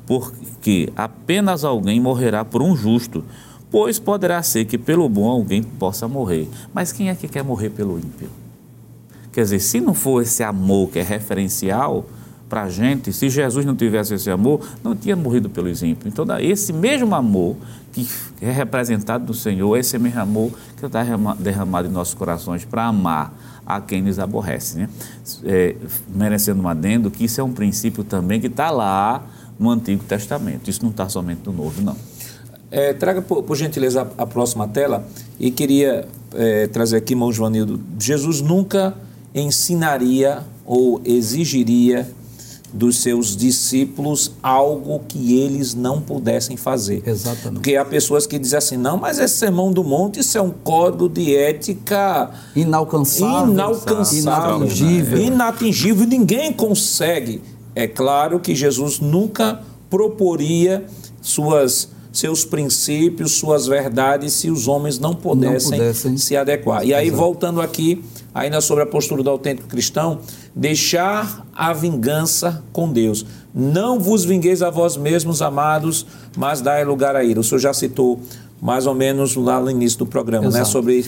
porque 0.07 0.91
apenas 0.95 1.63
alguém 1.63 1.99
morrerá 1.99 2.43
por 2.43 2.63
um 2.63 2.75
justo 2.75 3.23
pois 3.73 3.97
poderá 3.97 4.43
ser 4.43 4.65
que 4.65 4.77
pelo 4.77 5.09
bom 5.09 5.27
alguém 5.27 5.63
possa 5.63 6.07
morrer. 6.07 6.47
Mas 6.71 6.91
quem 6.91 7.09
é 7.09 7.15
que 7.15 7.27
quer 7.27 7.43
morrer 7.43 7.71
pelo 7.71 7.97
ímpio? 7.97 8.29
Quer 9.31 9.41
dizer, 9.41 9.59
se 9.59 9.81
não 9.81 9.95
for 9.95 10.21
esse 10.21 10.43
amor 10.43 10.91
que 10.91 10.99
é 10.99 11.01
referencial 11.01 12.05
para 12.47 12.65
a 12.65 12.69
gente, 12.69 13.11
se 13.11 13.31
Jesus 13.31 13.65
não 13.65 13.75
tivesse 13.75 14.13
esse 14.13 14.29
amor, 14.29 14.61
não 14.83 14.95
tinha 14.95 15.15
morrido 15.15 15.49
pelos 15.49 15.81
ímpios. 15.81 16.13
Então, 16.13 16.23
esse 16.39 16.71
mesmo 16.71 17.15
amor 17.15 17.55
que 17.91 18.07
é 18.39 18.51
representado 18.51 19.25
no 19.25 19.33
Senhor, 19.33 19.75
esse 19.75 19.97
mesmo 19.97 20.19
amor 20.19 20.51
que 20.77 20.85
está 20.85 21.03
derramado 21.39 21.87
em 21.87 21.91
nossos 21.91 22.13
corações 22.13 22.63
para 22.63 22.85
amar 22.85 23.33
a 23.65 23.81
quem 23.81 24.03
nos 24.03 24.19
aborrece. 24.19 24.77
Né? 24.77 24.89
É, 25.45 25.75
merecendo 26.13 26.61
um 26.61 26.67
adendo 26.67 27.09
que 27.09 27.25
isso 27.25 27.41
é 27.41 27.43
um 27.43 27.51
princípio 27.51 28.03
também 28.03 28.39
que 28.39 28.45
está 28.45 28.69
lá 28.69 29.23
no 29.57 29.71
Antigo 29.71 30.03
Testamento. 30.03 30.69
Isso 30.69 30.83
não 30.83 30.91
está 30.91 31.09
somente 31.09 31.41
no 31.47 31.53
Novo, 31.53 31.81
não. 31.81 32.12
É, 32.73 32.91
traga, 32.91 33.21
por, 33.21 33.43
por, 33.43 33.55
gentileza, 33.55 34.01
a, 34.17 34.23
a, 34.23 34.25
próxima 34.25 34.67
tela. 34.67 35.07
E 35.39 35.51
queria 35.51 36.07
é, 36.33 36.65
trazer 36.65 36.97
aqui, 36.97 37.13
irmão 37.13 37.31
Joanildo. 37.31 37.79
Jesus 37.99 38.41
nunca 38.41 38.95
ensinaria 39.35 40.39
ou 40.65 40.99
exigiria 41.05 42.09
dos 42.73 42.97
seus 42.97 43.37
discípulos 43.37 44.31
algo 44.41 45.01
que 45.07 45.39
eles 45.39 45.75
não 45.75 46.01
pudessem 46.01 46.57
fazer. 46.57 47.03
Exatamente. 47.05 47.53
Porque 47.53 47.75
há 47.75 47.85
pessoas 47.85 48.25
que 48.25 48.39
dizem 48.39 48.57
assim, 48.57 48.77
não, 48.77 48.97
mas 48.97 49.19
esse 49.19 49.37
sermão 49.37 49.71
do 49.71 49.83
monte, 49.83 50.21
isso 50.21 50.35
é 50.35 50.41
um 50.41 50.49
código 50.49 51.07
de 51.07 51.35
ética 51.35 52.31
inalcançável, 52.55 53.53
inalcançável 53.53 54.55
inatingível. 54.57 55.19
Inatingível, 55.19 56.07
ninguém 56.07 56.51
consegue 56.51 57.39
É 57.75 57.87
claro 57.87 58.39
que 58.39 58.55
Jesus 58.55 58.99
nunca 58.99 59.61
proporia 59.91 60.83
suas 61.21 61.89
seus 62.13 62.45
princípios, 62.45 63.31
suas 63.31 63.65
verdades, 63.65 64.33
se 64.33 64.51
os 64.51 64.67
homens 64.67 64.99
não 64.99 65.15
pudessem, 65.15 65.71
não 65.71 65.77
pudessem. 65.79 66.15
se 66.15 66.37
adequar. 66.37 66.85
E 66.85 66.93
aí, 66.93 67.07
Exato. 67.07 67.21
voltando 67.21 67.59
aqui, 67.59 68.03
ainda 68.31 68.61
sobre 68.61 68.83
a 68.83 68.85
postura 68.85 69.23
do 69.23 69.29
autêntico 69.31 69.67
cristão, 69.67 70.19
deixar 70.55 71.45
a 71.51 71.73
vingança 71.73 72.63
com 72.71 72.87
Deus. 72.87 73.25
Não 73.53 73.99
vos 73.99 74.23
vingueis 74.23 74.61
a 74.61 74.69
vós 74.69 74.95
mesmos, 74.95 75.41
amados, 75.41 76.05
mas 76.37 76.61
dai 76.61 76.85
lugar 76.85 77.15
a 77.15 77.23
ira. 77.23 77.39
O 77.39 77.43
senhor 77.43 77.59
já 77.59 77.73
citou 77.73 78.19
mais 78.61 78.85
ou 78.85 78.93
menos 78.93 79.35
lá 79.35 79.59
no 79.59 79.71
início 79.71 79.97
do 79.97 80.05
programa, 80.05 80.51
né, 80.51 80.63
sobre 80.63 81.05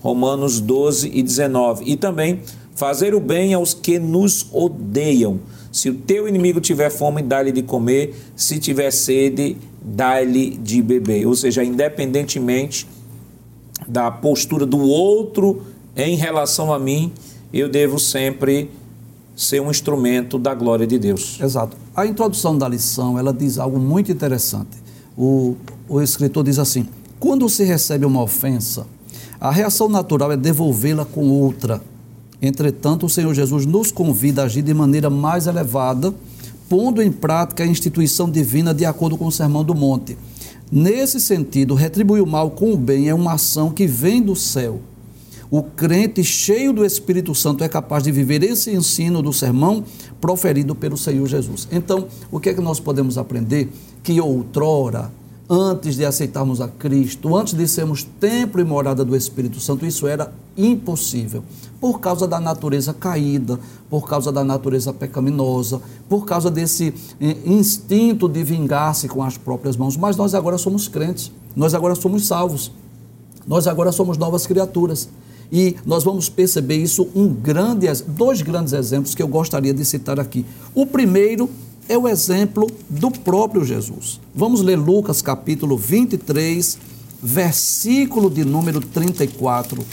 Romanos 0.00 0.58
12 0.58 1.10
e 1.12 1.22
19. 1.22 1.84
E 1.86 1.96
também 1.96 2.40
fazer 2.74 3.14
o 3.14 3.20
bem 3.20 3.52
aos 3.52 3.74
que 3.74 3.98
nos 3.98 4.46
odeiam. 4.52 5.38
Se 5.70 5.90
o 5.90 5.94
teu 5.94 6.26
inimigo 6.26 6.60
tiver 6.60 6.88
fome, 6.88 7.20
dá-lhe 7.20 7.52
de 7.52 7.62
comer. 7.62 8.14
Se 8.34 8.58
tiver 8.58 8.90
sede, 8.90 9.58
dá-lhe 9.86 10.56
de 10.56 10.82
beber. 10.82 11.26
Ou 11.26 11.36
seja, 11.36 11.62
independentemente 11.62 12.88
da 13.86 14.10
postura 14.10 14.66
do 14.66 14.80
outro 14.80 15.62
em 15.96 16.16
relação 16.16 16.74
a 16.74 16.78
mim, 16.78 17.12
eu 17.52 17.68
devo 17.68 17.98
sempre 17.98 18.68
ser 19.36 19.60
um 19.60 19.70
instrumento 19.70 20.38
da 20.38 20.54
glória 20.54 20.86
de 20.86 20.98
Deus. 20.98 21.38
Exato. 21.40 21.76
A 21.94 22.04
introdução 22.04 22.58
da 22.58 22.68
lição, 22.68 23.18
ela 23.18 23.32
diz 23.32 23.58
algo 23.58 23.78
muito 23.78 24.10
interessante. 24.10 24.70
O, 25.16 25.54
o 25.88 26.00
escritor 26.00 26.42
diz 26.42 26.58
assim: 26.58 26.88
quando 27.20 27.48
se 27.48 27.62
recebe 27.64 28.04
uma 28.04 28.22
ofensa, 28.22 28.86
a 29.40 29.50
reação 29.50 29.88
natural 29.88 30.32
é 30.32 30.36
devolvê-la 30.36 31.04
com 31.04 31.28
outra. 31.28 31.80
Entretanto, 32.40 33.06
o 33.06 33.08
Senhor 33.08 33.32
Jesus 33.32 33.64
nos 33.64 33.90
convida 33.90 34.42
a 34.42 34.44
agir 34.46 34.62
de 34.62 34.74
maneira 34.74 35.08
mais 35.08 35.46
elevada, 35.46 36.12
pondo 36.68 37.02
em 37.02 37.10
prática 37.10 37.64
a 37.64 37.66
instituição 37.66 38.30
divina 38.30 38.74
de 38.74 38.84
acordo 38.84 39.16
com 39.16 39.26
o 39.26 39.32
Sermão 39.32 39.64
do 39.64 39.74
Monte. 39.74 40.16
Nesse 40.70 41.20
sentido, 41.20 41.74
retribuir 41.74 42.22
o 42.22 42.26
mal 42.26 42.50
com 42.50 42.72
o 42.72 42.76
bem 42.76 43.08
é 43.08 43.14
uma 43.14 43.34
ação 43.34 43.70
que 43.70 43.86
vem 43.86 44.20
do 44.20 44.34
céu. 44.34 44.80
O 45.48 45.62
crente 45.62 46.24
cheio 46.24 46.72
do 46.72 46.84
Espírito 46.84 47.32
Santo 47.34 47.62
é 47.62 47.68
capaz 47.68 48.02
de 48.02 48.10
viver 48.10 48.42
esse 48.42 48.72
ensino 48.72 49.22
do 49.22 49.32
sermão 49.32 49.84
proferido 50.20 50.74
pelo 50.74 50.96
Senhor 50.96 51.26
Jesus. 51.28 51.68
Então, 51.70 52.08
o 52.32 52.40
que 52.40 52.48
é 52.48 52.54
que 52.54 52.60
nós 52.60 52.80
podemos 52.80 53.16
aprender? 53.16 53.68
Que 54.02 54.20
outrora 54.20 55.12
antes 55.48 55.96
de 55.96 56.04
aceitarmos 56.04 56.60
a 56.60 56.68
Cristo, 56.68 57.36
antes 57.36 57.54
de 57.54 57.66
sermos 57.68 58.02
templo 58.02 58.60
e 58.60 58.64
morada 58.64 59.04
do 59.04 59.16
Espírito 59.16 59.60
Santo, 59.60 59.86
isso 59.86 60.06
era 60.06 60.32
impossível, 60.56 61.44
por 61.80 62.00
causa 62.00 62.26
da 62.26 62.40
natureza 62.40 62.92
caída, 62.92 63.58
por 63.88 64.08
causa 64.08 64.32
da 64.32 64.42
natureza 64.42 64.92
pecaminosa, 64.92 65.80
por 66.08 66.24
causa 66.24 66.50
desse 66.50 66.92
eh, 67.20 67.36
instinto 67.44 68.28
de 68.28 68.42
vingar-se 68.42 69.08
com 69.08 69.22
as 69.22 69.36
próprias 69.36 69.76
mãos. 69.76 69.96
Mas 69.96 70.16
nós 70.16 70.34
agora 70.34 70.58
somos 70.58 70.88
crentes, 70.88 71.30
nós 71.54 71.74
agora 71.74 71.94
somos 71.94 72.26
salvos, 72.26 72.72
nós 73.46 73.66
agora 73.66 73.92
somos 73.92 74.16
novas 74.16 74.46
criaturas. 74.46 75.08
E 75.52 75.76
nós 75.86 76.02
vamos 76.02 76.28
perceber 76.28 76.76
isso 76.76 77.06
um 77.14 77.28
grande, 77.28 77.86
dois 78.08 78.42
grandes 78.42 78.72
exemplos 78.72 79.14
que 79.14 79.22
eu 79.22 79.28
gostaria 79.28 79.72
de 79.72 79.84
citar 79.84 80.18
aqui. 80.18 80.44
O 80.74 80.84
primeiro 80.84 81.48
é 81.88 81.96
o 81.96 82.08
exemplo 82.08 82.68
do 82.88 83.10
próprio 83.10 83.64
Jesus. 83.64 84.20
Vamos 84.34 84.60
ler 84.60 84.76
Lucas 84.76 85.22
capítulo 85.22 85.76
23, 85.76 86.78
versículo 87.22 88.28
de 88.28 88.44
número 88.44 88.80
34. 88.80 89.84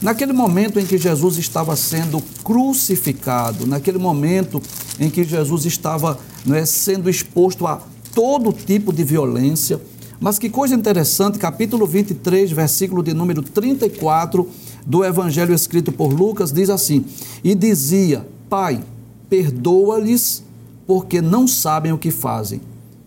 Naquele 0.00 0.32
momento 0.32 0.78
em 0.80 0.86
que 0.86 0.98
Jesus 0.98 1.38
estava 1.38 1.76
sendo 1.76 2.22
crucificado, 2.42 3.66
naquele 3.66 3.98
momento 3.98 4.60
em 4.98 5.10
que 5.10 5.24
Jesus 5.24 5.64
estava 5.66 6.18
né, 6.44 6.64
sendo 6.66 7.08
exposto 7.08 7.66
a 7.66 7.80
todo 8.14 8.52
tipo 8.52 8.92
de 8.92 9.04
violência, 9.04 9.80
mas 10.20 10.38
que 10.38 10.48
coisa 10.48 10.74
interessante, 10.74 11.38
capítulo 11.38 11.86
23, 11.86 12.52
versículo 12.52 13.02
de 13.02 13.12
número 13.12 13.42
34 13.42 14.48
do 14.86 15.04
Evangelho 15.04 15.54
escrito 15.54 15.90
por 15.92 16.12
Lucas, 16.12 16.52
diz 16.52 16.70
assim: 16.70 17.04
E 17.42 17.54
dizia: 17.54 18.26
Pai, 18.48 18.82
perdoa-lhes 19.28 20.43
porque 20.86 21.20
não 21.20 21.46
sabem 21.46 21.92
o 21.92 21.98
que 21.98 22.10
fazem. 22.10 22.60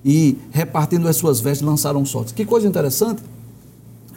E, 0.04 0.38
repartindo 0.52 1.08
as 1.08 1.18
suas 1.18 1.40
vestes, 1.40 1.66
lançaram 1.66 2.06
sortes. 2.06 2.34
Que 2.34 2.46
coisa 2.46 2.68
interessante. 2.68 3.22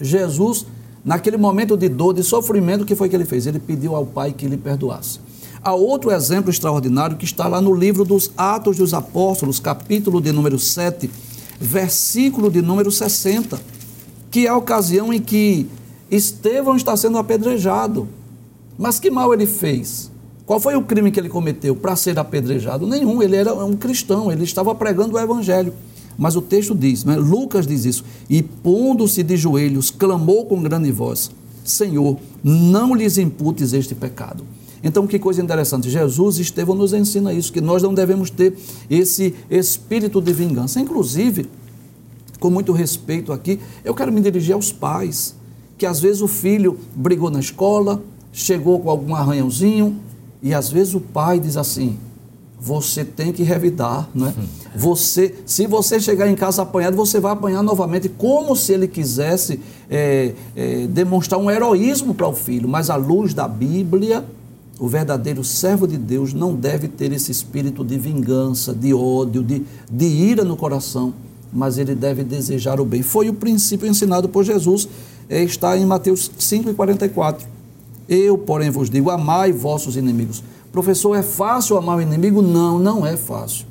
Jesus, 0.01 0.67
naquele 1.05 1.37
momento 1.37 1.77
de 1.77 1.89
dor, 1.89 2.15
de 2.15 2.23
sofrimento, 2.23 2.83
o 2.83 2.87
que 2.87 2.95
foi 2.95 3.09
que 3.09 3.17
ele 3.17 3.25
fez? 3.25 3.47
Ele 3.47 3.59
pediu 3.59 3.97
ao 3.97 4.07
Pai 4.07 4.33
que 4.33 4.47
lhe 4.47 4.57
perdoasse. 4.57 5.21
Há 5.63 5.75
outro 5.75 6.11
exemplo 6.11 6.51
extraordinário 6.51 7.19
que 7.19 7.25
está 7.25 7.47
lá 7.47 7.61
no 7.61 7.75
livro 7.75 8.05
dos 8.05 8.31
Atos 8.37 8.79
dos 8.79 8.95
Apóstolos, 8.95 9.61
capítulo 9.61 10.21
de 10.21 10.33
número 10.33 10.59
7, 10.59 11.11
versículo 11.61 12.51
de 12.51 12.63
número 12.63 12.91
60, 12.91 13.61
que 14.31 14.47
é 14.47 14.49
a 14.49 14.57
ocasião 14.57 15.13
em 15.13 15.21
que 15.21 15.69
Estevão 16.11 16.77
está 16.77 16.97
sendo 16.97 17.19
apedrejado. 17.19 18.09
Mas 18.79 18.99
que 18.99 19.11
mal 19.11 19.35
ele 19.35 19.47
fez? 19.47 20.11
Qual 20.51 20.59
foi 20.59 20.75
o 20.75 20.83
crime 20.83 21.13
que 21.13 21.21
ele 21.21 21.29
cometeu 21.29 21.77
para 21.77 21.95
ser 21.95 22.19
apedrejado? 22.19 22.85
Nenhum, 22.85 23.23
ele 23.23 23.37
era 23.37 23.55
um 23.55 23.77
cristão, 23.77 24.33
ele 24.33 24.43
estava 24.43 24.75
pregando 24.75 25.15
o 25.15 25.19
evangelho. 25.21 25.73
Mas 26.19 26.35
o 26.35 26.43
texto 26.43 26.75
diz, 26.75 27.05
né? 27.05 27.15
Lucas 27.15 27.69
diz 27.69 27.85
isso, 27.85 28.05
e 28.29 28.43
pondo-se 28.43 29.23
de 29.23 29.37
joelhos, 29.37 29.93
clamou 29.93 30.45
com 30.47 30.61
grande 30.61 30.91
voz: 30.91 31.31
Senhor, 31.63 32.19
não 32.43 32.97
lhes 32.97 33.17
imputes 33.17 33.73
este 33.73 33.95
pecado. 33.95 34.43
Então, 34.83 35.07
que 35.07 35.21
coisa 35.21 35.41
interessante, 35.41 35.89
Jesus 35.89 36.41
Estevão 36.41 36.75
nos 36.75 36.93
ensina 36.93 37.33
isso, 37.33 37.53
que 37.53 37.61
nós 37.61 37.81
não 37.81 37.95
devemos 37.95 38.29
ter 38.29 38.59
esse 38.91 39.33
espírito 39.49 40.21
de 40.21 40.33
vingança. 40.33 40.81
Inclusive, 40.81 41.47
com 42.41 42.51
muito 42.51 42.73
respeito 42.73 43.33
aqui, 43.33 43.61
eu 43.85 43.95
quero 43.95 44.11
me 44.11 44.21
dirigir 44.21 44.57
aos 44.57 44.73
pais, 44.73 45.33
que 45.79 45.87
às 45.87 46.01
vezes 46.01 46.21
o 46.21 46.27
filho 46.27 46.77
brigou 46.97 47.31
na 47.31 47.39
escola, 47.39 48.03
chegou 48.33 48.81
com 48.81 48.91
algum 48.91 49.15
arranhãozinho, 49.15 50.10
e 50.43 50.55
às 50.55 50.71
vezes 50.71 50.95
o 50.95 51.01
pai 51.01 51.39
diz 51.39 51.57
assim: 51.57 51.99
você 52.61 53.05
tem 53.05 53.33
que 53.33 53.43
revidar, 53.43 54.09
né? 54.15 54.35
Você, 54.77 55.35
se 55.47 55.67
você 55.67 55.99
chegar 55.99 56.29
em 56.29 56.35
casa 56.35 56.63
apanhado, 56.63 56.95
você 56.95 57.19
vai 57.19 57.33
apanhar 57.33 57.63
novamente, 57.63 58.09
como 58.09 58.55
se 58.55 58.73
ele 58.73 58.87
quisesse 58.87 59.59
é, 59.89 60.35
é, 60.55 60.87
demonstrar 60.87 61.41
um 61.41 61.51
heroísmo 61.51 62.15
para 62.15 62.29
o 62.29 62.35
filho. 62.35 62.69
Mas 62.69 62.91
à 62.91 62.97
luz 62.97 63.33
da 63.33 63.49
Bíblia, 63.49 64.25
o 64.79 64.87
verdadeiro 64.87 65.43
servo 65.43 65.89
de 65.89 65.97
Deus 65.97 66.35
não 66.35 66.55
deve 66.55 66.87
ter 66.87 67.13
esse 67.13 67.33
espírito 67.33 67.83
de 67.83 67.99
vingança, 67.99 68.75
de 68.75 68.93
ódio, 68.93 69.43
de, 69.43 69.63
de 69.91 70.07
ira 70.07 70.45
no 70.45 70.57
coração, 70.57 71.15
mas 71.53 71.79
ele 71.79 71.95
deve 71.95 72.23
desejar 72.23 72.79
o 72.79 72.85
bem. 72.85 73.03
Foi 73.03 73.29
o 73.29 73.35
princípio 73.35 73.89
ensinado 73.89 74.29
por 74.29 74.45
Jesus, 74.45 74.87
é, 75.29 75.43
está 75.43 75.77
em 75.79 75.87
Mateus 75.87 76.31
5,44. 76.39 77.41
Eu, 78.11 78.37
porém, 78.37 78.71
vos 78.71 78.91
digo: 78.91 79.09
amai 79.09 79.53
vossos 79.53 79.97
inimigos. 79.97 80.43
Professor, 80.73 81.15
é 81.15 81.23
fácil 81.23 81.77
amar 81.77 81.99
o 81.99 82.03
inimigo? 82.03 82.43
Não, 82.43 82.77
não 82.77 83.07
é 83.07 83.17
fácil. 83.17 83.67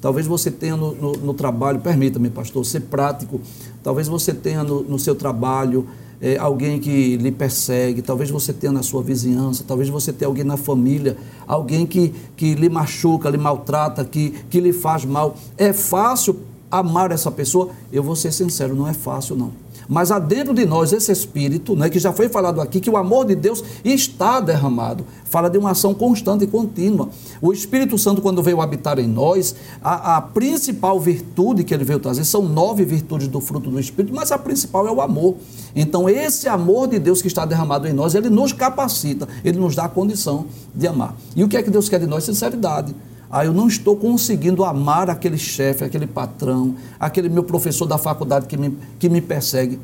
Talvez 0.00 0.26
você 0.26 0.50
tenha 0.50 0.76
no, 0.76 0.94
no, 0.94 1.12
no 1.12 1.34
trabalho, 1.34 1.80
permita-me, 1.80 2.28
pastor, 2.28 2.64
ser 2.64 2.80
prático. 2.80 3.40
Talvez 3.82 4.06
você 4.06 4.32
tenha 4.34 4.62
no, 4.62 4.82
no 4.82 4.98
seu 4.98 5.14
trabalho 5.14 5.86
é, 6.20 6.36
alguém 6.36 6.78
que 6.78 7.16
lhe 7.16 7.32
persegue, 7.32 8.02
talvez 8.02 8.30
você 8.30 8.52
tenha 8.52 8.72
na 8.72 8.82
sua 8.82 9.02
vizinhança, 9.02 9.64
talvez 9.66 9.88
você 9.88 10.12
tenha 10.12 10.28
alguém 10.28 10.44
na 10.44 10.56
família, 10.56 11.16
alguém 11.46 11.86
que, 11.86 12.14
que 12.36 12.54
lhe 12.54 12.68
machuca, 12.68 13.30
lhe 13.30 13.38
maltrata, 13.38 14.04
que, 14.04 14.30
que 14.50 14.60
lhe 14.60 14.72
faz 14.72 15.04
mal. 15.04 15.34
É 15.56 15.72
fácil 15.72 16.38
amar 16.70 17.10
essa 17.10 17.30
pessoa? 17.30 17.70
Eu 17.90 18.02
vou 18.02 18.14
ser 18.14 18.32
sincero, 18.32 18.74
não 18.74 18.86
é 18.86 18.92
fácil, 18.92 19.34
não. 19.34 19.52
Mas 19.88 20.10
há 20.10 20.18
dentro 20.18 20.52
de 20.52 20.66
nós 20.66 20.92
esse 20.92 21.10
espírito, 21.10 21.74
né, 21.74 21.88
que 21.88 21.98
já 21.98 22.12
foi 22.12 22.28
falado 22.28 22.60
aqui, 22.60 22.78
que 22.78 22.90
o 22.90 22.96
amor 22.96 23.24
de 23.24 23.34
Deus 23.34 23.64
está 23.82 24.38
derramado. 24.38 25.04
Fala 25.24 25.48
de 25.48 25.56
uma 25.56 25.70
ação 25.70 25.94
constante 25.94 26.44
e 26.44 26.46
contínua. 26.46 27.08
O 27.40 27.52
Espírito 27.52 27.96
Santo, 27.96 28.20
quando 28.20 28.42
veio 28.42 28.60
habitar 28.60 28.98
em 28.98 29.06
nós, 29.06 29.54
a, 29.82 30.16
a 30.16 30.20
principal 30.20 31.00
virtude 31.00 31.64
que 31.64 31.72
ele 31.72 31.84
veio 31.84 31.98
trazer 31.98 32.24
são 32.24 32.42
nove 32.42 32.84
virtudes 32.84 33.28
do 33.28 33.40
fruto 33.40 33.70
do 33.70 33.80
Espírito, 33.80 34.14
mas 34.14 34.30
a 34.30 34.38
principal 34.38 34.86
é 34.86 34.92
o 34.92 35.00
amor. 35.00 35.36
Então, 35.74 36.08
esse 36.08 36.48
amor 36.48 36.88
de 36.88 36.98
Deus 36.98 37.22
que 37.22 37.28
está 37.28 37.44
derramado 37.44 37.88
em 37.88 37.92
nós, 37.92 38.14
ele 38.14 38.28
nos 38.28 38.52
capacita, 38.52 39.26
ele 39.44 39.58
nos 39.58 39.74
dá 39.74 39.84
a 39.84 39.88
condição 39.88 40.46
de 40.74 40.86
amar. 40.86 41.16
E 41.34 41.42
o 41.42 41.48
que 41.48 41.56
é 41.56 41.62
que 41.62 41.70
Deus 41.70 41.88
quer 41.88 42.00
de 42.00 42.06
nós? 42.06 42.24
Sinceridade. 42.24 42.94
Ah, 43.30 43.44
eu 43.44 43.52
não 43.52 43.68
estou 43.68 43.96
conseguindo 43.96 44.64
amar 44.64 45.10
aquele 45.10 45.36
chefe, 45.36 45.84
aquele 45.84 46.06
patrão, 46.06 46.74
aquele 46.98 47.28
meu 47.28 47.44
professor 47.44 47.86
da 47.86 47.98
faculdade 47.98 48.46
que 48.46 48.56
me, 48.56 48.76
que 48.98 49.08
me 49.08 49.20
persegue. 49.20 49.78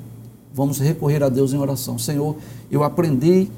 Vamos 0.53 0.79
recorrer 0.79 1.23
a 1.23 1.29
Deus 1.29 1.53
em 1.53 1.59
oração. 1.59 1.99
Senhor, 1.99 2.37
eu 2.71 2.83
aprendi 2.83 3.49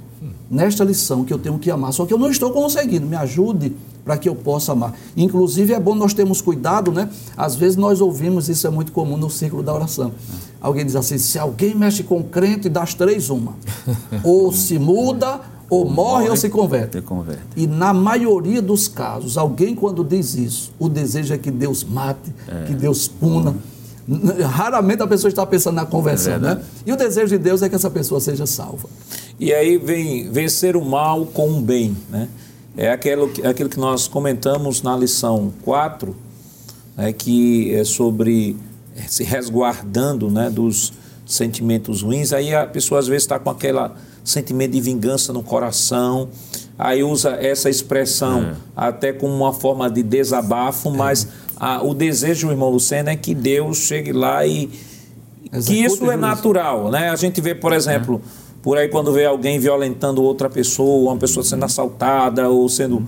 nesta 0.50 0.82
lição 0.82 1.24
que 1.24 1.32
eu 1.32 1.38
tenho 1.38 1.58
que 1.58 1.70
amar, 1.70 1.92
só 1.92 2.06
que 2.06 2.12
eu 2.12 2.18
não 2.18 2.30
estou 2.30 2.50
conseguindo. 2.50 3.06
Me 3.06 3.16
ajude 3.16 3.76
para 4.04 4.16
que 4.16 4.28
eu 4.28 4.34
possa 4.34 4.72
amar. 4.72 4.94
Inclusive, 5.16 5.74
é 5.74 5.80
bom 5.80 5.94
nós 5.94 6.14
termos 6.14 6.40
cuidado, 6.40 6.92
né? 6.92 7.08
Às 7.36 7.56
vezes 7.56 7.76
nós 7.76 8.00
ouvimos, 8.00 8.48
isso 8.48 8.66
é 8.66 8.70
muito 8.70 8.92
comum 8.92 9.16
no 9.16 9.28
ciclo 9.28 9.62
da 9.62 9.74
oração. 9.74 10.12
Alguém 10.60 10.86
diz 10.86 10.96
assim: 10.96 11.18
se 11.18 11.38
alguém 11.38 11.74
mexe 11.74 12.02
com 12.02 12.22
crente, 12.22 12.68
das 12.68 12.94
três, 12.94 13.30
uma. 13.30 13.54
ou 14.22 14.52
se 14.52 14.78
muda, 14.78 15.40
ou, 15.68 15.80
ou 15.80 15.90
morre, 15.90 16.10
morre, 16.10 16.30
ou 16.30 16.36
se 16.36 16.48
converte. 16.48 16.98
se 16.98 17.02
converte. 17.02 17.42
E 17.56 17.66
na 17.66 17.92
maioria 17.92 18.62
dos 18.62 18.88
casos, 18.88 19.36
alguém 19.36 19.74
quando 19.74 20.04
diz 20.04 20.34
isso, 20.34 20.72
o 20.78 20.88
desejo 20.88 21.34
é 21.34 21.38
que 21.38 21.50
Deus 21.50 21.84
mate, 21.84 22.32
é. 22.48 22.64
que 22.66 22.74
Deus 22.74 23.08
puna. 23.08 23.54
Raramente 24.50 25.02
a 25.02 25.06
pessoa 25.06 25.28
está 25.28 25.44
pensando 25.44 25.74
na 25.74 25.84
conversão, 25.84 26.34
é 26.34 26.38
né? 26.38 26.62
E 26.86 26.92
o 26.92 26.96
desejo 26.96 27.36
de 27.36 27.38
Deus 27.38 27.60
é 27.62 27.68
que 27.68 27.74
essa 27.74 27.90
pessoa 27.90 28.20
seja 28.20 28.46
salva. 28.46 28.88
E 29.38 29.52
aí 29.52 29.78
vem 29.78 30.30
vencer 30.30 30.76
o 30.76 30.84
mal 30.84 31.26
com 31.26 31.58
o 31.58 31.60
bem, 31.60 31.96
né? 32.08 32.28
É 32.76 32.92
aquilo, 32.92 33.30
aquilo 33.42 33.68
que 33.68 33.80
nós 33.80 34.06
comentamos 34.06 34.82
na 34.82 34.94
lição 34.96 35.52
4, 35.62 36.14
né, 36.94 37.10
que 37.10 37.74
é 37.74 37.84
sobre 37.84 38.54
se 39.08 39.24
resguardando 39.24 40.30
né, 40.30 40.50
dos 40.50 40.92
sentimentos 41.24 42.02
ruins. 42.02 42.34
Aí 42.34 42.54
a 42.54 42.66
pessoa 42.66 43.00
às 43.00 43.06
vezes 43.06 43.22
está 43.22 43.38
com 43.38 43.48
aquele 43.48 43.90
sentimento 44.26 44.72
de 44.72 44.80
vingança 44.80 45.32
no 45.32 45.42
coração, 45.42 46.28
aí 46.78 47.02
usa 47.02 47.30
essa 47.40 47.70
expressão 47.70 48.42
é. 48.42 48.54
até 48.76 49.12
como 49.12 49.34
uma 49.34 49.52
forma 49.52 49.88
de 49.88 50.02
desabafo, 50.02 50.90
é. 50.90 50.92
mas 50.92 51.28
a, 51.56 51.82
o 51.82 51.94
desejo, 51.94 52.50
irmão 52.50 52.68
Lucena, 52.68 53.12
é 53.12 53.16
que 53.16 53.34
Deus 53.34 53.78
chegue 53.78 54.12
lá 54.12 54.46
e. 54.46 54.70
Que 55.64 55.84
isso 55.84 56.10
é 56.10 56.16
natural, 56.16 56.90
né? 56.90 57.08
A 57.08 57.16
gente 57.16 57.40
vê, 57.40 57.54
por 57.54 57.72
exemplo. 57.72 58.20
É 58.42 58.46
por 58.66 58.76
aí, 58.76 58.88
quando 58.88 59.12
vê 59.12 59.24
alguém 59.24 59.60
violentando 59.60 60.20
outra 60.20 60.50
pessoa, 60.50 61.12
uma 61.12 61.16
pessoa 61.16 61.44
sendo 61.44 61.64
assaltada 61.64 62.48
ou 62.48 62.68
sendo 62.68 63.06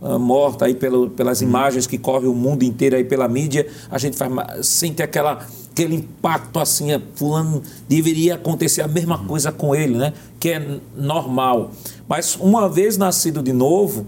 uh, 0.00 0.20
morta 0.20 0.66
aí 0.66 0.74
pelo, 0.76 1.10
pelas 1.10 1.42
imagens 1.42 1.84
que 1.84 1.98
correm 1.98 2.28
o 2.28 2.32
mundo 2.32 2.62
inteiro 2.62 2.94
aí 2.94 3.02
pela 3.02 3.26
mídia, 3.26 3.66
a 3.90 3.98
gente 3.98 4.16
faz, 4.16 4.30
sente 4.68 5.02
aquela, 5.02 5.44
aquele 5.70 5.96
impacto 5.96 6.58
assim, 6.58 6.92
é, 6.92 7.00
fulano 7.14 7.62
deveria 7.88 8.34
acontecer 8.34 8.82
a 8.82 8.88
mesma 8.88 9.18
coisa 9.18 9.52
com 9.52 9.74
ele, 9.74 9.96
né? 9.96 10.12
Que 10.38 10.50
é 10.50 10.80
normal. 10.96 11.70
Mas 12.08 12.36
uma 12.36 12.68
vez 12.68 12.96
nascido 12.96 13.42
de 13.42 13.52
novo, 13.52 14.06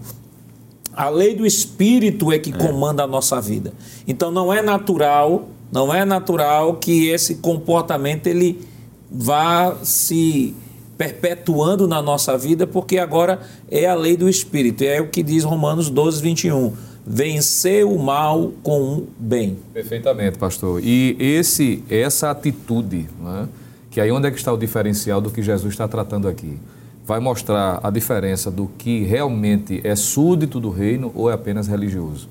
a 0.93 1.09
lei 1.09 1.35
do 1.35 1.45
espírito 1.45 2.31
é 2.31 2.37
que 2.37 2.51
é. 2.51 2.57
comanda 2.57 3.03
a 3.03 3.07
nossa 3.07 3.41
vida. 3.41 3.73
Então 4.07 4.31
não 4.31 4.53
é 4.53 4.61
natural, 4.61 5.47
não 5.71 5.93
é 5.93 6.05
natural 6.05 6.75
que 6.75 7.07
esse 7.07 7.35
comportamento 7.35 8.27
ele 8.27 8.61
vá 9.09 9.75
se 9.83 10.55
perpetuando 10.97 11.87
na 11.87 12.01
nossa 12.01 12.37
vida, 12.37 12.67
porque 12.67 12.97
agora 12.97 13.41
é 13.69 13.85
a 13.85 13.95
lei 13.95 14.15
do 14.15 14.29
Espírito. 14.29 14.83
É 14.83 15.01
o 15.01 15.09
que 15.09 15.23
diz 15.23 15.43
Romanos 15.43 15.89
12, 15.89 16.21
21. 16.21 16.73
Vencer 17.05 17.85
o 17.85 17.99
mal 17.99 18.53
com 18.63 18.81
o 18.93 19.07
bem. 19.17 19.57
Perfeitamente, 19.73 20.37
pastor. 20.37 20.81
E 20.83 21.17
esse, 21.19 21.83
essa 21.89 22.31
atitude, 22.31 23.09
né, 23.21 23.47
que 23.91 23.99
aí 23.99 24.11
onde 24.11 24.27
é 24.27 24.31
que 24.31 24.37
está 24.37 24.51
o 24.51 24.57
diferencial 24.57 25.19
do 25.19 25.29
que 25.29 25.41
Jesus 25.41 25.73
está 25.73 25.87
tratando 25.87 26.27
aqui? 26.27 26.57
Vai 27.05 27.19
mostrar 27.19 27.81
a 27.83 27.89
diferença 27.89 28.49
do 28.49 28.67
que 28.77 29.03
realmente 29.03 29.81
é 29.83 29.95
súdito 29.95 30.59
do 30.59 30.69
reino 30.69 31.11
ou 31.13 31.29
é 31.29 31.33
apenas 31.33 31.67
religioso. 31.67 32.29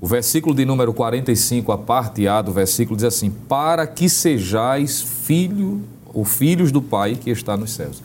O 0.00 0.06
versículo 0.06 0.54
de 0.54 0.64
número 0.64 0.94
45, 0.94 1.72
a 1.72 1.78
parte 1.78 2.28
A 2.28 2.40
do 2.40 2.52
versículo, 2.52 2.96
diz 2.96 3.04
assim: 3.04 3.30
Para 3.30 3.86
que 3.86 4.08
sejais 4.08 5.00
filho 5.00 5.82
ou 6.14 6.24
filhos 6.24 6.70
do 6.70 6.80
Pai 6.80 7.16
que 7.16 7.30
está 7.30 7.56
nos 7.56 7.72
céus. 7.72 8.00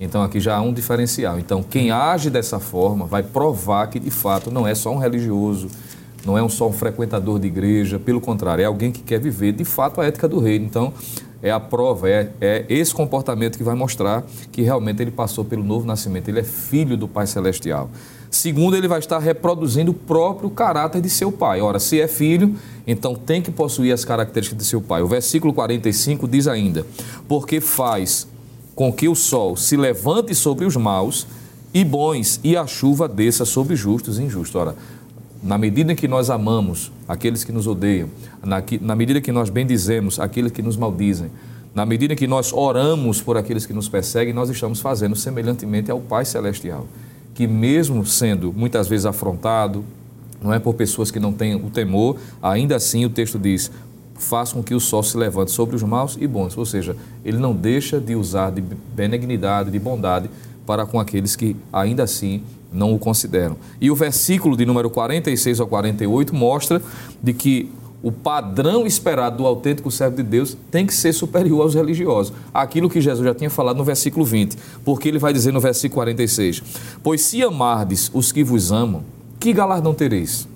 Então 0.00 0.22
aqui 0.22 0.38
já 0.38 0.56
há 0.56 0.60
um 0.60 0.72
diferencial. 0.72 1.38
Então 1.38 1.62
quem 1.62 1.90
age 1.90 2.30
dessa 2.30 2.58
forma 2.60 3.06
vai 3.06 3.22
provar 3.22 3.86
que 3.88 3.98
de 3.98 4.10
fato 4.10 4.50
não 4.50 4.66
é 4.66 4.74
só 4.74 4.92
um 4.92 4.98
religioso, 4.98 5.68
não 6.24 6.36
é 6.36 6.42
um 6.42 6.48
só 6.48 6.68
um 6.68 6.72
frequentador 6.72 7.38
de 7.38 7.46
igreja, 7.46 7.98
pelo 7.98 8.20
contrário, 8.20 8.62
é 8.62 8.66
alguém 8.66 8.92
que 8.92 9.02
quer 9.02 9.20
viver 9.20 9.52
de 9.52 9.64
fato 9.64 10.00
a 10.00 10.04
ética 10.06 10.28
do 10.28 10.38
reino. 10.38 10.64
Então 10.64 10.92
é 11.42 11.50
a 11.50 11.60
prova, 11.60 12.08
é, 12.08 12.30
é 12.40 12.66
esse 12.68 12.92
comportamento 12.92 13.56
que 13.56 13.62
vai 13.62 13.74
mostrar 13.74 14.24
que 14.50 14.62
realmente 14.62 15.00
ele 15.00 15.10
passou 15.10 15.44
pelo 15.44 15.62
novo 15.62 15.86
nascimento, 15.86 16.28
ele 16.28 16.40
é 16.40 16.44
filho 16.44 16.96
do 16.96 17.06
Pai 17.06 17.26
Celestial. 17.26 17.88
Segundo, 18.30 18.76
ele 18.76 18.88
vai 18.88 18.98
estar 18.98 19.18
reproduzindo 19.18 19.90
o 19.90 19.94
próprio 19.94 20.50
caráter 20.50 21.00
de 21.00 21.08
seu 21.08 21.32
pai. 21.32 21.62
Ora, 21.62 21.78
se 21.78 21.98
é 21.98 22.06
filho, 22.06 22.54
então 22.86 23.14
tem 23.14 23.40
que 23.40 23.50
possuir 23.50 23.92
as 23.92 24.04
características 24.04 24.58
de 24.58 24.68
seu 24.68 24.82
pai. 24.82 25.00
O 25.00 25.06
versículo 25.06 25.54
45 25.54 26.28
diz 26.28 26.46
ainda: 26.46 26.84
Porque 27.26 27.60
faz 27.60 28.26
com 28.78 28.92
que 28.92 29.08
o 29.08 29.14
sol 29.16 29.56
se 29.56 29.76
levante 29.76 30.32
sobre 30.36 30.64
os 30.64 30.76
maus 30.76 31.26
e 31.74 31.82
bons, 31.82 32.38
e 32.44 32.56
a 32.56 32.64
chuva 32.64 33.08
desça 33.08 33.44
sobre 33.44 33.74
justos 33.74 34.20
e 34.20 34.22
injustos. 34.22 34.54
Ora, 34.54 34.76
na 35.42 35.58
medida 35.58 35.90
em 35.90 35.96
que 35.96 36.06
nós 36.06 36.30
amamos 36.30 36.92
aqueles 37.08 37.42
que 37.42 37.50
nos 37.50 37.66
odeiam, 37.66 38.08
na, 38.40 38.62
na 38.80 38.94
medida 38.94 39.20
que 39.20 39.32
nós 39.32 39.50
bendizemos 39.50 40.20
aqueles 40.20 40.52
que 40.52 40.62
nos 40.62 40.76
maldizem, 40.76 41.28
na 41.74 41.84
medida 41.84 42.14
que 42.14 42.28
nós 42.28 42.52
oramos 42.52 43.20
por 43.20 43.36
aqueles 43.36 43.66
que 43.66 43.72
nos 43.72 43.88
perseguem, 43.88 44.32
nós 44.32 44.48
estamos 44.48 44.78
fazendo 44.78 45.16
semelhantemente 45.16 45.90
ao 45.90 45.98
Pai 45.98 46.24
Celestial 46.24 46.86
que 47.34 47.48
mesmo 47.48 48.06
sendo 48.06 48.52
muitas 48.52 48.86
vezes 48.86 49.06
afrontado, 49.06 49.84
não 50.40 50.54
é 50.54 50.60
por 50.60 50.74
pessoas 50.74 51.10
que 51.10 51.18
não 51.18 51.32
têm 51.32 51.56
o 51.56 51.68
temor, 51.68 52.16
ainda 52.40 52.76
assim 52.76 53.04
o 53.04 53.10
texto 53.10 53.40
diz: 53.40 53.72
faz 54.18 54.52
com 54.52 54.62
que 54.62 54.74
o 54.74 54.80
sol 54.80 55.02
se 55.02 55.16
levante 55.16 55.50
sobre 55.50 55.76
os 55.76 55.82
maus 55.82 56.16
e 56.20 56.26
bons. 56.26 56.56
Ou 56.56 56.66
seja, 56.66 56.96
ele 57.24 57.38
não 57.38 57.54
deixa 57.54 58.00
de 58.00 58.14
usar 58.14 58.50
de 58.50 58.60
benignidade, 58.60 59.70
de 59.70 59.78
bondade 59.78 60.28
para 60.66 60.84
com 60.84 61.00
aqueles 61.00 61.34
que 61.34 61.56
ainda 61.72 62.02
assim 62.02 62.42
não 62.72 62.92
o 62.92 62.98
consideram. 62.98 63.56
E 63.80 63.90
o 63.90 63.94
versículo 63.94 64.56
de 64.56 64.66
número 64.66 64.90
46 64.90 65.60
ao 65.60 65.66
48 65.66 66.34
mostra 66.34 66.82
de 67.22 67.32
que 67.32 67.70
o 68.02 68.12
padrão 68.12 68.86
esperado 68.86 69.38
do 69.38 69.46
autêntico 69.46 69.90
servo 69.90 70.16
de 70.16 70.22
Deus 70.22 70.56
tem 70.70 70.86
que 70.86 70.94
ser 70.94 71.12
superior 71.12 71.62
aos 71.62 71.74
religiosos. 71.74 72.32
Aquilo 72.54 72.88
que 72.88 73.00
Jesus 73.00 73.26
já 73.26 73.34
tinha 73.34 73.50
falado 73.50 73.76
no 73.76 73.84
versículo 73.84 74.24
20, 74.24 74.56
porque 74.84 75.08
ele 75.08 75.18
vai 75.18 75.32
dizer 75.32 75.52
no 75.52 75.60
versículo 75.60 75.96
46: 75.96 76.62
Pois 77.02 77.22
se 77.22 77.42
amardes 77.42 78.10
os 78.14 78.30
que 78.30 78.44
vos 78.44 78.70
amam, 78.70 79.02
que 79.40 79.52
galardão 79.52 79.94
tereis? 79.94 80.46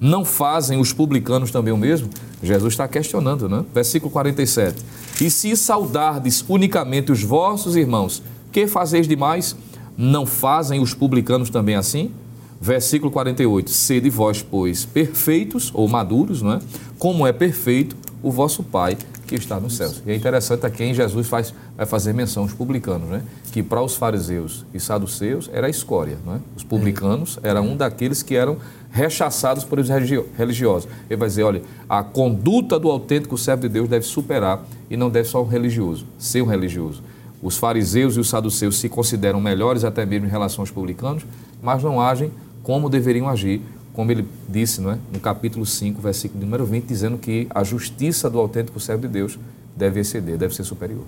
Não 0.00 0.24
fazem 0.24 0.78
os 0.78 0.92
publicanos 0.92 1.50
também 1.50 1.72
o 1.72 1.76
mesmo? 1.76 2.08
Jesus 2.42 2.74
está 2.74 2.86
questionando, 2.86 3.48
né? 3.48 3.64
Versículo 3.74 4.10
47. 4.10 4.76
E 5.20 5.30
se 5.30 5.56
saudardes 5.56 6.44
unicamente 6.48 7.10
os 7.10 7.22
vossos 7.22 7.74
irmãos, 7.74 8.22
que 8.52 8.66
fazeis 8.68 9.08
demais? 9.08 9.56
Não 9.96 10.24
fazem 10.24 10.80
os 10.80 10.94
publicanos 10.94 11.50
também 11.50 11.74
assim? 11.74 12.12
Versículo 12.60 13.10
48: 13.10 13.70
Sede 13.70 14.08
vós, 14.08 14.42
pois, 14.42 14.84
perfeitos 14.84 15.70
ou 15.74 15.88
maduros, 15.88 16.42
não 16.42 16.52
é? 16.52 16.60
Como 16.98 17.26
é 17.26 17.32
perfeito 17.32 17.96
o 18.22 18.30
vosso 18.30 18.62
Pai 18.62 18.96
que 19.28 19.34
está 19.34 19.60
nos 19.60 19.76
céus. 19.76 20.02
E 20.06 20.10
é 20.10 20.14
interessante 20.14 20.64
aqui 20.64 20.82
em 20.82 20.94
Jesus 20.94 21.28
faz, 21.28 21.52
vai 21.76 21.84
fazer 21.84 22.14
menção 22.14 22.44
aos 22.44 22.54
publicanos, 22.54 23.08
né? 23.10 23.22
que 23.52 23.62
para 23.62 23.82
os 23.82 23.94
fariseus 23.94 24.64
e 24.72 24.80
saduceus 24.80 25.50
era 25.52 25.66
a 25.66 25.70
escória. 25.70 26.16
É? 26.26 26.38
Os 26.56 26.64
publicanos 26.64 27.38
eram 27.42 27.66
um 27.68 27.76
daqueles 27.76 28.22
que 28.22 28.34
eram 28.34 28.56
rechaçados 28.90 29.64
por 29.64 29.78
os 29.78 29.88
religiosos. 29.88 30.88
Ele 31.08 31.18
vai 31.18 31.28
dizer, 31.28 31.42
olha, 31.42 31.62
a 31.88 32.02
conduta 32.02 32.78
do 32.78 32.90
autêntico 32.90 33.36
servo 33.36 33.62
de 33.62 33.68
Deus 33.68 33.88
deve 33.88 34.04
superar 34.04 34.64
e 34.90 34.96
não 34.96 35.10
deve 35.10 35.28
só 35.28 35.42
um 35.42 35.46
religioso, 35.46 36.06
ser 36.18 36.42
um 36.42 36.46
religioso. 36.46 37.02
Os 37.42 37.56
fariseus 37.56 38.16
e 38.16 38.20
os 38.20 38.28
saduceus 38.28 38.78
se 38.78 38.88
consideram 38.88 39.40
melhores 39.40 39.84
até 39.84 40.04
mesmo 40.04 40.26
em 40.26 40.30
relação 40.30 40.62
aos 40.62 40.70
publicanos, 40.70 41.24
mas 41.62 41.82
não 41.82 42.00
agem 42.00 42.30
como 42.62 42.90
deveriam 42.90 43.28
agir, 43.28 43.62
como 43.92 44.10
ele 44.10 44.26
disse 44.48 44.80
não 44.80 44.92
é? 44.92 44.98
no 45.12 45.20
capítulo 45.20 45.64
5, 45.64 46.00
versículo 46.00 46.44
número 46.44 46.66
20, 46.66 46.84
dizendo 46.84 47.18
que 47.18 47.46
a 47.50 47.62
justiça 47.62 48.28
do 48.28 48.38
autêntico 48.38 48.80
servo 48.80 49.02
de 49.02 49.08
Deus 49.08 49.38
deve 49.76 50.00
exceder, 50.00 50.36
deve 50.36 50.54
ser 50.54 50.64
superior. 50.64 51.04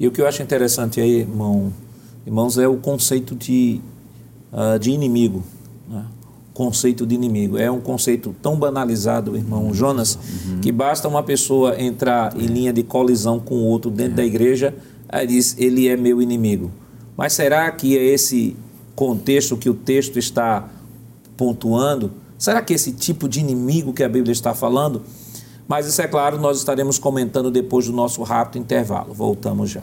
E 0.00 0.06
o 0.06 0.10
que 0.10 0.20
eu 0.20 0.26
acho 0.26 0.42
interessante 0.42 1.00
aí, 1.00 1.20
irmão, 1.20 1.72
irmãos, 2.26 2.58
é 2.58 2.66
o 2.66 2.76
conceito 2.76 3.34
de, 3.34 3.80
uh, 4.52 4.78
de 4.78 4.90
inimigo. 4.90 5.42
Conceito 6.56 7.04
de 7.04 7.14
inimigo. 7.14 7.58
É 7.58 7.70
um 7.70 7.82
conceito 7.82 8.34
tão 8.40 8.56
banalizado, 8.58 9.36
irmão 9.36 9.74
Jonas, 9.74 10.18
uhum. 10.46 10.62
que 10.62 10.72
basta 10.72 11.06
uma 11.06 11.22
pessoa 11.22 11.78
entrar 11.78 12.34
em 12.34 12.46
linha 12.46 12.72
de 12.72 12.82
colisão 12.82 13.38
com 13.38 13.56
o 13.56 13.64
outro 13.64 13.90
dentro 13.90 14.14
é. 14.14 14.16
da 14.16 14.24
igreja, 14.24 14.74
aí 15.06 15.26
diz, 15.26 15.54
ele 15.58 15.86
é 15.86 15.98
meu 15.98 16.22
inimigo. 16.22 16.70
Mas 17.14 17.34
será 17.34 17.70
que 17.70 17.98
é 17.98 18.02
esse 18.02 18.56
contexto 18.94 19.54
que 19.54 19.68
o 19.68 19.74
texto 19.74 20.18
está 20.18 20.66
pontuando? 21.36 22.10
Será 22.38 22.62
que 22.62 22.72
esse 22.72 22.90
tipo 22.90 23.28
de 23.28 23.38
inimigo 23.38 23.92
que 23.92 24.02
a 24.02 24.08
Bíblia 24.08 24.32
está 24.32 24.54
falando? 24.54 25.02
Mas 25.68 25.86
isso 25.86 26.00
é 26.00 26.08
claro, 26.08 26.40
nós 26.40 26.56
estaremos 26.56 26.98
comentando 26.98 27.50
depois 27.50 27.84
do 27.84 27.92
nosso 27.92 28.22
rápido 28.22 28.62
intervalo. 28.62 29.12
Voltamos 29.12 29.68
já. 29.68 29.82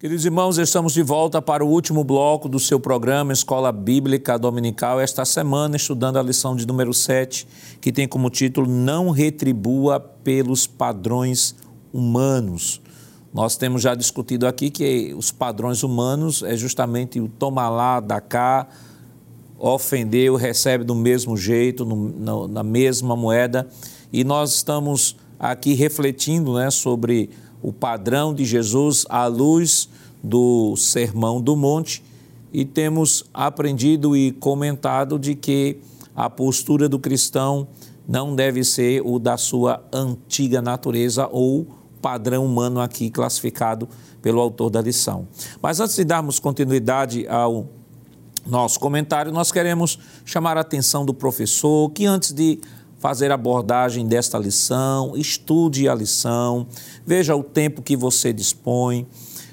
Queridos 0.00 0.24
irmãos, 0.24 0.58
estamos 0.58 0.92
de 0.92 1.02
volta 1.02 1.42
para 1.42 1.64
o 1.64 1.68
último 1.68 2.04
bloco 2.04 2.48
do 2.48 2.60
seu 2.60 2.78
programa 2.78 3.32
Escola 3.32 3.72
Bíblica 3.72 4.38
Dominical, 4.38 5.00
esta 5.00 5.24
semana 5.24 5.74
estudando 5.74 6.18
a 6.20 6.22
lição 6.22 6.54
de 6.54 6.64
número 6.64 6.94
7, 6.94 7.48
que 7.80 7.90
tem 7.90 8.06
como 8.06 8.30
título 8.30 8.68
Não 8.68 9.10
retribua 9.10 9.98
pelos 9.98 10.68
padrões 10.68 11.56
humanos. 11.92 12.80
Nós 13.34 13.56
temos 13.56 13.82
já 13.82 13.96
discutido 13.96 14.46
aqui 14.46 14.70
que 14.70 15.12
os 15.14 15.32
padrões 15.32 15.82
humanos 15.82 16.44
é 16.44 16.56
justamente 16.56 17.18
o 17.18 17.26
tomar 17.26 17.68
lá, 17.68 17.98
dar 17.98 18.20
cá, 18.20 18.68
ofendeu, 19.58 20.36
recebe 20.36 20.84
do 20.84 20.94
mesmo 20.94 21.36
jeito, 21.36 21.84
no, 21.84 22.46
na 22.46 22.62
mesma 22.62 23.16
moeda. 23.16 23.68
E 24.12 24.22
nós 24.22 24.54
estamos 24.54 25.16
aqui 25.40 25.74
refletindo 25.74 26.54
né, 26.54 26.70
sobre 26.70 27.30
o 27.62 27.72
padrão 27.72 28.34
de 28.34 28.44
Jesus 28.44 29.04
à 29.08 29.26
luz 29.26 29.88
do 30.22 30.76
Sermão 30.76 31.40
do 31.40 31.56
Monte 31.56 32.02
e 32.52 32.64
temos 32.64 33.24
aprendido 33.32 34.16
e 34.16 34.32
comentado 34.32 35.18
de 35.18 35.34
que 35.34 35.78
a 36.14 36.28
postura 36.28 36.88
do 36.88 36.98
cristão 36.98 37.68
não 38.06 38.34
deve 38.34 38.64
ser 38.64 39.02
o 39.04 39.18
da 39.18 39.36
sua 39.36 39.82
antiga 39.92 40.62
natureza 40.62 41.28
ou 41.30 41.66
padrão 42.00 42.44
humano 42.44 42.80
aqui 42.80 43.10
classificado 43.10 43.88
pelo 44.22 44.40
autor 44.40 44.70
da 44.70 44.80
lição. 44.80 45.28
Mas 45.60 45.78
antes 45.78 45.96
de 45.96 46.04
darmos 46.04 46.38
continuidade 46.38 47.26
ao 47.28 47.68
nosso 48.46 48.80
comentário, 48.80 49.30
nós 49.30 49.52
queremos 49.52 49.98
chamar 50.24 50.56
a 50.56 50.62
atenção 50.62 51.04
do 51.04 51.12
professor 51.12 51.90
que 51.90 52.06
antes 52.06 52.32
de 52.32 52.58
fazer 52.98 53.30
abordagem 53.30 54.06
desta 54.06 54.38
lição, 54.38 55.16
estude 55.16 55.88
a 55.88 55.94
lição, 55.94 56.66
veja 57.06 57.34
o 57.34 57.42
tempo 57.42 57.82
que 57.82 57.96
você 57.96 58.32
dispõe, 58.32 59.06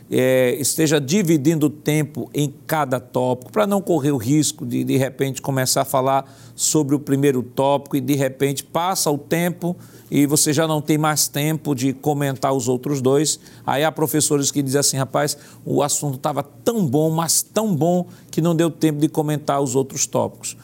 é, 0.09 0.55
esteja 0.59 0.99
dividindo 0.99 1.67
o 1.67 1.69
tempo 1.69 2.29
em 2.33 2.53
cada 2.67 2.99
tópico, 2.99 3.51
para 3.51 3.65
não 3.65 3.81
correr 3.81 4.11
o 4.11 4.17
risco 4.17 4.65
de, 4.65 4.83
de 4.83 4.97
repente, 4.97 5.41
começar 5.41 5.81
a 5.81 5.85
falar 5.85 6.31
sobre 6.55 6.95
o 6.95 6.99
primeiro 6.99 7.41
tópico 7.41 7.97
e, 7.97 8.01
de 8.01 8.15
repente, 8.15 8.63
passa 8.63 9.09
o 9.09 9.17
tempo 9.17 9.75
e 10.09 10.25
você 10.25 10.53
já 10.53 10.67
não 10.67 10.81
tem 10.81 10.97
mais 10.97 11.27
tempo 11.27 11.73
de 11.73 11.91
comentar 11.91 12.53
os 12.53 12.67
outros 12.67 13.01
dois. 13.01 13.39
Aí 13.65 13.83
há 13.83 13.91
professores 13.91 14.51
que 14.51 14.61
dizem 14.61 14.79
assim, 14.79 14.97
rapaz, 14.97 15.37
o 15.65 15.81
assunto 15.81 16.15
estava 16.15 16.43
tão 16.43 16.85
bom, 16.85 17.09
mas 17.09 17.41
tão 17.41 17.75
bom, 17.75 18.07
que 18.29 18.41
não 18.41 18.55
deu 18.55 18.69
tempo 18.69 18.99
de 18.99 19.09
comentar 19.09 19.59
os 19.61 19.75
outros 19.75 20.05
tópicos. 20.05 20.55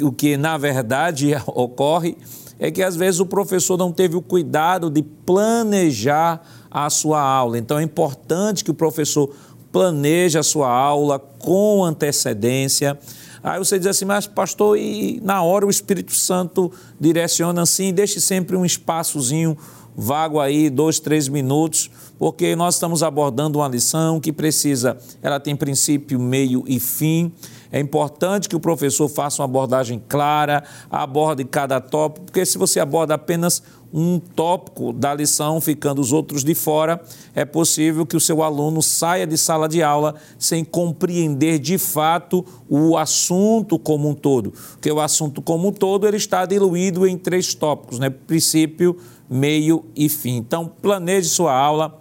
O 0.00 0.12
que, 0.12 0.36
na 0.36 0.56
verdade, 0.56 1.32
ocorre 1.46 2.16
é 2.58 2.70
que, 2.70 2.82
às 2.82 2.96
vezes, 2.96 3.20
o 3.20 3.26
professor 3.26 3.76
não 3.76 3.92
teve 3.92 4.16
o 4.16 4.22
cuidado 4.22 4.88
de 4.88 5.02
planejar 5.02 6.42
a 6.70 6.88
sua 6.90 7.20
aula. 7.20 7.58
Então, 7.58 7.78
é 7.78 7.82
importante 7.82 8.64
que 8.64 8.70
o 8.70 8.74
professor 8.74 9.30
planeje 9.72 10.38
a 10.38 10.42
sua 10.42 10.70
aula 10.70 11.18
com 11.18 11.84
antecedência, 11.84 12.98
Aí 13.44 13.58
você 13.58 13.78
diz 13.78 13.88
assim, 13.88 14.06
mas 14.06 14.26
pastor, 14.26 14.78
e 14.78 15.20
na 15.22 15.42
hora 15.42 15.66
o 15.66 15.70
Espírito 15.70 16.14
Santo 16.14 16.72
direciona 16.98 17.60
assim, 17.60 17.92
deixe 17.92 18.18
sempre 18.18 18.56
um 18.56 18.64
espaçozinho 18.64 19.54
vago 19.94 20.40
aí, 20.40 20.68
dois, 20.70 20.98
três 20.98 21.28
minutos, 21.28 21.90
porque 22.18 22.56
nós 22.56 22.74
estamos 22.74 23.02
abordando 23.02 23.58
uma 23.58 23.68
lição 23.68 24.18
que 24.18 24.32
precisa, 24.32 24.96
ela 25.22 25.38
tem 25.38 25.54
princípio, 25.54 26.18
meio 26.18 26.64
e 26.66 26.80
fim. 26.80 27.32
É 27.74 27.80
importante 27.80 28.48
que 28.48 28.54
o 28.54 28.60
professor 28.60 29.08
faça 29.08 29.42
uma 29.42 29.46
abordagem 29.46 30.00
clara, 30.08 30.62
aborde 30.88 31.44
cada 31.44 31.80
tópico, 31.80 32.26
porque 32.26 32.46
se 32.46 32.56
você 32.56 32.78
aborda 32.78 33.14
apenas 33.14 33.64
um 33.92 34.20
tópico 34.20 34.92
da 34.92 35.12
lição, 35.12 35.60
ficando 35.60 36.00
os 36.00 36.12
outros 36.12 36.44
de 36.44 36.54
fora, 36.54 37.02
é 37.34 37.44
possível 37.44 38.06
que 38.06 38.16
o 38.16 38.20
seu 38.20 38.44
aluno 38.44 38.80
saia 38.80 39.26
de 39.26 39.36
sala 39.36 39.68
de 39.68 39.82
aula 39.82 40.14
sem 40.38 40.64
compreender 40.64 41.58
de 41.58 41.76
fato 41.76 42.46
o 42.68 42.96
assunto 42.96 43.76
como 43.76 44.08
um 44.08 44.14
todo. 44.14 44.52
Porque 44.74 44.92
o 44.92 45.00
assunto 45.00 45.42
como 45.42 45.66
um 45.66 45.72
todo 45.72 46.06
ele 46.06 46.16
está 46.16 46.46
diluído 46.46 47.04
em 47.04 47.18
três 47.18 47.54
tópicos, 47.54 47.98
né? 47.98 48.08
princípio, 48.08 48.96
meio 49.28 49.84
e 49.96 50.08
fim. 50.08 50.36
Então, 50.36 50.70
planeje 50.80 51.28
sua 51.28 51.52
aula, 51.52 52.00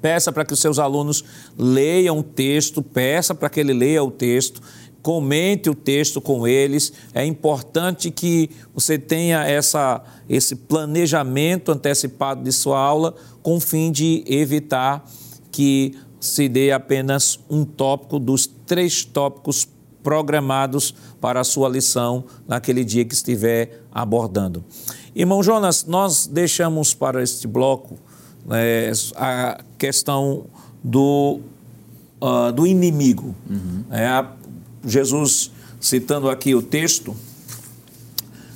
peça 0.00 0.30
para 0.30 0.44
que 0.44 0.52
os 0.52 0.60
seus 0.60 0.78
alunos 0.78 1.24
leiam 1.58 2.18
o 2.18 2.22
texto, 2.22 2.82
peça 2.82 3.34
para 3.34 3.48
que 3.48 3.58
ele 3.58 3.72
leia 3.72 4.04
o 4.04 4.10
texto 4.10 4.60
comente 5.04 5.68
o 5.68 5.74
texto 5.74 6.18
com 6.18 6.48
eles. 6.48 6.90
É 7.12 7.22
importante 7.22 8.10
que 8.10 8.48
você 8.74 8.98
tenha 8.98 9.44
essa, 9.44 10.02
esse 10.26 10.56
planejamento 10.56 11.70
antecipado 11.70 12.42
de 12.42 12.50
sua 12.50 12.78
aula, 12.80 13.14
com 13.42 13.56
o 13.56 13.60
fim 13.60 13.92
de 13.92 14.24
evitar 14.26 15.04
que 15.52 15.94
se 16.18 16.48
dê 16.48 16.72
apenas 16.72 17.38
um 17.50 17.66
tópico 17.66 18.18
dos 18.18 18.46
três 18.46 19.04
tópicos 19.04 19.68
programados 20.02 20.94
para 21.20 21.40
a 21.40 21.44
sua 21.44 21.68
lição 21.68 22.24
naquele 22.48 22.82
dia 22.82 23.04
que 23.04 23.12
estiver 23.12 23.82
abordando. 23.92 24.64
Irmão 25.14 25.42
Jonas, 25.42 25.84
nós 25.84 26.26
deixamos 26.26 26.94
para 26.94 27.22
este 27.22 27.46
bloco 27.46 27.98
é, 28.50 28.90
a 29.16 29.60
questão 29.76 30.46
do, 30.82 31.40
uh, 32.22 32.50
do 32.52 32.66
inimigo. 32.66 33.34
Uhum. 33.48 33.84
É, 33.90 34.06
a, 34.06 34.32
Jesus, 34.86 35.50
citando 35.80 36.28
aqui 36.28 36.54
o 36.54 36.62
texto, 36.62 37.14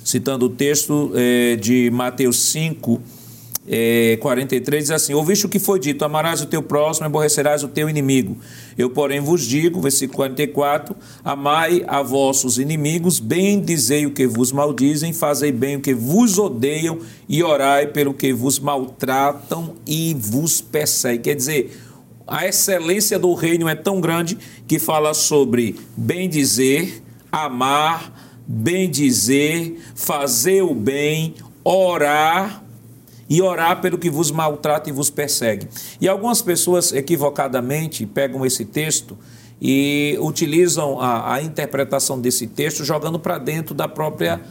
citando 0.03 0.45
o 0.45 0.49
texto 0.49 1.11
é, 1.15 1.55
de 1.55 1.89
Mateus 1.91 2.41
5, 2.51 3.01
é, 3.71 4.17
43, 4.19 4.85
diz 4.85 4.91
assim: 4.91 5.13
Ouviste 5.13 5.45
o 5.45 5.49
que 5.49 5.59
foi 5.59 5.79
dito, 5.79 6.03
amarás 6.03 6.41
o 6.41 6.47
teu 6.47 6.63
próximo, 6.63 7.05
aborrecerás 7.05 7.63
o 7.63 7.67
teu 7.67 7.87
inimigo. 7.87 8.35
Eu, 8.75 8.89
porém, 8.89 9.19
vos 9.19 9.45
digo, 9.45 9.79
versículo 9.79 10.15
44, 10.17 10.95
amai 11.23 11.83
a 11.87 12.01
vossos 12.01 12.57
inimigos, 12.57 13.19
bendizei 13.19 14.07
o 14.07 14.11
que 14.11 14.25
vos 14.25 14.51
maldizem, 14.51 15.13
fazei 15.13 15.51
bem 15.51 15.75
o 15.75 15.81
que 15.81 15.93
vos 15.93 16.39
odeiam 16.39 16.97
e 17.27 17.43
orai 17.43 17.85
pelo 17.85 18.13
que 18.13 18.33
vos 18.33 18.57
maltratam 18.57 19.75
e 19.85 20.15
vos 20.17 20.61
perseguem. 20.61 21.21
Quer 21.21 21.35
dizer, 21.35 21.79
a 22.29 22.47
excelência 22.47 23.17
do 23.17 23.33
reino 23.33 23.67
é 23.67 23.75
tão 23.75 23.99
grande 23.99 24.37
que 24.67 24.79
fala 24.79 25.13
sobre 25.13 25.75
bem 25.97 26.29
dizer, 26.29 27.03
amar, 27.31 28.13
bem 28.47 28.89
dizer, 28.89 29.81
fazer 29.95 30.61
o 30.61 30.73
bem, 30.73 31.35
orar 31.63 32.63
e 33.29 33.41
orar 33.41 33.81
pelo 33.81 33.97
que 33.97 34.09
vos 34.09 34.31
maltrata 34.31 34.89
e 34.89 34.93
vos 34.93 35.09
persegue. 35.09 35.67
E 35.99 36.07
algumas 36.07 36.41
pessoas 36.41 36.91
equivocadamente 36.91 38.05
pegam 38.05 38.45
esse 38.45 38.65
texto 38.65 39.17
e 39.61 40.17
utilizam 40.21 40.99
a, 40.99 41.35
a 41.35 41.41
interpretação 41.41 42.19
desse 42.19 42.47
texto 42.47 42.83
jogando 42.83 43.19
para 43.19 43.37
dentro 43.37 43.75
da 43.75 43.87
própria, 43.87 44.41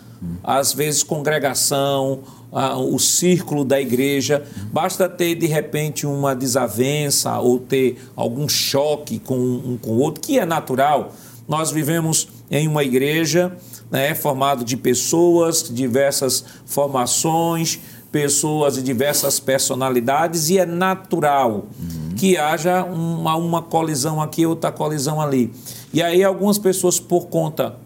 às 0.44 0.72
vezes, 0.72 1.02
congregação, 1.02 2.22
o 2.50 2.98
círculo 2.98 3.64
da 3.64 3.80
igreja. 3.80 4.44
Basta 4.72 5.08
ter, 5.08 5.34
de 5.34 5.46
repente, 5.46 6.06
uma 6.06 6.34
desavença 6.34 7.38
ou 7.38 7.58
ter 7.58 7.98
algum 8.16 8.48
choque 8.48 9.18
com 9.18 9.38
um 9.38 9.78
com 9.80 9.90
o 9.90 9.98
outro, 9.98 10.20
que 10.20 10.38
é 10.38 10.46
natural. 10.46 11.12
Nós 11.46 11.70
vivemos 11.70 12.28
em 12.50 12.68
uma 12.68 12.84
igreja 12.84 13.56
né, 13.90 14.14
formado 14.14 14.64
de 14.64 14.76
pessoas, 14.76 15.62
diversas 15.70 16.44
formações, 16.66 17.78
pessoas 18.10 18.74
de 18.74 18.82
diversas 18.82 19.38
personalidades 19.38 20.48
e 20.48 20.58
é 20.58 20.66
natural 20.66 21.66
uhum. 21.78 22.14
que 22.16 22.36
haja 22.36 22.84
uma, 22.84 23.36
uma 23.36 23.62
colisão 23.62 24.20
aqui, 24.20 24.46
outra 24.46 24.72
colisão 24.72 25.20
ali. 25.20 25.52
E 25.92 26.02
aí 26.02 26.24
algumas 26.24 26.58
pessoas, 26.58 26.98
por 26.98 27.26
conta 27.26 27.76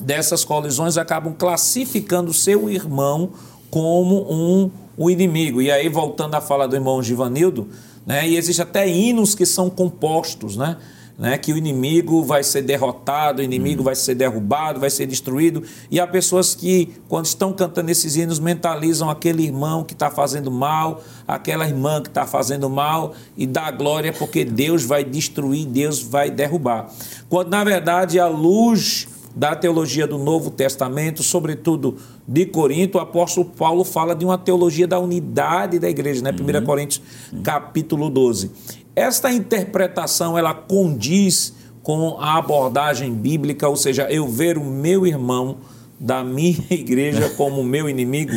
dessas 0.00 0.44
colisões, 0.44 0.96
acabam 0.96 1.34
classificando 1.34 2.32
seu 2.32 2.70
irmão 2.70 3.30
como 3.70 4.26
um, 4.32 4.70
um 4.96 5.10
inimigo. 5.10 5.60
E 5.62 5.70
aí, 5.70 5.88
voltando 5.88 6.34
à 6.34 6.40
fala 6.40 6.66
do 6.66 6.76
irmão 6.76 7.02
Givanildo, 7.02 7.68
né, 8.06 8.28
e 8.28 8.36
existe 8.36 8.62
até 8.62 8.88
hinos 8.88 9.34
que 9.34 9.44
são 9.44 9.68
compostos, 9.68 10.56
né? 10.56 10.76
né, 11.18 11.36
que 11.36 11.52
o 11.52 11.56
inimigo 11.56 12.22
vai 12.22 12.44
ser 12.44 12.62
derrotado, 12.62 13.40
o 13.40 13.44
inimigo 13.44 13.82
hum. 13.82 13.84
vai 13.84 13.96
ser 13.96 14.14
derrubado, 14.14 14.78
vai 14.78 14.88
ser 14.88 15.04
destruído. 15.04 15.64
E 15.90 15.98
há 15.98 16.06
pessoas 16.06 16.54
que, 16.54 16.94
quando 17.08 17.26
estão 17.26 17.52
cantando 17.52 17.90
esses 17.90 18.14
hinos, 18.14 18.38
mentalizam 18.38 19.10
aquele 19.10 19.42
irmão 19.42 19.82
que 19.82 19.94
está 19.94 20.10
fazendo 20.10 20.50
mal, 20.50 21.02
aquela 21.26 21.66
irmã 21.66 22.00
que 22.00 22.08
está 22.08 22.24
fazendo 22.24 22.70
mal, 22.70 23.14
e 23.36 23.46
dá 23.46 23.68
glória 23.72 24.12
porque 24.12 24.44
Deus 24.44 24.84
vai 24.84 25.02
destruir, 25.02 25.66
Deus 25.66 26.00
vai 26.00 26.30
derrubar. 26.30 26.88
Quando, 27.28 27.48
na 27.48 27.64
verdade, 27.64 28.20
a 28.20 28.28
luz 28.28 29.08
da 29.34 29.56
teologia 29.56 30.06
do 30.06 30.18
Novo 30.18 30.50
Testamento, 30.50 31.22
sobretudo 31.22 31.96
de 32.28 32.44
Corinto, 32.44 32.98
o 32.98 33.00
apóstolo 33.00 33.46
Paulo 33.46 33.82
fala 33.84 34.14
de 34.14 34.22
uma 34.22 34.36
teologia 34.36 34.86
da 34.86 34.98
unidade 34.98 35.78
da 35.78 35.88
igreja, 35.88 36.22
né? 36.22 36.30
1 36.30 36.58
uhum. 36.58 36.64
Coríntios 36.64 37.00
capítulo 37.42 38.10
12. 38.10 38.50
Esta 38.94 39.32
interpretação 39.32 40.36
ela 40.36 40.52
condiz 40.52 41.54
com 41.82 42.18
a 42.20 42.36
abordagem 42.36 43.14
bíblica, 43.14 43.66
ou 43.66 43.76
seja, 43.76 44.10
eu 44.10 44.28
ver 44.28 44.58
o 44.58 44.64
meu 44.64 45.06
irmão 45.06 45.56
da 45.98 46.22
minha 46.22 46.62
igreja 46.68 47.30
como 47.30 47.64
meu 47.64 47.88
inimigo? 47.88 48.34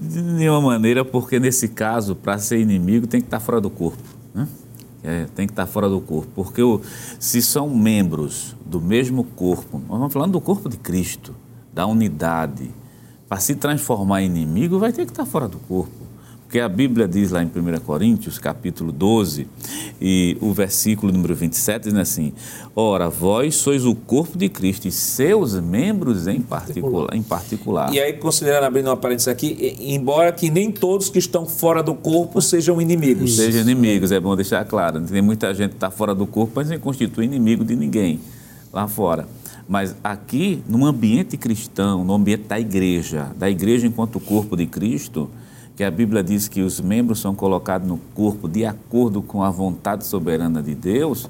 De 0.00 0.22
nenhuma 0.22 0.62
maneira, 0.62 1.04
porque 1.04 1.38
nesse 1.38 1.68
caso, 1.68 2.16
para 2.16 2.38
ser 2.38 2.58
inimigo, 2.58 3.06
tem 3.06 3.20
que 3.20 3.26
estar 3.26 3.40
fora 3.40 3.60
do 3.60 3.68
corpo. 3.68 4.02
Né? 4.34 4.48
É, 5.04 5.26
tem 5.34 5.46
que 5.46 5.52
estar 5.52 5.66
fora 5.66 5.90
do 5.90 6.00
corpo. 6.00 6.30
Porque 6.34 6.62
o, 6.62 6.80
se 7.18 7.42
são 7.42 7.68
membros 7.68 8.56
do 8.64 8.80
mesmo 8.80 9.24
corpo, 9.24 9.78
nós 9.78 9.96
estamos 9.96 10.12
falando 10.14 10.32
do 10.32 10.40
corpo 10.40 10.70
de 10.70 10.78
Cristo, 10.78 11.34
da 11.76 11.86
unidade, 11.86 12.70
para 13.28 13.38
se 13.38 13.54
transformar 13.54 14.22
em 14.22 14.26
inimigo, 14.26 14.78
vai 14.78 14.94
ter 14.94 15.04
que 15.04 15.12
estar 15.12 15.26
fora 15.26 15.46
do 15.46 15.58
corpo. 15.58 16.06
Porque 16.40 16.58
a 16.58 16.68
Bíblia 16.70 17.06
diz 17.06 17.32
lá 17.32 17.42
em 17.42 17.46
1 17.46 17.80
Coríntios, 17.80 18.38
capítulo 18.38 18.92
12, 18.92 19.46
e 20.00 20.38
o 20.40 20.54
versículo 20.54 21.12
número 21.12 21.34
27 21.34 21.90
diz 21.90 21.94
assim: 21.94 22.32
Ora, 22.74 23.10
vós 23.10 23.56
sois 23.56 23.84
o 23.84 23.94
corpo 23.94 24.38
de 24.38 24.48
Cristo 24.48 24.88
e 24.88 24.92
seus 24.92 25.60
membros 25.60 26.26
em 26.26 26.40
particular. 26.40 27.14
Em 27.14 27.22
particular. 27.22 27.92
E 27.92 28.00
aí, 28.00 28.14
considerando, 28.14 28.64
abrindo 28.64 28.86
uma 28.86 28.96
parênteses 28.96 29.28
aqui, 29.28 29.76
embora 29.80 30.32
que 30.32 30.48
nem 30.48 30.70
todos 30.70 31.10
que 31.10 31.18
estão 31.18 31.44
fora 31.44 31.82
do 31.82 31.94
corpo 31.94 32.40
sejam 32.40 32.80
inimigos. 32.80 33.36
Sejam 33.36 33.60
inimigos, 33.60 34.12
é 34.12 34.20
bom 34.20 34.34
deixar 34.34 34.64
claro. 34.64 34.98
Tem 35.02 35.20
muita 35.20 35.52
gente 35.52 35.70
que 35.70 35.76
está 35.76 35.90
fora 35.90 36.14
do 36.14 36.26
corpo, 36.26 36.52
mas 36.54 36.70
não 36.70 36.78
constitui 36.78 37.26
inimigo 37.26 37.64
de 37.64 37.76
ninguém 37.76 38.18
lá 38.72 38.88
fora. 38.88 39.28
Mas 39.68 39.96
aqui, 40.02 40.62
no 40.68 40.84
ambiente 40.86 41.36
cristão, 41.36 42.04
no 42.04 42.14
ambiente 42.14 42.44
da 42.44 42.58
igreja, 42.58 43.32
da 43.36 43.50
igreja 43.50 43.86
enquanto 43.86 44.20
corpo 44.20 44.56
de 44.56 44.66
Cristo, 44.66 45.28
que 45.74 45.82
a 45.82 45.90
Bíblia 45.90 46.22
diz 46.22 46.48
que 46.48 46.62
os 46.62 46.80
membros 46.80 47.20
são 47.20 47.34
colocados 47.34 47.86
no 47.86 47.98
corpo 48.14 48.48
de 48.48 48.64
acordo 48.64 49.20
com 49.20 49.42
a 49.42 49.50
vontade 49.50 50.06
soberana 50.06 50.62
de 50.62 50.74
Deus, 50.74 51.28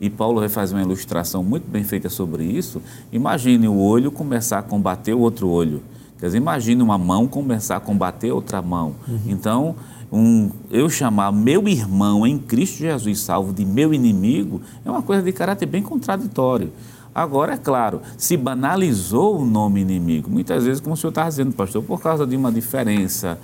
e 0.00 0.10
Paulo 0.10 0.40
vai 0.40 0.48
fazer 0.48 0.74
uma 0.74 0.82
ilustração 0.82 1.42
muito 1.42 1.70
bem 1.70 1.82
feita 1.82 2.10
sobre 2.10 2.44
isso. 2.44 2.82
Imagine 3.10 3.66
o 3.68 3.78
olho 3.78 4.10
começar 4.10 4.58
a 4.58 4.62
combater 4.62 5.14
o 5.14 5.20
outro 5.20 5.48
olho. 5.48 5.82
Quer 6.18 6.26
dizer, 6.26 6.38
imagine 6.38 6.82
uma 6.82 6.98
mão 6.98 7.26
começar 7.26 7.76
a 7.76 7.80
combater 7.80 8.30
outra 8.30 8.60
mão. 8.60 8.94
Uhum. 9.08 9.20
Então, 9.26 9.74
um, 10.12 10.50
eu 10.70 10.88
chamar 10.90 11.32
meu 11.32 11.66
irmão 11.66 12.26
em 12.26 12.38
Cristo 12.38 12.78
Jesus 12.78 13.20
salvo 13.20 13.52
de 13.52 13.64
meu 13.64 13.92
inimigo 13.92 14.60
é 14.84 14.90
uma 14.90 15.02
coisa 15.02 15.22
de 15.22 15.32
caráter 15.32 15.66
bem 15.66 15.82
contraditório. 15.82 16.70
Agora, 17.16 17.54
é 17.54 17.56
claro, 17.56 18.02
se 18.18 18.36
banalizou 18.36 19.40
o 19.40 19.46
nome 19.46 19.80
inimigo, 19.80 20.30
muitas 20.30 20.64
vezes, 20.64 20.82
como 20.82 20.92
o 20.92 20.96
senhor 20.98 21.08
está 21.08 21.26
dizendo, 21.26 21.50
pastor, 21.50 21.82
por 21.82 21.98
causa 21.98 22.26
de 22.26 22.36
uma 22.36 22.52
diferença, 22.52 23.38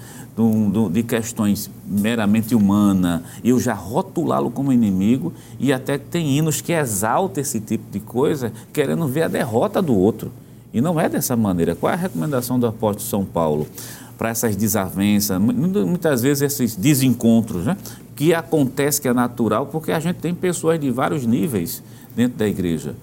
de 0.90 1.02
questões 1.02 1.70
meramente 1.86 2.54
humanas, 2.54 3.22
eu 3.42 3.58
já 3.58 3.72
rotulá-lo 3.72 4.50
como 4.50 4.74
inimigo 4.74 5.32
e 5.58 5.72
até 5.72 5.96
tem 5.96 6.36
hinos 6.36 6.60
que 6.60 6.70
exaltam 6.70 7.40
esse 7.40 7.60
tipo 7.60 7.90
de 7.90 7.98
coisa, 7.98 8.52
querendo 8.74 9.06
ver 9.06 9.22
a 9.22 9.28
derrota 9.28 9.80
do 9.80 9.96
outro. 9.96 10.30
E 10.70 10.82
não 10.82 11.00
é 11.00 11.08
dessa 11.08 11.34
maneira. 11.34 11.74
Qual 11.74 11.90
é 11.90 11.94
a 11.94 11.98
recomendação 11.98 12.60
do 12.60 12.66
apóstolo 12.66 13.08
São 13.08 13.24
Paulo? 13.24 13.66
Para 14.18 14.28
essas 14.28 14.54
desavenças, 14.54 15.40
muitas 15.40 16.20
vezes 16.20 16.42
esses 16.42 16.76
desencontros, 16.76 17.64
né? 17.64 17.78
que 18.14 18.34
acontece 18.34 19.00
que 19.00 19.08
é 19.08 19.14
natural, 19.14 19.64
porque 19.64 19.92
a 19.92 19.98
gente 19.98 20.16
tem 20.16 20.34
pessoas 20.34 20.78
de 20.78 20.90
vários 20.90 21.24
níveis 21.24 21.82
dentro 22.14 22.36
da 22.36 22.46
igreja. 22.46 22.94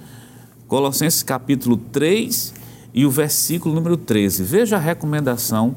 Colossenses 0.69 1.23
capítulo 1.23 1.77
3 1.77 2.53
e 2.93 3.03
o 3.03 3.09
versículo 3.09 3.73
número 3.73 3.97
13. 3.97 4.43
Veja 4.43 4.75
a 4.75 4.79
recomendação 4.79 5.75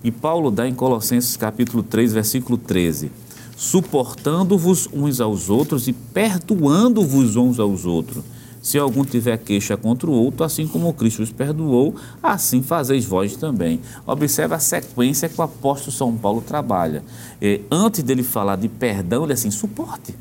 que 0.00 0.12
Paulo 0.12 0.48
dá 0.48 0.68
em 0.68 0.72
Colossenses 0.72 1.36
capítulo 1.36 1.82
3, 1.82 2.12
versículo 2.12 2.56
13. 2.56 3.10
Suportando-vos 3.56 4.88
uns 4.92 5.20
aos 5.20 5.50
outros 5.50 5.88
e 5.88 5.92
perdoando-vos 5.92 7.34
uns 7.34 7.58
aos 7.58 7.84
outros. 7.84 8.22
Se 8.62 8.78
algum 8.78 9.04
tiver 9.04 9.38
queixa 9.38 9.76
contra 9.76 10.08
o 10.08 10.12
outro, 10.14 10.44
assim 10.44 10.68
como 10.68 10.94
Cristo 10.94 11.20
os 11.20 11.32
perdoou, 11.32 11.96
assim 12.22 12.62
fazeis 12.62 13.04
vós 13.04 13.34
também. 13.34 13.80
Observe 14.06 14.54
a 14.54 14.60
sequência 14.60 15.28
que 15.28 15.40
o 15.40 15.42
apóstolo 15.42 15.90
São 15.90 16.16
Paulo 16.16 16.40
trabalha. 16.42 17.02
É, 17.42 17.60
antes 17.68 18.04
dele 18.04 18.22
falar 18.22 18.54
de 18.54 18.68
perdão, 18.68 19.24
ele 19.24 19.32
é 19.32 19.34
assim, 19.34 19.50
suporte. 19.50 20.14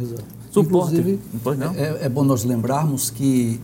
Exato. 0.00 0.24
Suporte. 0.50 0.96
Inclusive, 0.96 1.20
é, 1.76 2.06
é, 2.06 2.08
bom 2.08 2.24
nós 2.24 2.44
lembrarmos 2.44 3.10
que 3.10 3.60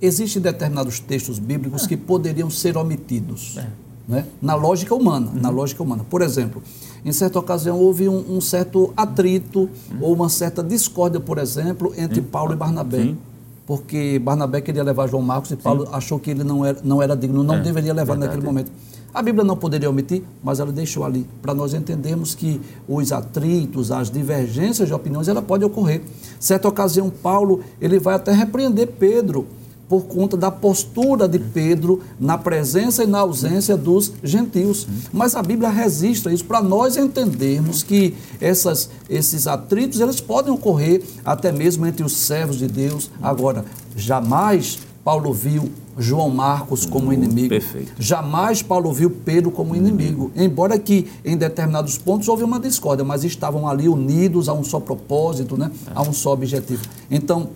existem 0.00 0.40
determinados 0.40 0.98
textos 1.00 1.38
bíblicos 1.38 1.84
é. 1.84 1.88
que 1.88 1.96
poderiam 1.96 2.50
ser 2.50 2.76
omitidos. 2.76 3.56
É. 3.58 3.66
Né? 4.08 4.26
Na 4.42 4.54
lógica 4.54 4.94
humana, 4.94 5.30
uhum. 5.30 5.40
na 5.40 5.50
lógica 5.50 5.82
humana. 5.82 6.04
Por 6.08 6.20
exemplo, 6.20 6.62
em 7.04 7.12
certa 7.12 7.38
ocasião 7.38 7.78
houve 7.78 8.08
um, 8.08 8.36
um 8.36 8.40
certo 8.40 8.92
atrito 8.96 9.60
uhum. 9.90 9.98
ou 10.00 10.14
uma 10.14 10.28
certa 10.28 10.62
discórdia, 10.62 11.20
por 11.20 11.38
exemplo, 11.38 11.92
entre 11.96 12.20
Paulo 12.20 12.52
e 12.52 12.56
Barnabé. 12.56 13.02
Sim. 13.02 13.18
Porque 13.70 14.18
Barnabé 14.18 14.60
queria 14.60 14.82
levar 14.82 15.06
João 15.06 15.22
Marcos 15.22 15.52
e 15.52 15.56
Paulo 15.56 15.86
Sim. 15.86 15.92
achou 15.92 16.18
que 16.18 16.28
ele 16.32 16.42
não 16.42 16.66
era, 16.66 16.80
não 16.82 17.00
era 17.00 17.16
digno, 17.16 17.44
não 17.44 17.54
é, 17.54 17.60
deveria 17.60 17.94
levar 17.94 18.14
verdade. 18.14 18.32
naquele 18.32 18.44
momento. 18.44 18.72
A 19.14 19.22
Bíblia 19.22 19.44
não 19.44 19.56
poderia 19.56 19.88
omitir, 19.88 20.24
mas 20.42 20.58
ela 20.58 20.72
deixou 20.72 21.04
ali 21.04 21.24
para 21.40 21.54
nós 21.54 21.72
entendermos 21.72 22.34
que 22.34 22.60
os 22.88 23.12
atritos, 23.12 23.92
as 23.92 24.10
divergências 24.10 24.88
de 24.88 24.92
opiniões, 24.92 25.28
ela 25.28 25.40
pode 25.40 25.64
ocorrer. 25.64 26.02
Certa 26.40 26.66
ocasião, 26.66 27.08
Paulo 27.10 27.60
ele 27.80 28.00
vai 28.00 28.16
até 28.16 28.32
repreender 28.32 28.88
Pedro 28.88 29.46
por 29.90 30.04
conta 30.04 30.36
da 30.36 30.52
postura 30.52 31.26
de 31.26 31.40
Pedro 31.40 32.00
na 32.18 32.38
presença 32.38 33.02
e 33.02 33.08
na 33.08 33.18
ausência 33.18 33.76
dos 33.76 34.12
gentios. 34.22 34.86
Mas 35.12 35.34
a 35.34 35.42
Bíblia 35.42 35.68
registra 35.68 36.32
isso 36.32 36.44
para 36.44 36.62
nós 36.62 36.96
entendermos 36.96 37.82
que 37.82 38.14
essas, 38.40 38.88
esses 39.08 39.48
atritos 39.48 39.98
eles 39.98 40.20
podem 40.20 40.54
ocorrer 40.54 41.02
até 41.24 41.50
mesmo 41.50 41.84
entre 41.86 42.04
os 42.04 42.16
servos 42.16 42.58
de 42.58 42.68
Deus. 42.68 43.10
Agora, 43.20 43.64
jamais 43.96 44.78
Paulo 45.02 45.32
viu 45.32 45.68
João 45.98 46.30
Marcos 46.30 46.86
como 46.86 47.08
uh, 47.08 47.12
inimigo. 47.12 47.48
Perfeito. 47.48 47.92
Jamais 47.98 48.62
Paulo 48.62 48.92
viu 48.92 49.10
Pedro 49.10 49.50
como 49.50 49.74
inimigo. 49.74 50.30
Embora 50.36 50.78
que 50.78 51.10
em 51.24 51.36
determinados 51.36 51.98
pontos 51.98 52.28
houve 52.28 52.44
uma 52.44 52.60
discórdia, 52.60 53.04
mas 53.04 53.24
estavam 53.24 53.68
ali 53.68 53.88
unidos 53.88 54.48
a 54.48 54.52
um 54.52 54.62
só 54.62 54.78
propósito, 54.78 55.56
né? 55.56 55.68
É. 55.88 55.90
a 55.96 56.02
um 56.02 56.12
só 56.12 56.32
objetivo. 56.32 56.84
Então, 57.10 57.48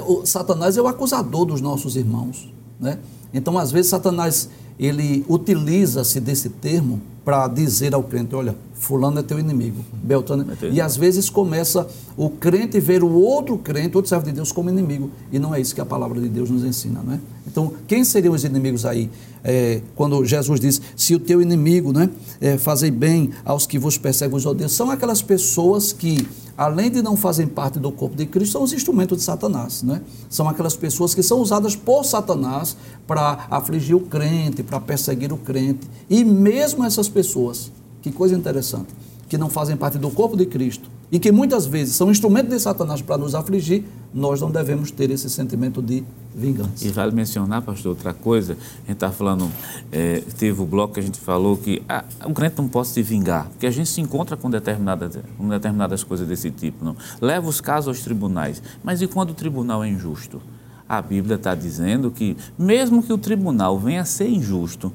o 0.00 0.24
Satanás 0.26 0.76
é 0.76 0.82
o 0.82 0.86
acusador 0.86 1.44
dos 1.44 1.60
nossos 1.60 1.96
irmãos. 1.96 2.52
Né? 2.80 2.98
Então, 3.32 3.58
às 3.58 3.70
vezes, 3.70 3.90
Satanás 3.90 4.48
ele 4.78 5.24
utiliza-se 5.28 6.20
desse 6.20 6.50
termo 6.50 7.00
para 7.24 7.48
dizer 7.48 7.92
ao 7.94 8.04
crente, 8.04 8.34
olha, 8.34 8.54
fulano 8.74 9.18
é 9.18 9.22
teu 9.22 9.38
inimigo, 9.38 9.84
Beltrano. 9.92 10.46
É 10.62 10.68
e 10.68 10.80
às 10.80 10.96
vezes 10.96 11.28
começa 11.28 11.88
o 12.16 12.30
crente 12.30 12.78
ver 12.78 13.02
o 13.02 13.10
outro 13.10 13.58
crente, 13.58 13.96
outro 13.96 14.08
servo 14.08 14.24
de 14.26 14.32
Deus, 14.32 14.52
como 14.52 14.70
inimigo. 14.70 15.10
E 15.32 15.38
não 15.38 15.52
é 15.52 15.60
isso 15.60 15.74
que 15.74 15.80
a 15.80 15.86
palavra 15.86 16.20
de 16.20 16.28
Deus 16.28 16.50
nos 16.50 16.62
ensina, 16.62 17.02
não 17.02 17.14
é? 17.14 17.20
Então, 17.46 17.72
quem 17.88 18.04
seriam 18.04 18.32
os 18.32 18.44
inimigos 18.44 18.84
aí? 18.86 19.10
É, 19.42 19.80
quando 19.96 20.24
Jesus 20.24 20.60
diz, 20.60 20.80
se 20.94 21.14
o 21.14 21.18
teu 21.18 21.40
inimigo, 21.42 21.92
né, 21.92 22.10
é, 22.40 22.58
fazei 22.58 22.90
bem 22.90 23.30
aos 23.44 23.66
que 23.66 23.78
vos 23.78 23.96
perseguem, 23.98 24.32
vos 24.32 24.46
odeiam, 24.46 24.68
são 24.68 24.90
aquelas 24.90 25.22
pessoas 25.22 25.92
que, 25.92 26.26
além 26.56 26.90
de 26.90 27.02
não 27.02 27.16
fazerem 27.16 27.50
parte 27.50 27.78
do 27.78 27.92
corpo 27.92 28.16
de 28.16 28.26
Cristo, 28.26 28.52
são 28.52 28.62
os 28.62 28.72
instrumentos 28.72 29.18
de 29.18 29.24
Satanás, 29.24 29.82
né? 29.82 30.02
São 30.28 30.48
aquelas 30.48 30.76
pessoas 30.76 31.14
que 31.14 31.22
são 31.22 31.40
usadas 31.40 31.76
por 31.76 32.04
Satanás 32.04 32.76
para 33.06 33.46
afligir 33.50 33.94
o 33.94 34.00
crente, 34.00 34.62
para 34.62 34.80
perseguir 34.80 35.32
o 35.32 35.36
crente. 35.36 35.86
E 36.08 36.24
mesmo 36.24 36.84
essas 36.84 37.08
pessoas 37.08 37.70
que 38.02 38.10
coisa 38.10 38.34
interessante. 38.34 38.94
Que 39.28 39.36
não 39.36 39.50
fazem 39.50 39.76
parte 39.76 39.98
do 39.98 40.10
corpo 40.10 40.36
de 40.36 40.46
Cristo 40.46 40.88
e 41.10 41.18
que 41.18 41.30
muitas 41.30 41.66
vezes 41.66 41.94
são 41.94 42.10
instrumentos 42.10 42.50
de 42.50 42.60
Satanás 42.60 43.00
para 43.00 43.16
nos 43.16 43.34
afligir, 43.34 43.84
nós 44.12 44.40
não 44.40 44.50
devemos 44.50 44.90
ter 44.90 45.10
esse 45.10 45.28
sentimento 45.30 45.80
de 45.80 46.02
vingança. 46.34 46.86
E 46.86 46.88
vale 46.88 47.12
mencionar, 47.12 47.62
pastor, 47.62 47.90
outra 47.90 48.12
coisa, 48.12 48.54
a 48.54 48.78
gente 48.80 48.92
está 48.92 49.10
falando, 49.10 49.50
é, 49.92 50.22
teve 50.38 50.60
o 50.60 50.66
bloco 50.66 50.94
que 50.94 51.00
a 51.00 51.02
gente 51.02 51.18
falou 51.18 51.56
que 51.56 51.82
ah, 51.88 52.04
o 52.24 52.32
crente 52.32 52.56
não 52.58 52.68
pode 52.68 52.88
se 52.88 53.02
vingar, 53.02 53.48
porque 53.50 53.66
a 53.66 53.70
gente 53.70 53.88
se 53.88 54.00
encontra 54.00 54.36
com 54.36 54.50
determinadas, 54.50 55.18
com 55.36 55.48
determinadas 55.48 56.02
coisas 56.02 56.26
desse 56.26 56.50
tipo. 56.50 56.84
Não? 56.84 56.96
Leva 57.20 57.48
os 57.48 57.60
casos 57.60 57.88
aos 57.88 58.00
tribunais, 58.00 58.62
mas 58.82 59.00
e 59.00 59.06
quando 59.06 59.30
o 59.30 59.34
tribunal 59.34 59.84
é 59.84 59.88
injusto? 59.88 60.40
A 60.88 61.02
Bíblia 61.02 61.34
está 61.34 61.54
dizendo 61.54 62.10
que, 62.10 62.36
mesmo 62.56 63.02
que 63.02 63.12
o 63.12 63.18
tribunal 63.18 63.78
venha 63.78 64.02
a 64.02 64.04
ser 64.04 64.28
injusto, 64.28 64.92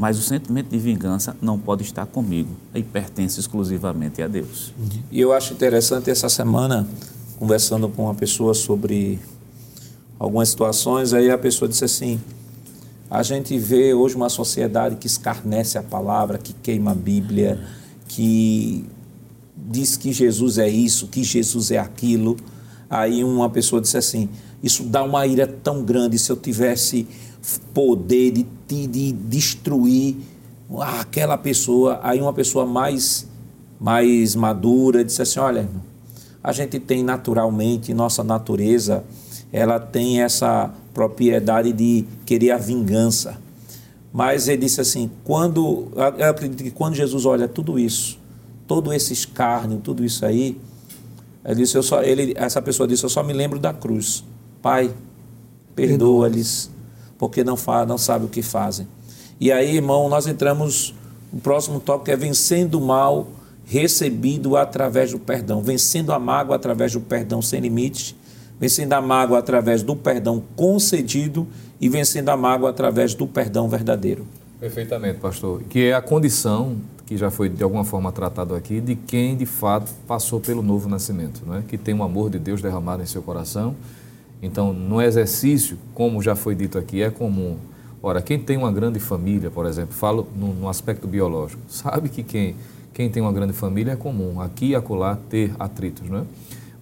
mas 0.00 0.18
o 0.18 0.22
sentimento 0.22 0.70
de 0.70 0.78
vingança 0.78 1.36
não 1.42 1.58
pode 1.58 1.82
estar 1.82 2.06
comigo 2.06 2.48
e 2.74 2.82
pertence 2.82 3.38
exclusivamente 3.38 4.22
a 4.22 4.26
Deus. 4.26 4.72
E 5.12 5.20
eu 5.20 5.30
acho 5.30 5.52
interessante 5.52 6.08
essa 6.08 6.30
semana, 6.30 6.88
conversando 7.38 7.86
com 7.86 8.04
uma 8.04 8.14
pessoa 8.14 8.54
sobre 8.54 9.18
algumas 10.18 10.48
situações, 10.48 11.12
aí 11.12 11.30
a 11.30 11.36
pessoa 11.36 11.68
disse 11.68 11.84
assim: 11.84 12.18
a 13.10 13.22
gente 13.22 13.58
vê 13.58 13.92
hoje 13.92 14.16
uma 14.16 14.30
sociedade 14.30 14.96
que 14.96 15.06
escarnece 15.06 15.76
a 15.76 15.82
palavra, 15.82 16.38
que 16.38 16.54
queima 16.54 16.92
a 16.92 16.94
Bíblia, 16.94 17.60
que 18.08 18.86
diz 19.54 19.98
que 19.98 20.14
Jesus 20.14 20.56
é 20.56 20.68
isso, 20.68 21.08
que 21.08 21.22
Jesus 21.22 21.70
é 21.70 21.78
aquilo. 21.78 22.38
Aí 22.88 23.22
uma 23.22 23.50
pessoa 23.50 23.82
disse 23.82 23.98
assim: 23.98 24.30
isso 24.62 24.84
dá 24.84 25.02
uma 25.02 25.26
ira 25.26 25.46
tão 25.46 25.82
grande 25.82 26.18
se 26.18 26.30
eu 26.30 26.36
tivesse 26.36 27.06
poder 27.72 28.30
de, 28.30 28.46
de, 28.68 28.86
de 28.86 29.12
destruir 29.12 30.16
aquela 30.78 31.38
pessoa. 31.38 32.00
Aí 32.02 32.20
uma 32.20 32.32
pessoa 32.32 32.66
mais, 32.66 33.26
mais 33.80 34.34
madura 34.34 35.04
disse 35.04 35.22
assim, 35.22 35.40
olha, 35.40 35.68
a 36.42 36.52
gente 36.52 36.78
tem 36.78 37.02
naturalmente, 37.02 37.92
nossa 37.94 38.22
natureza, 38.22 39.04
ela 39.52 39.80
tem 39.80 40.22
essa 40.22 40.72
propriedade 40.92 41.72
de 41.72 42.04
querer 42.24 42.52
a 42.52 42.58
vingança. 42.58 43.38
Mas 44.12 44.48
ele 44.48 44.62
disse 44.62 44.80
assim, 44.80 45.10
quando, 45.24 45.88
eu 46.18 46.30
acredito 46.30 46.64
que 46.64 46.70
quando 46.70 46.94
Jesus 46.94 47.24
olha 47.24 47.46
tudo 47.46 47.78
isso, 47.78 48.18
todo 48.66 48.92
esse 48.92 49.12
escárnio, 49.12 49.78
tudo 49.78 50.04
isso 50.04 50.24
aí, 50.24 50.60
ele 51.44 51.54
disse, 51.56 51.76
eu 51.76 51.82
só, 51.82 52.02
ele, 52.02 52.34
essa 52.36 52.60
pessoa 52.60 52.86
disse, 52.86 53.04
eu 53.04 53.08
só 53.08 53.22
me 53.22 53.32
lembro 53.32 53.58
da 53.58 53.72
cruz. 53.72 54.24
Pai, 54.62 54.94
perdoa-lhes, 55.74 56.70
porque 57.18 57.42
não, 57.42 57.56
fa, 57.56 57.86
não 57.86 57.98
sabe 57.98 58.26
o 58.26 58.28
que 58.28 58.42
fazem. 58.42 58.86
E 59.40 59.50
aí, 59.50 59.76
irmão, 59.76 60.08
nós 60.08 60.26
entramos 60.26 60.94
O 61.32 61.38
próximo 61.38 61.78
tópico 61.78 62.10
é 62.10 62.16
vencendo 62.16 62.74
o 62.74 62.80
mal 62.80 63.28
recebido 63.64 64.56
através 64.56 65.12
do 65.12 65.18
perdão, 65.18 65.62
vencendo 65.62 66.12
a 66.12 66.18
mágoa 66.18 66.56
através 66.56 66.92
do 66.92 67.00
perdão 67.00 67.40
sem 67.40 67.60
limites, 67.60 68.16
vencendo 68.58 68.92
a 68.94 69.00
mágoa 69.00 69.38
através 69.38 69.80
do 69.82 69.94
perdão 69.94 70.42
concedido 70.56 71.46
e 71.80 71.88
vencendo 71.88 72.30
a 72.30 72.36
mágoa 72.36 72.70
através 72.70 73.14
do 73.14 73.28
perdão 73.28 73.68
verdadeiro. 73.68 74.26
Perfeitamente, 74.58 75.20
pastor. 75.20 75.62
Que 75.68 75.84
é 75.84 75.94
a 75.94 76.02
condição 76.02 76.76
que 77.06 77.16
já 77.16 77.30
foi 77.30 77.48
de 77.48 77.62
alguma 77.62 77.84
forma 77.84 78.10
tratado 78.10 78.56
aqui 78.56 78.80
de 78.80 78.96
quem 78.96 79.36
de 79.36 79.46
fato 79.46 79.92
passou 80.06 80.40
pelo 80.40 80.62
novo 80.62 80.88
nascimento, 80.88 81.42
não 81.46 81.56
é? 81.56 81.62
Que 81.62 81.78
tem 81.78 81.94
o 81.94 82.02
amor 82.02 82.28
de 82.28 82.40
Deus 82.40 82.60
derramado 82.60 83.02
em 83.02 83.06
seu 83.06 83.22
coração. 83.22 83.74
Então, 84.42 84.72
no 84.72 85.00
exercício, 85.02 85.78
como 85.94 86.22
já 86.22 86.34
foi 86.34 86.54
dito 86.54 86.78
aqui, 86.78 87.02
é 87.02 87.10
comum. 87.10 87.56
Ora, 88.02 88.22
quem 88.22 88.38
tem 88.38 88.56
uma 88.56 88.72
grande 88.72 88.98
família, 88.98 89.50
por 89.50 89.66
exemplo, 89.66 89.94
falo 89.94 90.26
no, 90.34 90.54
no 90.54 90.68
aspecto 90.68 91.06
biológico, 91.06 91.60
sabe 91.68 92.08
que 92.08 92.22
quem 92.22 92.56
quem 92.92 93.08
tem 93.08 93.22
uma 93.22 93.32
grande 93.32 93.52
família 93.52 93.92
é 93.92 93.96
comum, 93.96 94.40
aqui 94.40 94.66
e 94.66 94.74
acolá, 94.74 95.16
ter 95.28 95.54
atritos, 95.58 96.08
não 96.08 96.18
é? 96.18 96.22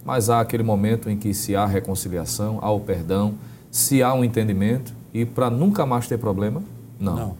Mas 0.04 0.30
há 0.30 0.40
aquele 0.40 0.62
momento 0.62 1.10
em 1.10 1.16
que 1.16 1.34
se 1.34 1.54
há 1.54 1.66
reconciliação, 1.66 2.58
há 2.62 2.70
o 2.72 2.80
perdão, 2.80 3.34
se 3.70 4.02
há 4.02 4.12
um 4.14 4.24
entendimento 4.24 4.92
e 5.12 5.24
para 5.24 5.50
nunca 5.50 5.84
mais 5.84 6.08
ter 6.08 6.18
problema, 6.18 6.62
não. 6.98 7.16
não. 7.16 7.36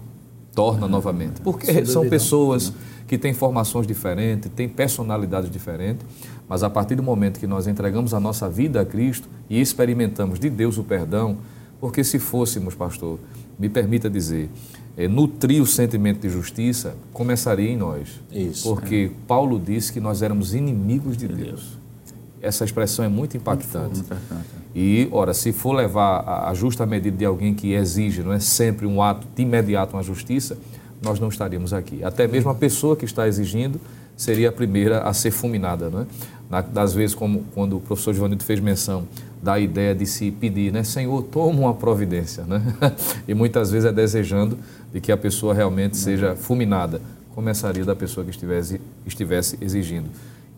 Torna 0.55 0.87
novamente. 0.87 1.41
Porque 1.43 1.85
são 1.87 2.09
pessoas 2.09 2.73
que 3.07 3.16
têm 3.16 3.33
formações 3.33 3.87
diferentes, 3.87 4.51
têm 4.55 4.69
personalidades 4.69 5.51
diferentes, 5.51 6.07
mas 6.49 6.63
a 6.63 6.71
partir 6.71 6.95
do 6.95 7.03
momento 7.03 7.39
que 7.39 7.47
nós 7.47 7.67
entregamos 7.67 8.15
a 8.15 8.21
nossa 8.21 8.49
vida 8.49 8.81
a 8.81 8.85
Cristo 8.85 9.29
e 9.51 9.61
experimentamos 9.61 10.39
de 10.39 10.49
Deus 10.49 10.79
o 10.79 10.85
perdão, 10.85 11.39
porque 11.81 12.03
se 12.03 12.19
fôssemos, 12.19 12.75
pastor, 12.75 13.19
me 13.59 13.69
permita 13.69 14.09
dizer, 14.09 14.49
é, 14.97 15.07
nutrir 15.07 15.63
o 15.63 15.67
sentimento 15.67 16.21
de 16.21 16.29
justiça, 16.29 16.97
começaria 17.13 17.71
em 17.71 17.77
nós. 17.77 18.21
Isso. 18.33 18.69
Porque 18.69 19.13
é. 19.13 19.27
Paulo 19.27 19.61
disse 19.61 19.93
que 19.93 20.01
nós 20.01 20.23
éramos 20.23 20.55
inimigos 20.55 21.17
de, 21.17 21.29
de 21.29 21.35
Deus. 21.35 21.49
Deus. 21.49 21.79
Essa 22.41 22.65
expressão 22.65 23.05
é 23.05 23.09
muito 23.09 23.37
impactante. 23.37 23.97
Muito 23.97 24.07
impactante. 24.07 24.45
E, 24.75 25.09
ora, 25.11 25.35
se 25.35 25.53
for 25.53 25.73
levar 25.73 26.21
a, 26.21 26.51
a 26.51 26.55
justa 26.55 26.87
medida 26.87 27.17
de 27.17 27.25
alguém 27.25 27.55
que 27.55 27.73
exige, 27.73 28.23
não 28.23 28.33
é 28.33 28.41
sempre 28.41 28.87
um 28.87 29.03
ato 29.03 29.27
de 29.35 29.43
imediato 29.43 29.97
uma 29.97 30.03
justiça, 30.03 30.57
nós 31.03 31.21
não 31.21 31.29
estaríamos 31.29 31.73
aqui. 31.73 32.03
Até 32.03 32.27
mesmo 32.27 32.51
a 32.51 32.55
pessoa 32.55 32.97
que 32.97 33.05
está 33.05 33.27
exigindo 33.27 33.81
seria 34.17 34.49
a 34.49 34.53
primeira 34.53 35.01
a 35.01 35.13
ser 35.13 35.31
fulminada, 35.31 35.89
não 35.89 36.03
é? 36.03 36.07
das 36.73 36.95
vezes 36.95 37.15
como 37.15 37.45
quando 37.55 37.77
o 37.77 37.81
professor 37.81 38.15
Giovanni 38.15 38.39
fez 38.41 38.59
menção 38.59 39.07
da 39.43 39.59
ideia 39.59 39.95
de 39.95 40.07
se 40.07 40.31
pedir, 40.31 40.73
né, 40.73 40.83
Senhor, 40.83 41.23
toma 41.25 41.61
uma 41.61 41.75
providência, 41.75 42.43
né? 42.45 42.61
e 43.29 43.35
muitas 43.35 43.71
vezes 43.71 43.89
é 43.89 43.93
desejando 43.93 44.59
de 44.93 45.01
que 45.01 45.13
a 45.13 45.17
pessoa 45.17 45.55
realmente 45.55 45.97
seja 45.97 46.35
fulminada, 46.35 47.01
começaria 47.35 47.85
da 47.85 47.95
pessoa 47.95 48.25
que 48.25 48.31
estivesse, 48.31 48.81
estivesse 49.07 49.59
exigindo. 49.61 50.09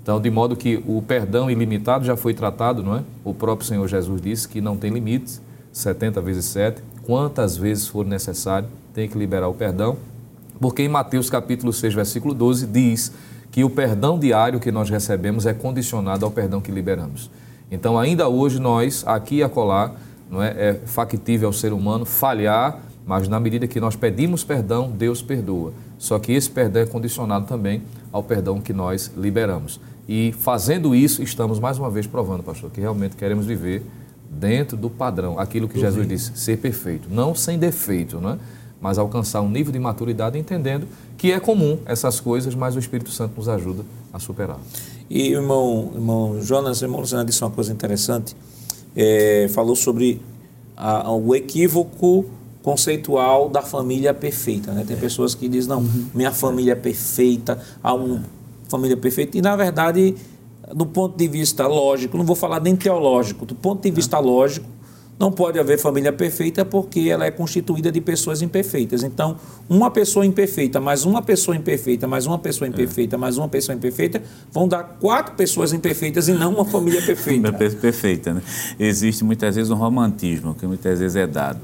Então, 0.03 0.19
de 0.21 0.31
modo 0.31 0.57
que 0.57 0.83
o 0.87 1.03
perdão 1.03 1.51
ilimitado 1.51 2.05
já 2.05 2.17
foi 2.17 2.33
tratado, 2.33 2.83
não 2.83 2.97
é? 2.97 3.03
O 3.23 3.35
próprio 3.35 3.67
Senhor 3.67 3.87
Jesus 3.87 4.23
disse 4.23 4.49
que 4.49 4.61
não 4.61 4.77
tem 4.77 4.91
limites, 4.91 5.43
70 5.73 6.21
vezes 6.23 6.47
7, 6.47 6.83
quantas 7.03 7.57
vezes 7.57 7.87
for 7.87 8.07
necessário, 8.07 8.69
tem 8.95 9.09
que 9.09 9.19
liberar 9.19 9.49
o 9.49 9.55
perdão, 9.55 9.99
porque 10.61 10.83
em 10.83 10.89
Mateus 10.89 11.31
capítulo 11.31 11.73
6, 11.73 11.95
versículo 11.95 12.35
12, 12.35 12.67
diz 12.67 13.13
que 13.51 13.65
o 13.65 13.71
perdão 13.71 14.19
diário 14.19 14.61
que 14.61 14.71
nós 14.71 14.91
recebemos 14.91 15.47
é 15.47 15.55
condicionado 15.55 16.25
ao 16.25 16.31
perdão 16.31 16.61
que 16.61 16.71
liberamos. 16.71 17.31
Então, 17.71 17.99
ainda 17.99 18.29
hoje, 18.29 18.61
nós, 18.61 19.03
aqui 19.07 19.37
e 19.37 19.43
acolá, 19.43 19.93
não 20.31 20.43
é, 20.43 20.51
é 20.51 20.75
factível 20.85 21.49
ao 21.49 21.53
ser 21.53 21.73
humano 21.73 22.05
falhar, 22.05 22.79
mas 23.07 23.27
na 23.27 23.41
medida 23.41 23.67
que 23.67 23.81
nós 23.81 23.97
pedimos 23.97 24.45
perdão, 24.45 24.91
Deus 24.91 25.23
perdoa. 25.23 25.73
Só 25.99 26.19
que 26.19 26.33
esse 26.33 26.51
perdão 26.51 26.83
é 26.83 26.87
condicionado 26.87 27.47
também 27.47 27.83
ao 28.13 28.23
perdão 28.23 28.61
que 28.61 28.73
nós 28.73 29.11
liberamos. 29.17 29.81
E 30.09 30.33
fazendo 30.39 30.95
isso, 30.95 31.23
estamos 31.23 31.59
mais 31.59 31.79
uma 31.79 31.91
vez 31.91 32.07
provando, 32.07 32.43
pastor, 32.43 32.71
que 32.71 32.81
realmente 32.81 33.17
queremos 33.17 33.47
viver 33.47 33.85
dentro 34.29 34.77
do 34.77 34.89
padrão, 34.89 35.39
aquilo 35.39 35.69
que 35.69 35.79
Jesus 35.79 36.07
disse, 36.07 36.33
ser 36.37 36.59
perfeito, 36.59 37.09
não 37.11 37.35
sem 37.35 37.59
defeito, 37.59 38.19
né? 38.19 38.39
Mas 38.81 38.99
alcançar 38.99 39.41
um 39.43 39.51
nível 39.51 39.73
de 39.73 39.79
maturidade 39.79 40.39
entendendo 40.39 40.87
que 41.19 41.33
é 41.33 41.39
comum 41.39 41.79
essas 41.85 42.19
coisas, 42.19 42.55
mas 42.55 42.75
o 42.77 42.79
Espírito 42.79 43.11
Santo 43.11 43.35
nos 43.37 43.49
ajuda 43.49 43.85
a 44.13 44.19
superar. 44.19 44.59
E 45.09 45.35
o 45.35 45.41
irmão, 45.41 45.91
irmão 45.95 46.41
Jonas, 46.41 46.81
irmão 46.83 47.01
Luciano 47.01 47.25
disse 47.25 47.43
uma 47.43 47.51
coisa 47.51 47.73
interessante, 47.73 48.35
é, 48.97 49.49
falou 49.53 49.77
sobre 49.77 50.21
a, 50.77 51.13
o 51.13 51.35
equívoco 51.35 52.25
conceitual 52.63 53.49
da 53.49 53.63
família 53.63 54.15
perfeita. 54.15 54.73
Né? 54.73 54.85
Tem 54.87 54.97
é. 54.97 55.01
pessoas 55.01 55.35
que 55.35 55.49
dizem, 55.49 55.69
não, 55.69 55.81
uhum. 55.81 56.07
minha 56.15 56.33
família 56.33 56.73
é 56.73 56.77
perfeita, 56.77 57.59
há 57.83 57.93
uma 57.95 58.25
família 58.69 58.97
perfeita, 58.97 59.37
e 59.37 59.43
na 59.43 59.57
verdade, 59.57 60.15
do 60.75 60.87
ponto 60.87 61.17
de 61.17 61.29
vista 61.29 61.67
lógico, 61.67 62.17
não 62.17 62.25
vou 62.25 62.37
falar 62.37 62.61
nem 62.61 62.77
teológico, 62.77 63.45
do 63.45 63.55
ponto 63.55 63.83
de 63.83 63.91
vista 63.91 64.19
lógico, 64.19 64.67
não 65.21 65.31
pode 65.31 65.59
haver 65.59 65.79
família 65.79 66.11
perfeita 66.11 66.65
porque 66.65 67.01
ela 67.11 67.27
é 67.27 67.31
constituída 67.31 67.93
de 67.93 68.01
pessoas 68.01 68.41
imperfeitas. 68.41 69.03
Então, 69.03 69.37
uma 69.69 69.91
pessoa 69.91 70.25
imperfeita, 70.25 70.81
mais 70.81 71.05
uma 71.05 71.21
pessoa 71.21 71.55
imperfeita, 71.55 72.09
mais 72.09 72.27
uma 72.27 72.39
pessoa 72.39 72.67
é. 72.67 72.71
imperfeita, 72.71 73.19
mais 73.19 73.37
uma 73.37 73.47
pessoa 73.47 73.77
imperfeita, 73.77 74.23
vão 74.51 74.67
dar 74.67 74.83
quatro 74.99 75.35
pessoas 75.35 75.75
imperfeitas 75.75 76.27
e 76.29 76.33
não 76.33 76.55
uma 76.55 76.65
família 76.65 77.03
perfeita. 77.03 77.53
perfeita, 77.53 78.33
né? 78.33 78.43
Existe 78.79 79.23
muitas 79.23 79.57
vezes 79.57 79.71
um 79.71 79.75
romantismo 79.77 80.55
que 80.55 80.67
muitas 80.67 80.99
vezes 80.99 81.17
é 81.17 81.27
dado. 81.27 81.61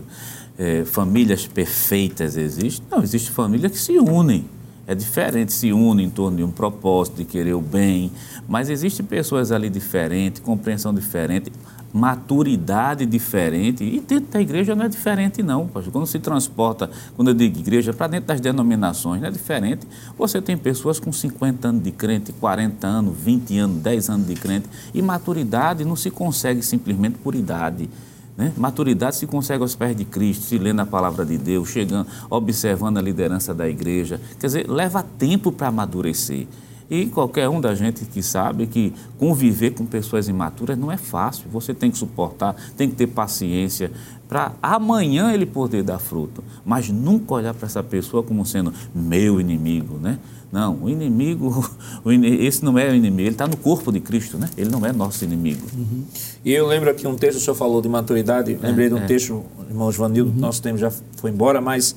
É, 0.58 0.84
famílias 0.84 1.46
perfeitas 1.46 2.36
existem? 2.36 2.86
Não, 2.90 3.02
existem 3.02 3.32
famílias 3.32 3.72
que 3.72 3.78
se 3.78 3.98
unem. 3.98 4.44
É 4.86 4.94
diferente, 4.94 5.52
se 5.52 5.72
unem 5.72 6.06
em 6.06 6.10
torno 6.10 6.36
de 6.36 6.44
um 6.44 6.50
propósito, 6.50 7.16
de 7.16 7.24
querer 7.24 7.54
o 7.54 7.60
bem, 7.60 8.12
mas 8.46 8.68
existem 8.68 9.04
pessoas 9.04 9.50
ali 9.50 9.68
diferentes, 9.68 10.40
compreensão 10.40 10.94
diferente 10.94 11.50
maturidade 11.92 13.06
diferente. 13.06 13.84
E 13.84 14.00
dentro 14.00 14.32
da 14.32 14.40
igreja 14.40 14.74
não 14.74 14.84
é 14.84 14.88
diferente, 14.88 15.42
não. 15.42 15.66
Pastor. 15.66 15.92
Quando 15.92 16.06
se 16.06 16.18
transporta, 16.18 16.90
quando 17.14 17.28
eu 17.28 17.34
digo 17.34 17.58
igreja, 17.58 17.92
para 17.92 18.08
dentro 18.08 18.28
das 18.28 18.40
denominações, 18.40 19.20
não 19.20 19.28
é 19.28 19.30
diferente. 19.30 19.86
Você 20.18 20.40
tem 20.42 20.56
pessoas 20.56 21.00
com 21.00 21.12
50 21.12 21.68
anos 21.68 21.82
de 21.82 21.90
crente, 21.90 22.32
40 22.32 22.86
anos, 22.86 23.16
20 23.16 23.58
anos, 23.58 23.82
10 23.82 24.10
anos 24.10 24.26
de 24.26 24.34
crente. 24.34 24.68
E 24.92 25.00
maturidade 25.00 25.84
não 25.84 25.96
se 25.96 26.10
consegue 26.10 26.62
simplesmente 26.62 27.18
por 27.18 27.34
idade. 27.34 27.88
Né? 28.36 28.52
Maturidade 28.56 29.16
se 29.16 29.26
consegue 29.26 29.62
aos 29.62 29.74
pés 29.74 29.96
de 29.96 30.04
Cristo, 30.04 30.44
se 30.44 30.58
lendo 30.58 30.80
a 30.80 30.86
palavra 30.86 31.24
de 31.24 31.38
Deus, 31.38 31.70
chegando, 31.70 32.06
observando 32.28 32.98
a 32.98 33.02
liderança 33.02 33.54
da 33.54 33.66
igreja. 33.66 34.20
Quer 34.38 34.46
dizer, 34.46 34.70
leva 34.70 35.02
tempo 35.02 35.50
para 35.50 35.68
amadurecer. 35.68 36.46
E 36.88 37.06
qualquer 37.06 37.48
um 37.48 37.60
da 37.60 37.74
gente 37.74 38.04
que 38.04 38.22
sabe 38.22 38.66
que 38.66 38.92
conviver 39.18 39.72
com 39.72 39.84
pessoas 39.84 40.28
imaturas 40.28 40.78
não 40.78 40.90
é 40.90 40.96
fácil. 40.96 41.46
Você 41.50 41.74
tem 41.74 41.90
que 41.90 41.98
suportar, 41.98 42.54
tem 42.76 42.88
que 42.88 42.94
ter 42.94 43.08
paciência 43.08 43.90
para 44.28 44.52
amanhã 44.62 45.32
ele 45.32 45.46
poder 45.46 45.82
dar 45.82 45.98
fruto. 45.98 46.44
Mas 46.64 46.88
nunca 46.88 47.34
olhar 47.34 47.54
para 47.54 47.66
essa 47.66 47.82
pessoa 47.82 48.22
como 48.22 48.46
sendo 48.46 48.72
meu 48.94 49.40
inimigo, 49.40 49.98
né? 49.98 50.18
Não, 50.50 50.78
o 50.82 50.88
inimigo, 50.88 51.68
o 52.04 52.12
in... 52.12 52.24
esse 52.24 52.64
não 52.64 52.78
é 52.78 52.88
o 52.90 52.94
inimigo, 52.94 53.22
ele 53.22 53.30
está 53.30 53.48
no 53.48 53.56
corpo 53.56 53.90
de 53.90 54.00
Cristo, 54.00 54.38
né? 54.38 54.48
Ele 54.56 54.70
não 54.70 54.86
é 54.86 54.92
nosso 54.92 55.24
inimigo. 55.24 55.66
Uhum. 55.76 56.04
E 56.44 56.52
eu 56.52 56.66
lembro 56.66 56.88
aqui 56.88 57.06
um 57.06 57.16
texto, 57.16 57.38
o 57.38 57.40
senhor 57.40 57.56
falou 57.56 57.82
de 57.82 57.88
maturidade, 57.88 58.54
é, 58.62 58.66
lembrei 58.66 58.88
de 58.88 58.94
um 58.94 58.98
é. 58.98 59.06
texto, 59.06 59.44
irmão 59.68 59.90
Joanildo, 59.90 60.30
uhum. 60.30 60.38
nosso 60.38 60.62
tempo 60.62 60.78
já 60.78 60.90
foi 61.16 61.30
embora, 61.30 61.60
mas 61.60 61.96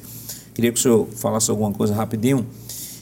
queria 0.54 0.72
que 0.72 0.80
o 0.80 0.82
senhor 0.82 1.08
falasse 1.16 1.50
alguma 1.52 1.72
coisa 1.72 1.94
rapidinho. 1.94 2.46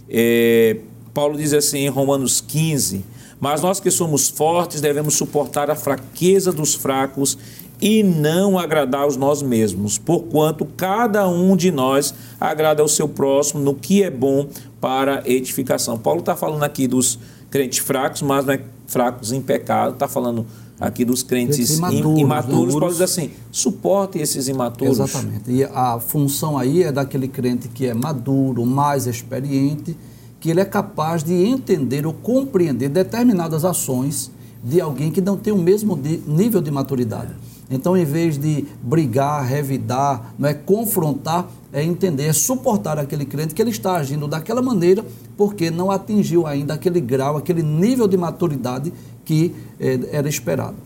É, 0.09 0.77
Paulo 1.17 1.35
diz 1.35 1.51
assim 1.51 1.79
em 1.79 1.89
Romanos 1.89 2.39
15: 2.41 3.03
Mas 3.39 3.59
nós 3.59 3.79
que 3.79 3.89
somos 3.89 4.29
fortes 4.29 4.79
devemos 4.79 5.15
suportar 5.15 5.67
a 5.67 5.75
fraqueza 5.75 6.51
dos 6.51 6.75
fracos 6.75 7.35
e 7.81 8.03
não 8.03 8.59
agradar 8.59 9.01
aos 9.01 9.17
nós 9.17 9.41
mesmos, 9.41 9.97
porquanto 9.97 10.63
cada 10.63 11.27
um 11.27 11.57
de 11.57 11.71
nós 11.71 12.13
agrada 12.39 12.83
ao 12.83 12.87
seu 12.87 13.09
próximo 13.09 13.59
no 13.59 13.73
que 13.73 14.03
é 14.03 14.11
bom 14.11 14.47
para 14.79 15.23
edificação. 15.25 15.97
Paulo 15.97 16.19
está 16.19 16.35
falando 16.35 16.61
aqui 16.61 16.87
dos 16.87 17.17
crentes 17.49 17.79
fracos, 17.79 18.21
mas 18.21 18.45
não 18.45 18.53
é 18.53 18.61
fracos 18.85 19.31
em 19.31 19.41
pecado, 19.41 19.93
está 19.93 20.07
falando 20.07 20.45
aqui 20.79 21.03
dos 21.03 21.23
crentes 21.23 21.79
imaturos. 21.79 22.19
imaturos 22.21 22.75
Paulo 22.75 22.91
diz 22.91 23.01
assim: 23.01 23.31
suporte 23.51 24.19
esses 24.19 24.47
imaturos. 24.47 24.99
Exatamente. 24.99 25.49
E 25.49 25.63
a 25.63 25.99
função 25.99 26.55
aí 26.55 26.83
é 26.83 26.91
daquele 26.91 27.27
crente 27.27 27.67
que 27.69 27.87
é 27.87 27.93
maduro, 27.95 28.63
mais 28.67 29.07
experiente 29.07 29.97
que 30.39 30.49
ele 30.49 30.59
é 30.59 30.65
capaz 30.65 31.23
de 31.23 31.33
entender 31.33 32.05
ou 32.05 32.13
compreender 32.13 32.89
determinadas 32.89 33.65
ações 33.65 34.31
de 34.63 34.81
alguém 34.81 35.11
que 35.11 35.21
não 35.21 35.37
tem 35.37 35.53
o 35.53 35.57
mesmo 35.57 35.99
nível 36.27 36.61
de 36.61 36.71
maturidade. 36.71 37.33
Então, 37.69 37.97
em 37.97 38.05
vez 38.05 38.37
de 38.37 38.65
brigar, 38.81 39.45
revidar, 39.45 40.33
não 40.39 40.47
é 40.47 40.53
confrontar, 40.53 41.49
é 41.73 41.83
entender, 41.83 42.25
é 42.25 42.33
suportar 42.33 42.97
aquele 42.97 43.25
crente 43.25 43.53
que 43.53 43.61
ele 43.61 43.71
está 43.71 43.97
agindo 43.97 44.27
daquela 44.27 44.61
maneira 44.61 45.05
porque 45.35 45.69
não 45.69 45.91
atingiu 45.91 46.47
ainda 46.47 46.73
aquele 46.73 47.01
grau, 47.01 47.35
aquele 47.35 47.61
nível 47.61 48.07
de 48.07 48.15
maturidade 48.15 48.93
que 49.25 49.53
é, 49.79 49.99
era 50.11 50.29
esperado. 50.29 50.77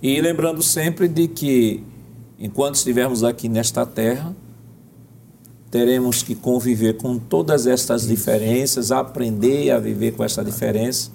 E 0.00 0.20
lembrando 0.20 0.62
sempre 0.62 1.08
de 1.08 1.26
que 1.26 1.82
enquanto 2.38 2.76
estivermos 2.76 3.24
aqui 3.24 3.48
nesta 3.48 3.84
terra, 3.84 4.34
teremos 5.70 6.22
que 6.22 6.34
conviver 6.34 6.96
com 6.96 7.18
todas 7.18 7.66
estas 7.66 8.06
diferenças, 8.06 8.90
aprender 8.90 9.70
a 9.70 9.78
viver 9.78 10.12
com 10.12 10.24
essa 10.24 10.42
diferença. 10.42 11.10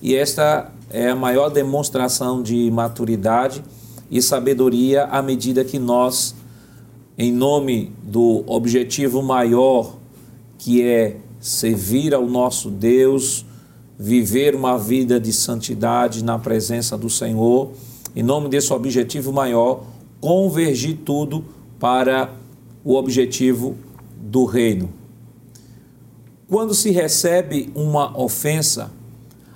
E 0.00 0.14
esta 0.14 0.70
é 0.90 1.10
a 1.10 1.16
maior 1.16 1.48
demonstração 1.48 2.42
de 2.42 2.70
maturidade 2.70 3.62
e 4.10 4.22
sabedoria 4.22 5.04
à 5.04 5.20
medida 5.20 5.64
que 5.64 5.78
nós, 5.78 6.34
em 7.18 7.32
nome 7.32 7.92
do 8.02 8.44
objetivo 8.46 9.22
maior, 9.22 9.96
que 10.58 10.82
é 10.82 11.16
servir 11.40 12.14
ao 12.14 12.26
nosso 12.26 12.70
Deus, 12.70 13.44
viver 13.98 14.54
uma 14.54 14.78
vida 14.78 15.18
de 15.18 15.32
santidade 15.32 16.22
na 16.22 16.38
presença 16.38 16.96
do 16.96 17.10
Senhor, 17.10 17.70
em 18.14 18.22
nome 18.22 18.48
desse 18.48 18.72
objetivo 18.72 19.32
maior, 19.32 19.84
convergir 20.20 20.98
tudo 21.04 21.44
para 21.78 22.30
o 22.84 22.94
objetivo 22.94 23.76
do 24.16 24.44
reino. 24.44 24.90
Quando 26.48 26.74
se 26.74 26.90
recebe 26.90 27.70
uma 27.74 28.18
ofensa, 28.18 28.90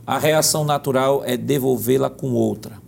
a 0.07 0.19
reação 0.19 0.65
natural 0.65 1.23
é 1.25 1.37
devolvê-la 1.37 2.11
com 2.11 2.33
outra. 2.33 2.81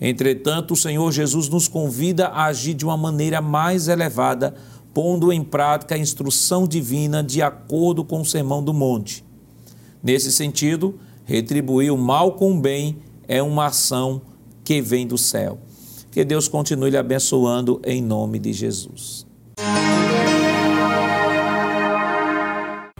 Entretanto, 0.00 0.74
o 0.74 0.76
Senhor 0.76 1.10
Jesus 1.10 1.48
nos 1.48 1.66
convida 1.66 2.26
a 2.26 2.44
agir 2.44 2.74
de 2.74 2.84
uma 2.84 2.96
maneira 2.96 3.40
mais 3.40 3.88
elevada, 3.88 4.54
pondo 4.92 5.32
em 5.32 5.42
prática 5.42 5.94
a 5.94 5.98
instrução 5.98 6.68
divina 6.68 7.22
de 7.22 7.40
acordo 7.40 8.04
com 8.04 8.20
o 8.20 8.24
Sermão 8.26 8.62
do 8.62 8.74
Monte. 8.74 9.24
Nesse 10.02 10.30
sentido, 10.30 10.98
retribuir 11.24 11.90
o 11.90 11.96
mal 11.96 12.32
com 12.32 12.52
o 12.52 12.60
bem 12.60 12.98
é 13.26 13.42
uma 13.42 13.66
ação 13.66 14.20
que 14.62 14.82
vem 14.82 15.06
do 15.06 15.16
céu. 15.16 15.58
Que 16.10 16.24
Deus 16.24 16.46
continue 16.46 16.90
lhe 16.90 16.98
abençoando 16.98 17.80
em 17.84 18.02
nome 18.02 18.38
de 18.38 18.52
Jesus. 18.52 19.26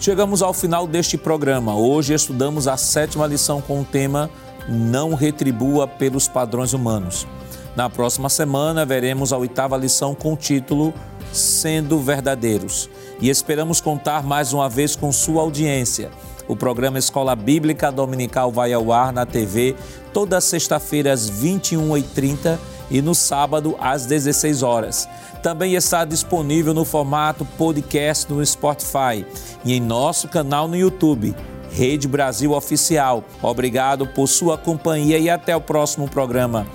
Chegamos 0.04 0.42
ao 0.42 0.52
final 0.52 0.86
deste 0.86 1.16
programa. 1.16 1.74
Hoje 1.74 2.12
estudamos 2.12 2.68
a 2.68 2.76
sétima 2.76 3.26
lição 3.26 3.62
com 3.62 3.80
o 3.80 3.84
tema 3.86 4.28
Não 4.68 5.14
retribua 5.14 5.88
pelos 5.88 6.28
padrões 6.28 6.74
humanos. 6.74 7.26
Na 7.74 7.88
próxima 7.88 8.28
semana 8.28 8.84
veremos 8.84 9.32
a 9.32 9.38
oitava 9.38 9.78
lição 9.78 10.14
com 10.14 10.34
o 10.34 10.36
título 10.36 10.92
Sendo 11.32 11.98
Verdadeiros. 12.00 12.90
E 13.18 13.30
esperamos 13.30 13.80
contar 13.80 14.22
mais 14.22 14.52
uma 14.52 14.68
vez 14.68 14.94
com 14.94 15.10
sua 15.10 15.40
audiência. 15.40 16.10
O 16.46 16.54
programa 16.54 16.98
Escola 16.98 17.34
Bíblica 17.34 17.90
Dominical 17.90 18.52
vai 18.52 18.74
ao 18.74 18.92
ar 18.92 19.10
na 19.10 19.24
TV 19.24 19.74
toda 20.12 20.38
sexta-feira 20.38 21.14
às 21.14 21.30
21h30 21.30 22.58
e 22.94 23.02
no 23.02 23.12
sábado 23.12 23.74
às 23.80 24.06
16 24.06 24.62
horas. 24.62 25.08
Também 25.42 25.74
está 25.74 26.04
disponível 26.04 26.72
no 26.72 26.84
formato 26.84 27.44
podcast 27.58 28.32
no 28.32 28.46
Spotify 28.46 29.26
e 29.64 29.74
em 29.74 29.80
nosso 29.80 30.28
canal 30.28 30.68
no 30.68 30.76
YouTube, 30.76 31.34
Rede 31.72 32.06
Brasil 32.06 32.52
Oficial. 32.52 33.24
Obrigado 33.42 34.06
por 34.06 34.28
sua 34.28 34.56
companhia 34.56 35.18
e 35.18 35.28
até 35.28 35.56
o 35.56 35.60
próximo 35.60 36.08
programa. 36.08 36.68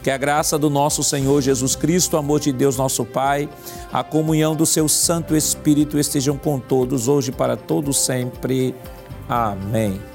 Que 0.00 0.12
a 0.12 0.16
graça 0.16 0.56
do 0.56 0.70
nosso 0.70 1.02
Senhor 1.02 1.42
Jesus 1.42 1.74
Cristo, 1.74 2.14
o 2.14 2.18
amor 2.18 2.38
de 2.38 2.52
Deus, 2.52 2.76
nosso 2.76 3.04
Pai, 3.04 3.48
a 3.92 4.04
comunhão 4.04 4.54
do 4.54 4.64
seu 4.64 4.88
Santo 4.88 5.34
Espírito 5.34 5.98
estejam 5.98 6.36
com 6.36 6.60
todos, 6.60 7.08
hoje 7.08 7.32
para 7.32 7.56
todos 7.56 7.98
sempre. 7.98 8.76
Amém. 9.28 10.13